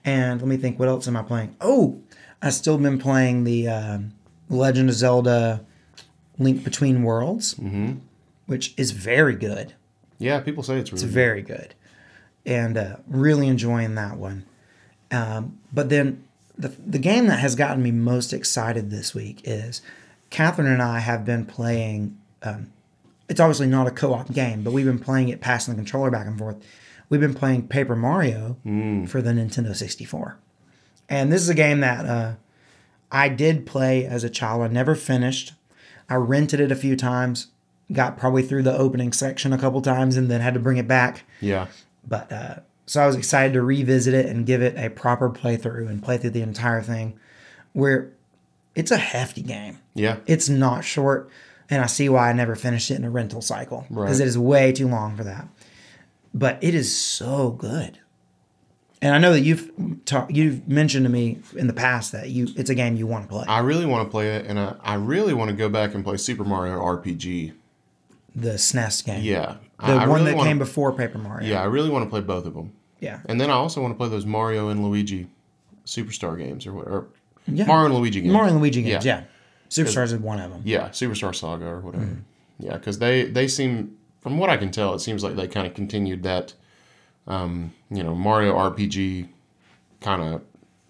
And 0.06 0.40
let 0.42 0.48
me 0.48 0.58
think, 0.58 0.78
what 0.80 0.88
else 0.88 1.08
am 1.08 1.18
I 1.18 1.24
playing? 1.24 1.56
Oh, 1.60 2.02
I've 2.42 2.54
still 2.54 2.78
been 2.78 3.00
playing 3.00 3.44
the 3.46 3.68
um, 3.68 4.12
Legend 4.50 4.90
of 4.90 4.96
Zelda: 4.96 5.66
Link 6.40 6.64
Between 6.64 7.04
Worlds, 7.04 7.56
which 8.48 8.74
is 8.78 8.92
very 8.92 9.36
good. 9.36 9.74
Yeah, 10.18 10.40
people 10.40 10.64
say 10.64 10.78
it's 10.80 10.92
really. 10.92 11.04
It's 11.04 11.14
very 11.14 11.42
good, 11.42 11.76
and 12.46 12.78
uh, 12.78 12.96
really 13.08 13.48
enjoying 13.48 13.96
that 13.96 14.18
one. 14.18 14.46
Um, 15.12 15.58
but 15.72 15.90
then 15.90 16.24
the 16.58 16.70
the 16.70 17.00
game 17.00 17.28
that 17.28 17.40
has 17.40 17.56
gotten 17.56 17.84
me 17.84 17.92
most 17.92 18.34
excited 18.34 18.90
this 18.90 19.14
week 19.14 19.42
is 19.44 19.82
Catherine 20.30 20.68
and 20.68 20.82
I 20.82 21.00
have 21.00 21.24
been 21.26 21.46
playing. 21.46 22.18
Um, 22.44 22.72
it's 23.28 23.40
obviously 23.40 23.68
not 23.68 23.86
a 23.88 23.92
co-op 23.92 24.34
game, 24.34 24.64
but 24.64 24.72
we've 24.74 24.86
been 24.86 24.98
playing 25.00 25.30
it, 25.30 25.40
passing 25.40 25.74
the 25.74 25.78
controller 25.78 26.10
back 26.10 26.26
and 26.26 26.38
forth. 26.38 26.58
We've 27.10 27.22
been 27.22 27.34
playing 27.36 27.68
Paper 27.68 27.96
Mario 27.96 28.58
for 29.08 29.22
the 29.22 29.32
Nintendo 29.32 29.76
64, 29.76 30.38
and 31.10 31.32
this 31.32 31.42
is 31.42 31.50
a 31.50 31.54
game 31.56 31.80
that 31.82 32.06
uh, 32.06 32.34
I 33.12 33.30
did 33.30 33.66
play 33.66 34.06
as 34.06 34.24
a 34.24 34.30
child. 34.30 34.62
I 34.64 34.68
never 34.68 34.96
finished. 34.96 35.54
I 36.10 36.16
rented 36.16 36.60
it 36.60 36.72
a 36.72 36.76
few 36.76 36.96
times, 36.96 37.48
got 37.92 38.18
probably 38.18 38.42
through 38.44 38.64
the 38.64 38.78
opening 38.78 39.14
section 39.14 39.54
a 39.54 39.58
couple 39.58 39.82
times, 39.82 40.18
and 40.18 40.30
then 40.30 40.42
had 40.42 40.54
to 40.56 40.60
bring 40.60 40.78
it 40.78 40.88
back. 40.88 41.24
Yeah. 41.42 41.68
But 42.08 42.32
uh, 42.32 42.56
so 42.86 43.02
I 43.04 43.08
was 43.08 43.16
excited 43.16 43.54
to 43.54 43.62
revisit 43.62 44.14
it 44.14 44.26
and 44.26 44.46
give 44.46 44.62
it 44.62 44.76
a 44.78 44.90
proper 44.90 45.30
playthrough 45.30 45.88
and 45.90 46.02
play 46.02 46.18
through 46.18 46.32
the 46.32 46.42
entire 46.42 46.82
thing. 46.82 47.20
Where 47.74 48.12
it's 48.76 48.92
a 48.92 48.98
hefty 48.98 49.42
game. 49.42 49.80
Yeah. 49.94 50.18
It's 50.26 50.50
not 50.50 50.84
short, 50.84 51.30
and 51.70 51.82
I 51.84 51.86
see 51.88 52.10
why 52.10 52.30
I 52.30 52.34
never 52.34 52.56
finished 52.56 52.90
it 52.90 52.96
in 52.96 53.04
a 53.06 53.10
rental 53.12 53.42
cycle 53.42 53.86
because 53.90 54.20
Right. 54.20 54.26
it 54.26 54.28
is 54.28 54.38
way 54.38 54.72
too 54.72 54.88
long 54.88 55.16
for 55.16 55.24
that. 55.24 55.48
But 56.34 56.58
it 56.62 56.74
is 56.76 56.96
so 56.96 57.52
good. 57.52 58.00
And 59.02 59.16
I 59.16 59.18
know 59.18 59.32
that 59.32 59.42
you've 59.42 59.72
talked, 60.06 60.32
you've 60.32 60.68
mentioned 60.68 61.06
to 61.06 61.10
me 61.10 61.40
in 61.56 61.68
the 61.68 61.74
past 61.74 62.12
that 62.12 62.30
you 62.30 62.48
it's 62.58 62.70
a 62.70 62.76
game 62.76 62.98
you 62.98 63.08
want 63.08 63.24
to 63.24 63.30
play. 63.30 63.46
I 63.48 63.60
really 63.60 63.86
want 63.86 64.06
to 64.06 64.12
play 64.12 64.36
it, 64.36 64.46
and 64.46 64.60
I, 64.60 64.76
I 64.84 64.96
really 64.96 65.34
want 65.34 65.50
to 65.52 65.56
go 65.56 65.70
back 65.70 65.96
and 65.96 66.04
play 66.04 66.18
Super 66.18 66.44
Mario 66.44 66.78
RPG. 66.80 67.54
the 68.36 68.50
SNES 68.52 69.06
game. 69.06 69.24
Yeah, 69.24 69.56
The 69.80 69.86
I, 69.86 70.04
I 70.04 70.08
one 70.08 70.20
really 70.20 70.32
that 70.32 70.38
wanna, 70.38 70.50
came 70.50 70.60
before 70.60 70.92
Paper 70.92 71.18
Mario. 71.18 71.48
Yeah, 71.48 71.62
I 71.62 71.66
really 71.66 71.90
want 71.90 72.04
to 72.06 72.10
play 72.10 72.20
both 72.22 72.46
of 72.46 72.54
them, 72.54 72.74
Yeah. 73.00 73.20
and 73.28 73.40
then 73.40 73.50
I 73.50 73.54
also 73.54 73.82
want 73.82 73.94
to 73.94 73.98
play 73.98 74.10
those 74.10 74.26
Mario 74.26 74.68
and 74.70 74.84
Luigi 74.84 75.28
Superstar 75.86 76.38
games 76.38 76.68
or 76.68 76.74
whatever. 76.74 77.08
Yeah. 77.48 77.66
Mario 77.66 77.86
and 77.86 77.96
Luigi 77.96 78.20
games. 78.22 78.34
Mario 78.34 78.52
and 78.52 78.60
Luigi 78.62 78.82
games, 78.84 79.06
Yeah. 79.06 79.20
yeah. 79.22 79.24
Superstars 79.70 80.06
is 80.12 80.16
one 80.18 80.40
of 80.40 80.52
them. 80.52 80.62
Yeah, 80.66 80.90
Superstar 80.90 81.34
Saga 81.34 81.66
or 81.68 81.80
whatever. 81.80 82.04
Mm. 82.06 82.22
Yeah, 82.60 82.74
because 82.74 83.00
they 83.00 83.26
they 83.26 83.48
seem, 83.48 83.96
from 84.20 84.38
what 84.38 84.50
I 84.50 84.58
can 84.58 84.72
tell, 84.72 84.94
it 84.94 85.00
seems 85.00 85.24
like 85.24 85.36
they 85.38 85.48
kind 85.48 85.66
of 85.66 85.74
continued 85.74 86.24
that, 86.24 86.54
um, 87.30 87.72
you 87.90 88.04
know, 88.04 88.14
Mario 88.16 88.56
RPG 88.56 89.28
kind 90.02 90.22
of 90.22 90.42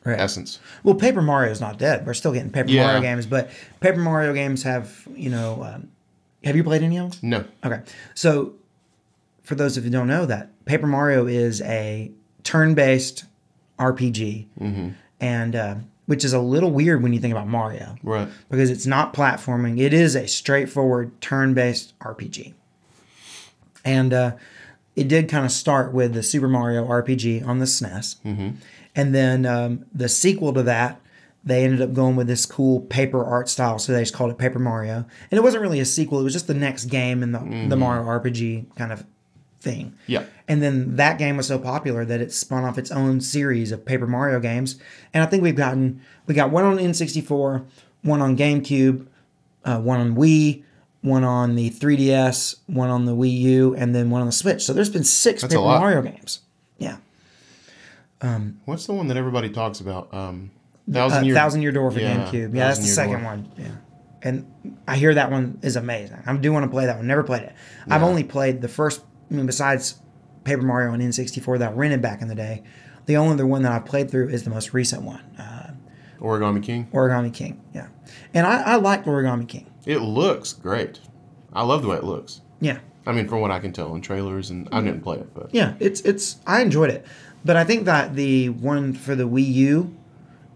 Right. 0.05 0.17
essence. 0.19 0.59
Well, 0.83 0.95
Paper 0.95 1.21
Mario's 1.21 1.59
not 1.59 1.77
dead. 1.77 2.05
We're 2.05 2.13
still 2.13 2.31
getting 2.31 2.49
Paper 2.51 2.69
Yeah. 2.69 2.85
Mario 2.85 3.01
games, 3.01 3.25
but 3.25 3.51
Paper 3.81 3.99
Mario 3.99 4.33
games 4.33 4.63
have, 4.63 5.05
you 5.13 5.29
know, 5.29 5.61
um, 5.63 5.89
have 6.45 6.55
you 6.55 6.63
played 6.63 6.81
any 6.83 6.97
of 6.97 7.19
them? 7.19 7.29
No, 7.29 7.43
Okay. 7.65 7.81
So, 8.15 8.53
for 9.43 9.55
those 9.55 9.75
of 9.77 9.83
you 9.83 9.89
who 9.91 9.97
don't 9.97 10.07
know 10.07 10.25
that, 10.25 10.49
Paper 10.65 10.87
Mario 10.87 11.27
is 11.27 11.61
a 11.63 12.11
turn-based 12.43 13.25
RPG, 13.77 14.45
Mm-hmm. 14.59 14.89
and 15.19 15.55
uh, 15.55 15.75
which 16.05 16.23
is 16.23 16.31
a 16.33 16.39
little 16.39 16.71
weird 16.71 17.03
when 17.03 17.11
you 17.13 17.19
think 17.19 17.33
about 17.33 17.47
Mario 17.47 17.95
right. 18.01 18.27
because 18.49 18.69
it's 18.69 18.85
not 18.87 19.13
platforming. 19.13 19.79
It 19.79 19.93
is 19.93 20.15
a 20.15 20.27
straightforward 20.27 21.19
turn-based 21.21 21.97
RPG, 21.99 22.53
and 23.83 24.13
uh, 24.13 24.31
it 24.99 25.07
did 25.07 25.29
kind 25.29 25.45
of 25.45 25.51
start 25.51 25.93
with 25.93 26.13
the 26.13 26.21
Super 26.23 26.47
Mario 26.47 26.85
RPG 26.85 27.47
on 27.47 27.59
the 27.59 27.65
SNES, 27.65 28.17
and 28.95 29.15
then 29.15 29.45
um, 29.45 29.85
the 29.93 30.09
sequel 30.09 30.53
to 30.53 30.63
that. 30.63 30.99
They 31.41 31.63
ended 31.63 31.81
up 31.81 31.93
going 31.93 32.17
with 32.17 32.27
this 32.27 32.45
cool 32.45 32.81
paper 32.81 33.23
art 33.23 33.47
style, 33.47 33.79
so 33.79 33.93
they 33.93 34.01
just 34.01 34.13
called 34.13 34.29
it 34.29 34.37
Paper 34.37 34.59
Mario. 34.59 35.05
And 35.31 35.37
it 35.37 35.41
wasn't 35.41 35.61
really 35.61 35.79
a 35.79 35.85
sequel; 35.85 36.19
it 36.19 36.23
was 36.23 36.33
just 36.33 36.47
the 36.47 36.53
next 36.53 36.85
game 36.85 37.23
in 37.23 37.31
the 37.31 37.39
the 37.69 37.77
Mario 37.77 38.03
RPG 38.03 38.75
kind 38.75 38.91
of 38.91 39.05
thing. 39.61 39.93
Yeah. 40.07 40.23
And 40.47 40.61
then 40.61 40.95
that 40.97 41.17
game 41.17 41.37
was 41.37 41.47
so 41.47 41.59
popular 41.59 42.03
that 42.05 42.21
it 42.21 42.33
spun 42.33 42.63
off 42.65 42.77
its 42.77 42.91
own 42.91 43.21
series 43.21 43.71
of 43.71 43.85
Paper 43.85 44.07
Mario 44.07 44.39
games. 44.39 44.79
And 45.13 45.23
I 45.23 45.27
think 45.27 45.43
we've 45.43 45.55
gotten 45.55 46.01
we 46.27 46.33
got 46.33 46.51
one 46.51 46.65
on 46.65 46.77
N64, 46.77 47.65
one 48.01 48.21
on 48.21 48.35
GameCube, 48.37 49.07
uh, 49.63 49.79
one 49.79 49.99
on 49.99 50.15
Wii, 50.15 50.63
one 51.01 51.23
on 51.23 51.55
the 51.55 51.69
3DS, 51.69 52.55
one 52.67 52.89
on 52.89 53.05
the 53.05 53.15
Wii 53.15 53.31
U, 53.39 53.75
and 53.75 53.95
then 53.95 54.09
one 54.09 54.21
on 54.21 54.27
the 54.27 54.33
Switch. 54.33 54.63
So 54.63 54.73
there's 54.73 54.89
been 54.89 55.03
six 55.03 55.41
That's 55.41 55.53
Paper. 55.53 55.63
Mario 55.63 56.01
games. 56.01 56.41
Yeah, 56.77 56.97
What's 58.65 58.85
the 58.85 58.93
one 58.93 59.07
that 59.07 59.17
everybody 59.17 59.49
talks 59.49 59.79
about? 59.79 60.13
Um, 60.13 60.51
uh, 60.89 60.93
Thousand 60.93 61.25
Year. 61.25 61.35
Thousand 61.35 61.61
Year 61.61 61.71
Door 61.71 61.91
for 61.91 61.99
Yeah, 61.99 62.25
GameCube. 62.25 62.53
Yeah, 62.53 62.67
that's 62.67 62.79
the 62.79 62.85
second 62.87 63.21
Door. 63.21 63.23
one. 63.23 63.51
Yeah, 63.57 63.67
and 64.23 64.51
I 64.87 64.97
hear 64.97 65.13
that 65.13 65.31
one 65.31 65.59
is 65.61 65.75
amazing. 65.75 66.17
I 66.25 66.35
do 66.35 66.51
want 66.51 66.63
to 66.65 66.69
play 66.69 66.85
that 66.85 66.97
one. 66.97 67.07
Never 67.07 67.23
played 67.23 67.43
it. 67.43 67.53
I've 67.89 68.03
only 68.03 68.23
played 68.23 68.61
the 68.61 68.67
first. 68.67 69.01
I 69.31 69.33
mean, 69.35 69.45
besides 69.45 69.95
Paper 70.43 70.63
Mario 70.63 70.91
and 70.93 71.01
N64 71.01 71.59
that 71.59 71.71
I 71.71 71.73
rented 71.75 72.01
back 72.01 72.21
in 72.21 72.27
the 72.27 72.35
day, 72.35 72.63
the 73.05 73.15
only 73.17 73.33
other 73.33 73.45
one 73.47 73.61
that 73.61 73.71
I've 73.71 73.85
played 73.85 74.09
through 74.11 74.29
is 74.29 74.43
the 74.43 74.49
most 74.49 74.73
recent 74.73 75.03
one, 75.03 75.21
uh, 75.37 75.73
Origami 76.19 76.61
King. 76.63 76.87
Origami 76.91 77.33
King. 77.33 77.61
Yeah, 77.73 77.87
and 78.33 78.45
I, 78.45 78.61
I 78.63 78.75
like 78.77 79.05
Origami 79.05 79.47
King. 79.47 79.71
It 79.89 79.99
looks 80.01 80.53
great. 80.53 80.99
I 81.53 81.63
love 81.63 81.81
the 81.81 81.87
way 81.89 81.97
it 81.97 82.03
looks. 82.03 82.41
Yeah, 82.61 82.79
I 83.07 83.11
mean, 83.11 83.27
from 83.27 83.41
what 83.41 83.51
I 83.51 83.59
can 83.59 83.71
tell 83.73 83.95
in 83.95 84.01
trailers, 84.01 84.49
and 84.51 84.67
I 84.71 84.81
didn't 84.81 85.01
play 85.01 85.17
it, 85.17 85.33
but 85.33 85.49
yeah. 85.53 85.73
It's 85.79 86.01
it's 86.01 86.37
I 86.45 86.61
enjoyed 86.61 86.89
it, 86.91 87.05
but 87.43 87.55
I 87.55 87.63
think 87.63 87.85
that 87.85 88.15
the 88.15 88.49
one 88.49 88.93
for 88.93 89.15
the 89.15 89.23
Wii 89.27 89.51
U 89.53 89.95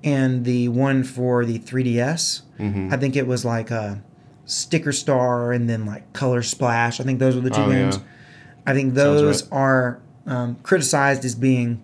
and 0.04 0.44
the 0.46 0.68
one 0.70 1.04
for 1.04 1.46
the 1.46 1.58
3DS, 1.60 2.42
Mm-hmm. 2.60 2.94
I 2.94 2.98
think 2.98 3.16
it 3.16 3.26
was 3.26 3.44
like 3.44 3.72
a 3.72 4.04
Sticker 4.46 4.92
Star 4.92 5.52
and 5.54 5.68
then 5.70 5.86
like 5.86 6.14
Color 6.14 6.44
Splash. 6.44 7.00
I 7.00 7.04
think 7.04 7.18
those 7.20 7.36
were 7.36 7.42
the 7.42 7.50
two 7.50 7.62
Oh, 7.62 7.72
games. 7.72 7.98
yeah. 7.98 8.04
I 8.68 8.74
think 8.74 8.94
those 8.94 9.42
right. 9.44 9.52
are 9.52 10.02
um, 10.28 10.58
criticized 10.62 11.26
as 11.26 11.34
being 11.36 11.82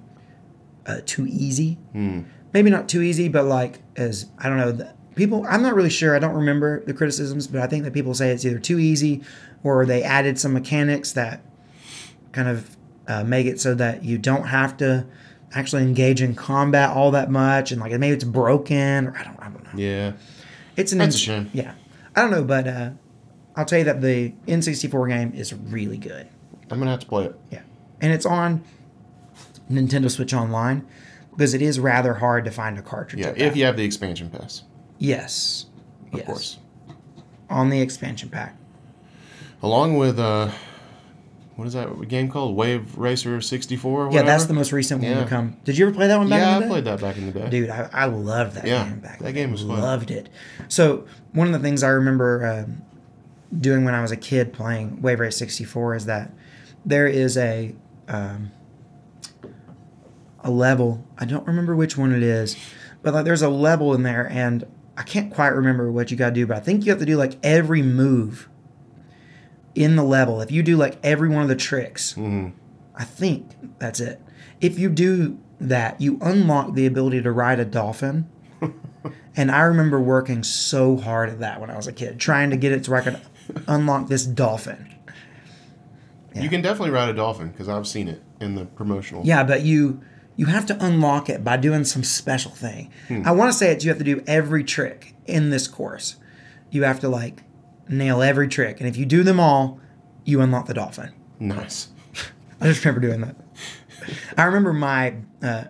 uh, 0.86 1.00
too 1.06 1.26
easy. 1.28 1.80
Hmm. 1.94 2.22
Maybe 2.54 2.70
not 2.70 2.88
too 2.88 3.02
easy, 3.02 3.28
but 3.30 3.46
like 3.46 3.80
as 3.96 4.28
I 4.38 4.48
don't 4.50 4.58
know. 4.58 4.72
The, 4.74 4.94
people, 5.20 5.46
I'm 5.48 5.62
not 5.62 5.76
really 5.76 5.90
sure. 5.90 6.16
I 6.16 6.20
don't 6.20 6.36
remember 6.36 6.84
the 6.86 6.94
criticisms, 6.94 7.48
but 7.48 7.62
I 7.62 7.68
think 7.68 7.84
that 7.84 7.94
people 7.94 8.14
say 8.14 8.32
it's 8.32 8.46
either 8.46 8.60
too 8.60 8.80
easy 8.80 9.22
or 9.64 9.86
they 9.86 10.02
added 10.04 10.40
some 10.40 10.54
mechanics 10.54 11.12
that 11.14 11.42
kind 12.32 12.48
of 12.48 12.76
uh, 13.08 13.24
make 13.24 13.46
it 13.46 13.60
so 13.60 13.76
that 13.76 14.04
you 14.04 14.18
don't 14.18 14.48
have 14.48 14.78
to 14.78 15.06
actually 15.54 15.82
engage 15.84 16.22
in 16.22 16.36
combat 16.36 16.92
all 16.92 17.12
that 17.12 17.30
much, 17.32 17.72
and 17.72 17.82
like 17.82 17.92
maybe 17.92 18.14
it's 18.14 18.24
broken 18.24 19.08
or 19.08 19.18
I 19.18 19.24
don't, 19.24 19.40
I 19.40 19.50
don't 19.50 19.64
know. 19.64 19.72
yeah, 19.76 20.14
It's 20.76 20.92
an 20.92 21.00
That's 21.00 21.16
a 21.16 21.20
shame. 21.20 21.50
Yeah, 21.54 21.74
I 22.16 22.22
don't 22.22 22.32
know, 22.32 22.44
but 22.44 22.68
uh, 22.68 22.92
I'll 23.56 23.66
tell 23.66 23.80
you 23.80 23.86
that 23.86 24.02
the 24.02 24.34
N64 24.48 25.10
game 25.10 25.34
is 25.34 25.54
really 25.54 25.98
good. 25.98 26.28
I'm 26.70 26.78
gonna 26.80 26.92
have 26.92 27.00
to 27.00 27.08
play 27.08 27.26
it. 27.26 27.36
Yeah, 27.52 27.62
and 28.00 28.14
it's 28.14 28.26
on 28.26 28.64
Nintendo 29.72 30.10
Switch 30.10 30.34
Online 30.34 30.88
because 31.32 31.54
it 31.54 31.62
is 31.62 31.80
rather 31.80 32.16
hard 32.16 32.46
to 32.46 32.52
find 32.52 32.78
a 32.78 32.82
cartridge. 32.82 33.22
Yeah, 33.22 33.30
if 33.30 33.38
that. 33.38 33.56
you 33.56 33.66
have 33.66 33.78
the 33.78 33.84
expansion 33.84 34.30
pass, 34.30 34.64
yes, 35.00 35.66
of 36.14 36.20
yes, 36.20 36.26
course. 36.28 36.58
on 37.50 37.70
the 37.72 37.82
expansion 37.82 38.30
pack. 38.30 38.56
Along 39.64 39.98
with 39.98 40.20
uh, 40.20 40.52
what 41.56 41.68
is 41.68 41.74
that 41.74 42.08
game 42.08 42.30
called? 42.30 42.56
Wave 42.56 42.98
Racer 42.98 43.42
64. 43.42 44.12
Yeah, 44.14 44.22
that's 44.22 44.46
the 44.46 44.54
most 44.54 44.72
recent 44.72 45.02
one 45.02 45.12
Yeah. 45.12 45.24
to 45.24 45.30
come. 45.30 45.58
Did 45.66 45.78
you 45.78 45.86
ever 45.88 45.94
play 45.96 46.08
that 46.08 46.18
one 46.18 46.30
back 46.30 46.40
Yeah, 46.40 46.50
in 46.50 46.54
I 46.54 46.60
the 46.60 46.64
day? 46.66 46.70
played 46.70 46.86
that 46.86 47.02
back 47.02 47.18
in 47.18 47.26
the 47.26 47.32
day. 47.40 47.50
Dude, 47.50 47.70
I, 47.70 47.90
I 47.92 48.06
loved 48.06 48.56
that 48.56 48.66
Yeah, 48.68 48.86
game 48.88 49.00
back. 49.00 49.20
that 49.20 49.34
game 49.34 49.52
was 49.52 49.62
fun. 49.64 49.82
Loved 49.82 50.12
it. 50.12 50.30
So 50.70 51.06
one 51.34 51.48
of 51.48 51.54
the 51.54 51.60
things 51.60 51.84
I 51.84 51.90
remember 51.90 52.46
um, 52.46 52.82
doing 53.60 53.84
when 53.84 53.94
I 53.96 54.02
was 54.02 54.12
a 54.12 54.18
kid 54.18 54.54
playing 54.54 55.02
Wave 55.02 55.20
Race 55.20 55.36
64 55.38 55.96
is 55.96 56.06
that 56.06 56.32
there 56.86 57.08
is 57.08 57.36
a 57.38 57.76
um, 58.08 58.52
a 60.44 60.50
level. 60.50 61.06
I 61.18 61.26
don't 61.26 61.46
remember 61.46 61.76
which 61.76 61.98
one 61.98 62.14
it 62.14 62.24
is, 62.24 62.56
but 63.02 63.14
like 63.14 63.26
there's 63.26 63.42
a 63.42 63.50
level 63.50 63.94
in 63.94 64.04
there, 64.04 64.28
and 64.32 64.66
I 65.00 65.04
can't 65.04 65.34
quite 65.34 65.48
remember 65.56 65.90
what 65.90 66.12
you 66.12 66.18
got 66.18 66.30
to 66.30 66.36
do. 66.36 66.46
But 66.46 66.58
I 66.58 66.60
think 66.60 66.86
you 66.86 66.92
have 66.92 67.00
to 67.00 67.06
do 67.06 67.16
like 67.16 67.38
every 67.42 67.82
move 67.82 68.50
in 69.74 69.96
the 69.96 70.04
level. 70.04 70.42
If 70.42 70.52
you 70.52 70.62
do 70.62 70.76
like 70.76 70.98
every 71.04 71.30
one 71.30 71.42
of 71.42 71.48
the 71.48 71.56
tricks, 71.56 72.14
Mhm. 72.16 72.52
I 72.96 73.06
think 73.06 73.48
that's 73.80 74.02
it. 74.02 74.22
If 74.60 74.78
you 74.78 74.90
do 74.90 75.38
that, 75.62 76.02
you 76.02 76.18
unlock 76.22 76.74
the 76.74 76.86
ability 76.86 77.22
to 77.22 77.32
ride 77.32 77.60
a 77.62 77.66
dolphin. 77.66 78.28
and 79.38 79.50
I 79.50 79.62
remember 79.62 80.02
working 80.02 80.44
so 80.44 80.98
hard 80.98 81.30
at 81.30 81.40
that 81.40 81.62
when 81.62 81.70
I 81.70 81.78
was 81.78 81.88
a 81.88 81.94
kid, 81.94 82.20
trying 82.20 82.50
to 82.50 82.58
get 82.58 82.74
it 82.74 82.86
so 82.86 82.94
I 82.94 83.02
could 83.02 83.22
unlock 83.68 84.10
this 84.10 84.26
dolphin. 84.26 84.86
Yeah. 86.36 86.42
You 86.42 86.50
can 86.50 86.62
definitely 86.62 86.92
ride 86.92 87.08
a 87.08 87.14
dolphin 87.14 87.50
because 87.50 87.70
I've 87.70 87.88
seen 87.88 88.10
it 88.10 88.22
in 88.42 88.56
the 88.56 88.66
promotional. 88.66 89.26
Yeah, 89.26 89.44
but 89.46 89.62
you 89.64 90.02
you 90.40 90.46
have 90.46 90.66
to 90.66 90.86
unlock 90.86 91.30
it 91.30 91.44
by 91.44 91.58
doing 91.58 91.84
some 91.84 92.02
special 92.02 92.52
thing. 92.52 92.90
I 93.26 93.32
want 93.32 93.52
to 93.52 93.58
say 93.58 93.72
it's 93.74 93.84
you 93.84 93.90
have 93.92 93.98
to 93.98 94.06
do 94.06 94.24
every 94.26 94.64
trick 94.64 95.14
in 95.26 95.50
this 95.50 95.68
course. 95.68 96.16
You 96.72 96.84
have 96.84 97.02
to 97.02 97.10
like 97.10 97.44
nail 97.90 98.22
every 98.22 98.48
trick, 98.48 98.80
and 98.80 98.88
if 98.88 98.96
you 98.96 99.06
do 99.06 99.22
them 99.24 99.38
all, 99.38 99.82
you 100.24 100.40
unlock 100.40 100.68
the 100.68 100.74
dolphin. 100.74 101.12
Nice. 101.42 101.90
I 102.62 102.68
just 102.68 102.86
remember 102.86 103.06
doing 103.06 103.20
that. 103.20 103.36
I 104.38 104.44
remember 104.46 104.72
my, 104.72 105.16
uh, 105.44 105.66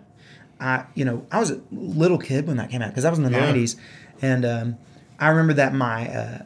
I 0.60 0.84
you 0.94 1.04
know 1.04 1.26
I 1.32 1.40
was 1.40 1.50
a 1.50 1.60
little 1.72 2.18
kid 2.18 2.46
when 2.46 2.56
that 2.58 2.70
came 2.70 2.80
out 2.80 2.90
because 2.90 3.04
I 3.04 3.10
was 3.10 3.18
in 3.18 3.24
the 3.24 3.32
Yeah. 3.32 3.52
'90s, 3.52 3.74
and 4.22 4.44
um, 4.44 4.76
I 5.18 5.30
remember 5.30 5.54
that 5.54 5.74
my 5.74 6.08
uh, 6.14 6.42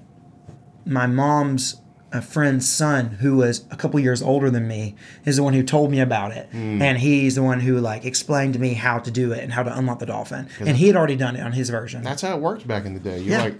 my 0.87 1.07
mom's 1.07 1.77
uh, 2.15 2.21
friend's 2.21 2.67
son, 2.67 3.07
who 3.21 3.37
was 3.37 3.65
a 3.71 3.77
couple 3.77 4.01
years 4.01 4.23
older 4.23 4.49
than 4.51 4.67
me, 4.67 4.95
is 5.27 5.37
the 5.37 5.43
one 5.43 5.53
who 5.53 5.63
told 5.63 5.91
me 5.91 6.01
about 6.01 6.33
it, 6.33 6.49
Hmm. 6.53 6.81
and 6.81 6.97
he's 6.99 7.35
the 7.35 7.43
one 7.43 7.61
who 7.61 7.79
like 7.81 8.05
explained 8.07 8.55
to 8.55 8.59
me 8.61 8.73
how 8.75 8.99
to 9.01 9.11
do 9.11 9.33
it 9.33 9.41
and 9.45 9.53
how 9.53 9.63
to 9.65 9.77
unlock 9.77 9.99
the 9.99 10.07
dolphin, 10.07 10.49
and 10.61 10.77
he 10.77 10.87
had 10.87 10.97
already 10.97 11.17
done 11.17 11.37
it 11.37 11.41
on 11.43 11.53
his 11.53 11.69
version. 11.71 12.03
That's 12.03 12.23
how 12.23 12.35
it 12.37 12.41
worked 12.41 12.67
back 12.67 12.87
in 12.87 12.95
the 12.95 13.01
day. 13.01 13.19
You 13.19 13.33
Yeah. 13.33 13.43
like 13.43 13.57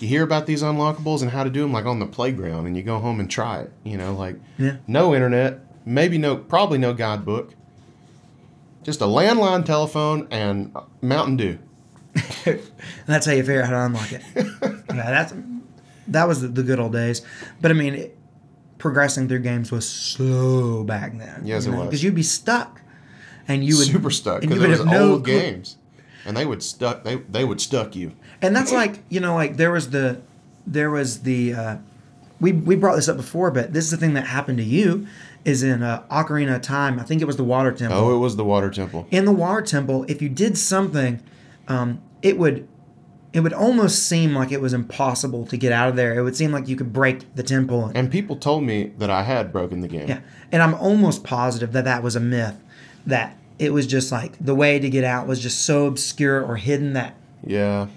you 0.00 0.08
hear 0.08 0.24
about 0.24 0.46
these 0.46 0.62
unlockables 0.62 1.22
and 1.22 1.30
how 1.30 1.44
to 1.44 1.50
do 1.50 1.62
them 1.62 1.72
like 1.72 1.86
on 1.86 1.98
the 2.00 2.06
playground, 2.06 2.66
and 2.66 2.76
you 2.76 2.82
go 2.82 2.98
home 2.98 3.20
and 3.20 3.30
try 3.30 3.60
it. 3.60 3.72
You 3.84 3.96
know, 3.96 4.12
like 4.12 4.36
Yeah. 4.58 4.76
no 4.86 5.14
internet, 5.14 5.60
maybe 5.86 6.18
no, 6.18 6.36
probably 6.36 6.78
no 6.78 6.92
guidebook, 6.94 7.54
just 8.82 9.00
a 9.00 9.04
landline 9.06 9.64
telephone 9.64 10.26
and 10.30 10.72
Mountain 11.00 11.36
Dew. 11.36 11.58
And 12.46 12.60
that's 13.06 13.26
how 13.26 13.32
you 13.32 13.42
figure 13.42 13.62
out 13.62 13.68
how 13.68 13.72
to 13.72 13.86
unlock 13.86 14.12
it. 14.12 14.22
yeah, 14.36 15.10
that's 15.10 15.32
that 16.08 16.28
was 16.28 16.40
the, 16.42 16.62
good 16.62 16.78
old 16.78 16.92
days. 16.92 17.22
But 17.60 17.70
I 17.70 17.74
mean, 17.74 17.94
it, 17.94 18.18
progressing 18.78 19.28
through 19.28 19.40
games 19.40 19.72
was 19.72 19.88
slow 19.88 20.84
back 20.84 21.16
then. 21.16 21.42
Yes, 21.44 21.66
it 21.66 21.70
was. 21.70 21.86
because 21.86 22.02
you'd 22.02 22.14
be 22.14 22.22
stuck, 22.22 22.80
and 23.48 23.64
you 23.64 23.76
would 23.78 23.86
Super 23.86 24.10
stuck 24.10 24.40
because 24.40 24.62
it 24.62 24.68
was 24.68 24.84
no 24.84 25.12
old 25.12 25.24
clue- 25.24 25.40
games, 25.40 25.78
and 26.24 26.36
they 26.36 26.46
would 26.46 26.62
stuck 26.62 27.04
they 27.04 27.16
they 27.16 27.44
would 27.44 27.60
stuck 27.60 27.96
you. 27.96 28.12
And 28.42 28.54
that's 28.54 28.72
like 28.72 29.02
you 29.08 29.20
know, 29.20 29.34
like 29.34 29.56
there 29.56 29.72
was 29.72 29.90
the 29.90 30.20
there 30.66 30.90
was 30.90 31.20
the 31.22 31.54
uh, 31.54 31.76
we 32.40 32.52
we 32.52 32.76
brought 32.76 32.96
this 32.96 33.08
up 33.08 33.16
before, 33.16 33.50
but 33.50 33.72
this 33.72 33.84
is 33.84 33.90
the 33.90 33.96
thing 33.96 34.14
that 34.14 34.26
happened 34.26 34.58
to 34.58 34.64
you. 34.64 35.06
Is 35.44 35.62
in 35.62 35.82
uh, 35.82 36.02
Ocarina 36.10 36.56
of 36.56 36.62
Time. 36.62 36.98
I 36.98 37.02
think 37.02 37.20
it 37.20 37.26
was 37.26 37.36
the 37.36 37.44
Water 37.44 37.70
Temple. 37.70 37.98
Oh, 37.98 38.16
it 38.16 38.18
was 38.18 38.36
the 38.36 38.44
water 38.46 38.70
temple. 38.70 39.06
in 39.10 39.26
the 39.26 39.32
water 39.32 39.60
temple, 39.60 40.06
if 40.08 40.22
you 40.22 40.30
did 40.30 40.56
something, 40.56 41.22
um, 41.68 42.00
it 42.22 42.38
would 42.38 42.66
it 43.34 43.40
would 43.40 43.52
almost 43.52 44.04
seem 44.08 44.34
like 44.34 44.50
it 44.52 44.60
was 44.62 44.72
impossible 44.72 45.44
to 45.46 45.56
get 45.58 45.72
out 45.72 45.88
of 45.90 45.96
there. 45.96 46.16
It 46.18 46.22
would 46.22 46.36
seem 46.36 46.52
like 46.52 46.68
you 46.68 46.76
could 46.76 46.92
break 46.92 47.34
the 47.34 47.42
temple. 47.42 47.90
And 47.94 48.10
people 48.10 48.36
told 48.36 48.62
me 48.62 48.92
that 48.98 49.10
I 49.10 49.24
had 49.24 49.52
broken 49.52 49.80
the 49.80 49.88
game. 49.88 50.08
yeah, 50.08 50.20
and 50.52 50.62
I'm 50.62 50.74
almost 50.74 51.24
positive 51.24 51.72
that 51.72 51.84
that 51.84 52.02
was 52.02 52.16
a 52.16 52.20
myth. 52.20 52.54
That 53.06 53.36
it 53.58 53.72
was 53.72 53.86
just 53.86 54.10
like 54.10 54.38
the 54.40 54.54
way 54.54 54.78
to 54.78 54.88
get 54.88 55.04
out 55.04 55.26
was 55.26 55.40
just 55.40 55.60
so 55.66 55.86
obscure 55.86 56.42
or 56.42 56.56
hidden 56.56 56.94
that 56.94 57.14
Yeah. 57.46 57.88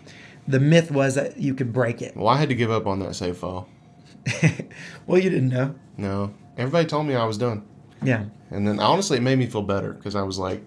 the 0.47 0.59
myth 0.59 0.91
was 0.91 1.15
that 1.15 1.37
you 1.37 1.53
could 1.53 1.71
break 1.71 2.01
it. 2.01 2.17
Well, 2.17 2.27
I 2.27 2.37
had 2.37 2.49
to 2.49 2.55
give 2.55 2.69
up 2.71 2.85
on 2.87 2.99
that 2.99 3.15
save 3.15 3.37
file. 3.37 3.69
well, 5.07 5.21
you 5.21 5.29
didn't 5.29 5.49
know. 5.49 5.75
No. 5.97 6.33
Everybody 6.57 6.85
told 6.87 7.07
me 7.07 7.15
I 7.15 7.25
was 7.25 7.37
done. 7.37 7.63
Yeah, 8.03 8.25
And 8.51 8.67
then 8.67 8.79
honestly, 8.79 9.17
it 9.17 9.21
made 9.21 9.39
me 9.39 9.47
feel 9.47 9.63
better 9.63 9.93
because 9.93 10.15
I 10.15 10.21
was 10.21 10.37
like, 10.37 10.63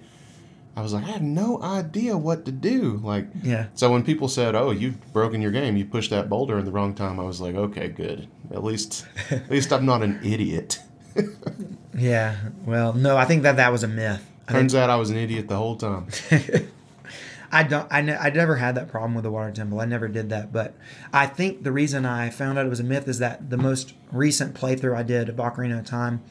I 0.81 0.83
was 0.83 0.95
like, 0.95 1.05
I 1.05 1.09
had 1.11 1.23
no 1.23 1.61
idea 1.63 2.17
what 2.17 2.47
to 2.47 2.53
do. 2.53 3.03
Like, 3.05 3.27
yeah, 3.43 3.67
so 3.75 3.93
when 3.93 4.03
people 4.03 4.29
said, 4.29 4.55
"Oh, 4.55 4.71
you've 4.71 5.13
broken 5.13 5.43
your 5.43 5.51
game. 5.51 5.77
You 5.77 5.85
pushed 5.85 6.09
that 6.09 6.31
boulder 6.31 6.59
in 6.59 6.65
the 6.65 6.71
wrong 6.71 6.95
time," 6.95 7.21
I 7.21 7.25
was 7.25 7.39
like, 7.39 7.55
"Okay, 7.55 7.89
good. 7.89 8.29
At 8.51 8.65
least, 8.65 9.07
at 9.31 9.51
least 9.51 9.75
I'm 9.75 9.85
not 9.85 10.03
an 10.03 10.19
idiot." 10.25 10.81
yeah. 11.95 12.37
Well, 12.65 12.95
no, 12.95 13.19
I 13.19 13.27
think 13.27 13.43
that 13.43 13.57
that 13.57 13.71
was 13.71 13.83
a 13.83 13.89
myth. 13.89 14.27
I 14.49 14.53
think 14.53 14.61
Turns 14.63 14.75
out 14.75 14.89
I 14.89 14.97
was 14.97 15.11
an 15.11 15.19
idiot 15.19 15.49
the 15.49 15.57
whole 15.59 15.77
time. 15.77 16.07
I 17.53 17.63
don't. 17.63 17.87
I, 17.91 18.01
ne- 18.01 18.17
I 18.17 18.31
never 18.31 18.57
had 18.57 18.75
that 18.77 18.89
problem 18.89 19.15
with 19.15 19.25
the 19.25 19.31
water 19.31 19.53
temple. 19.53 19.83
I 19.83 19.85
never 19.85 20.09
did 20.09 20.31
that. 20.31 20.51
But 20.51 20.75
I 21.13 21.27
think 21.27 21.63
the 21.63 21.73
reason 21.73 22.07
I 22.07 22.31
found 22.31 22.59
out 22.59 22.65
it 22.65 22.71
was 22.71 22.81
a 22.81 22.85
myth 22.85 23.07
is 23.07 23.19
that 23.19 23.51
the 23.51 23.59
most 23.59 23.93
recent 24.13 24.55
playthrough 24.55 24.97
I 24.97 25.03
did 25.03 25.29
of 25.29 25.37
Ocarina 25.37 25.81
of 25.81 25.85
Time 25.85 26.23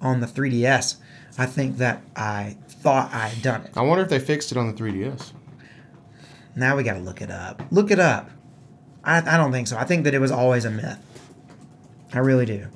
on 0.00 0.20
the 0.20 0.26
3DS, 0.26 0.96
I 1.38 1.46
think 1.46 1.78
that 1.78 2.02
I 2.14 2.56
thought 2.68 3.12
I 3.12 3.28
had 3.28 3.42
done 3.42 3.62
it. 3.62 3.72
I 3.76 3.82
wonder 3.82 4.02
if 4.04 4.10
they 4.10 4.18
fixed 4.18 4.52
it 4.52 4.58
on 4.58 4.66
the 4.66 4.72
3DS. 4.72 5.32
Now 6.54 6.76
we 6.76 6.82
got 6.82 6.94
to 6.94 7.00
look 7.00 7.20
it 7.20 7.30
up. 7.30 7.62
Look 7.70 7.90
it 7.90 7.98
up. 8.00 8.30
I, 9.04 9.18
I 9.18 9.36
don't 9.36 9.52
think 9.52 9.68
so. 9.68 9.76
I 9.76 9.84
think 9.84 10.04
that 10.04 10.14
it 10.14 10.18
was 10.20 10.30
always 10.30 10.64
a 10.64 10.70
myth. 10.70 10.98
I 12.12 12.18
really 12.18 12.46
do. 12.46 12.66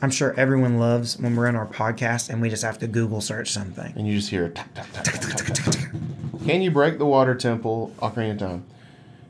I'm 0.00 0.10
sure 0.10 0.32
everyone 0.38 0.78
loves 0.78 1.18
when 1.18 1.34
we're 1.34 1.48
in 1.48 1.56
our 1.56 1.66
podcast 1.66 2.30
and 2.30 2.40
we 2.40 2.50
just 2.50 2.62
have 2.62 2.78
to 2.78 2.86
Google 2.86 3.20
search 3.20 3.50
something. 3.50 3.92
and 3.96 4.06
you 4.06 4.14
just 4.16 4.30
hear. 4.30 4.52
Can 6.46 6.62
you 6.62 6.70
break 6.70 6.98
the 6.98 7.06
water 7.06 7.34
temple 7.34 7.92
Ocarina 7.98 8.32
of 8.32 8.38
Time? 8.38 8.64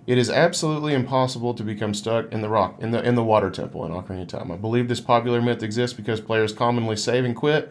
It 0.08 0.16
is 0.16 0.30
absolutely 0.30 0.94
impossible 0.94 1.52
to 1.52 1.62
become 1.62 1.92
stuck 1.92 2.32
in 2.32 2.40
the 2.40 2.48
rock 2.48 2.80
in 2.80 2.92
the 2.92 3.02
in 3.06 3.14
the 3.14 3.22
water 3.22 3.50
temple 3.50 3.84
in 3.84 3.92
Ocarina 3.92 4.22
of 4.22 4.28
Time. 4.28 4.50
I 4.50 4.56
believe 4.56 4.88
this 4.88 5.00
popular 5.00 5.42
myth 5.42 5.62
exists 5.62 5.94
because 5.94 6.18
players 6.18 6.50
commonly 6.50 6.96
save 6.96 7.26
and 7.26 7.36
quit 7.36 7.70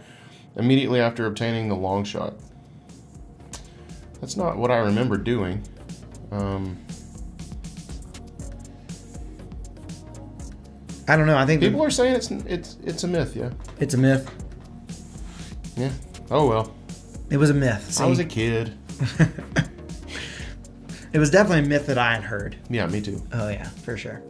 immediately 0.56 1.00
after 1.00 1.26
obtaining 1.26 1.68
the 1.68 1.76
long 1.76 2.04
shot. 2.04 2.36
That's 4.22 4.38
not 4.38 4.56
what 4.56 4.70
I 4.70 4.78
remember 4.78 5.18
doing. 5.18 5.64
Um, 6.30 6.78
I 11.08 11.18
don't 11.18 11.26
know. 11.26 11.38
I 11.38 11.46
think 11.48 11.60
people 11.60 11.82
are 11.84 11.90
saying 11.90 12.18
it's 12.18 12.30
it's 12.30 12.78
it's 12.84 13.04
a 13.04 13.08
myth. 13.08 13.36
Yeah, 13.36 13.50
it's 13.80 13.96
a 13.96 13.98
myth. 13.98 14.32
yeah. 15.76 15.92
Oh 16.30 16.48
well. 16.48 16.72
It 17.32 17.38
was 17.38 17.50
a 17.50 17.56
myth. 17.56 17.94
See? 17.94 18.04
I 18.04 18.06
was 18.06 18.20
a 18.20 18.26
kid. 18.26 18.78
It 21.14 21.20
was 21.20 21.30
definitely 21.30 21.66
a 21.66 21.70
myth 21.70 21.88
that 21.88 21.98
I 21.98 22.14
had 22.16 22.24
heard. 22.24 22.56
Yeah, 22.70 22.86
me 22.88 23.02
too. 23.02 23.22
Oh 23.34 23.50
yeah, 23.50 23.68
for 23.70 23.98
sure. 23.98 24.22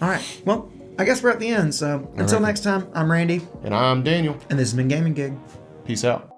All 0.00 0.08
right. 0.08 0.42
Well, 0.44 0.70
I 0.98 1.04
guess 1.04 1.22
we're 1.22 1.30
at 1.30 1.40
the 1.40 1.48
end. 1.48 1.74
So 1.74 2.10
until 2.16 2.38
right. 2.40 2.46
next 2.48 2.60
time, 2.60 2.88
I'm 2.94 3.10
Randy, 3.10 3.40
And 3.64 3.74
I'm 3.74 4.02
Daniel. 4.02 4.36
and 4.50 4.58
this 4.58 4.70
has 4.70 4.74
been 4.76 4.88
Game 4.88 5.12
& 5.12 5.14
Gig. 5.14 5.34
Peace 5.84 6.04
out. 6.04 6.31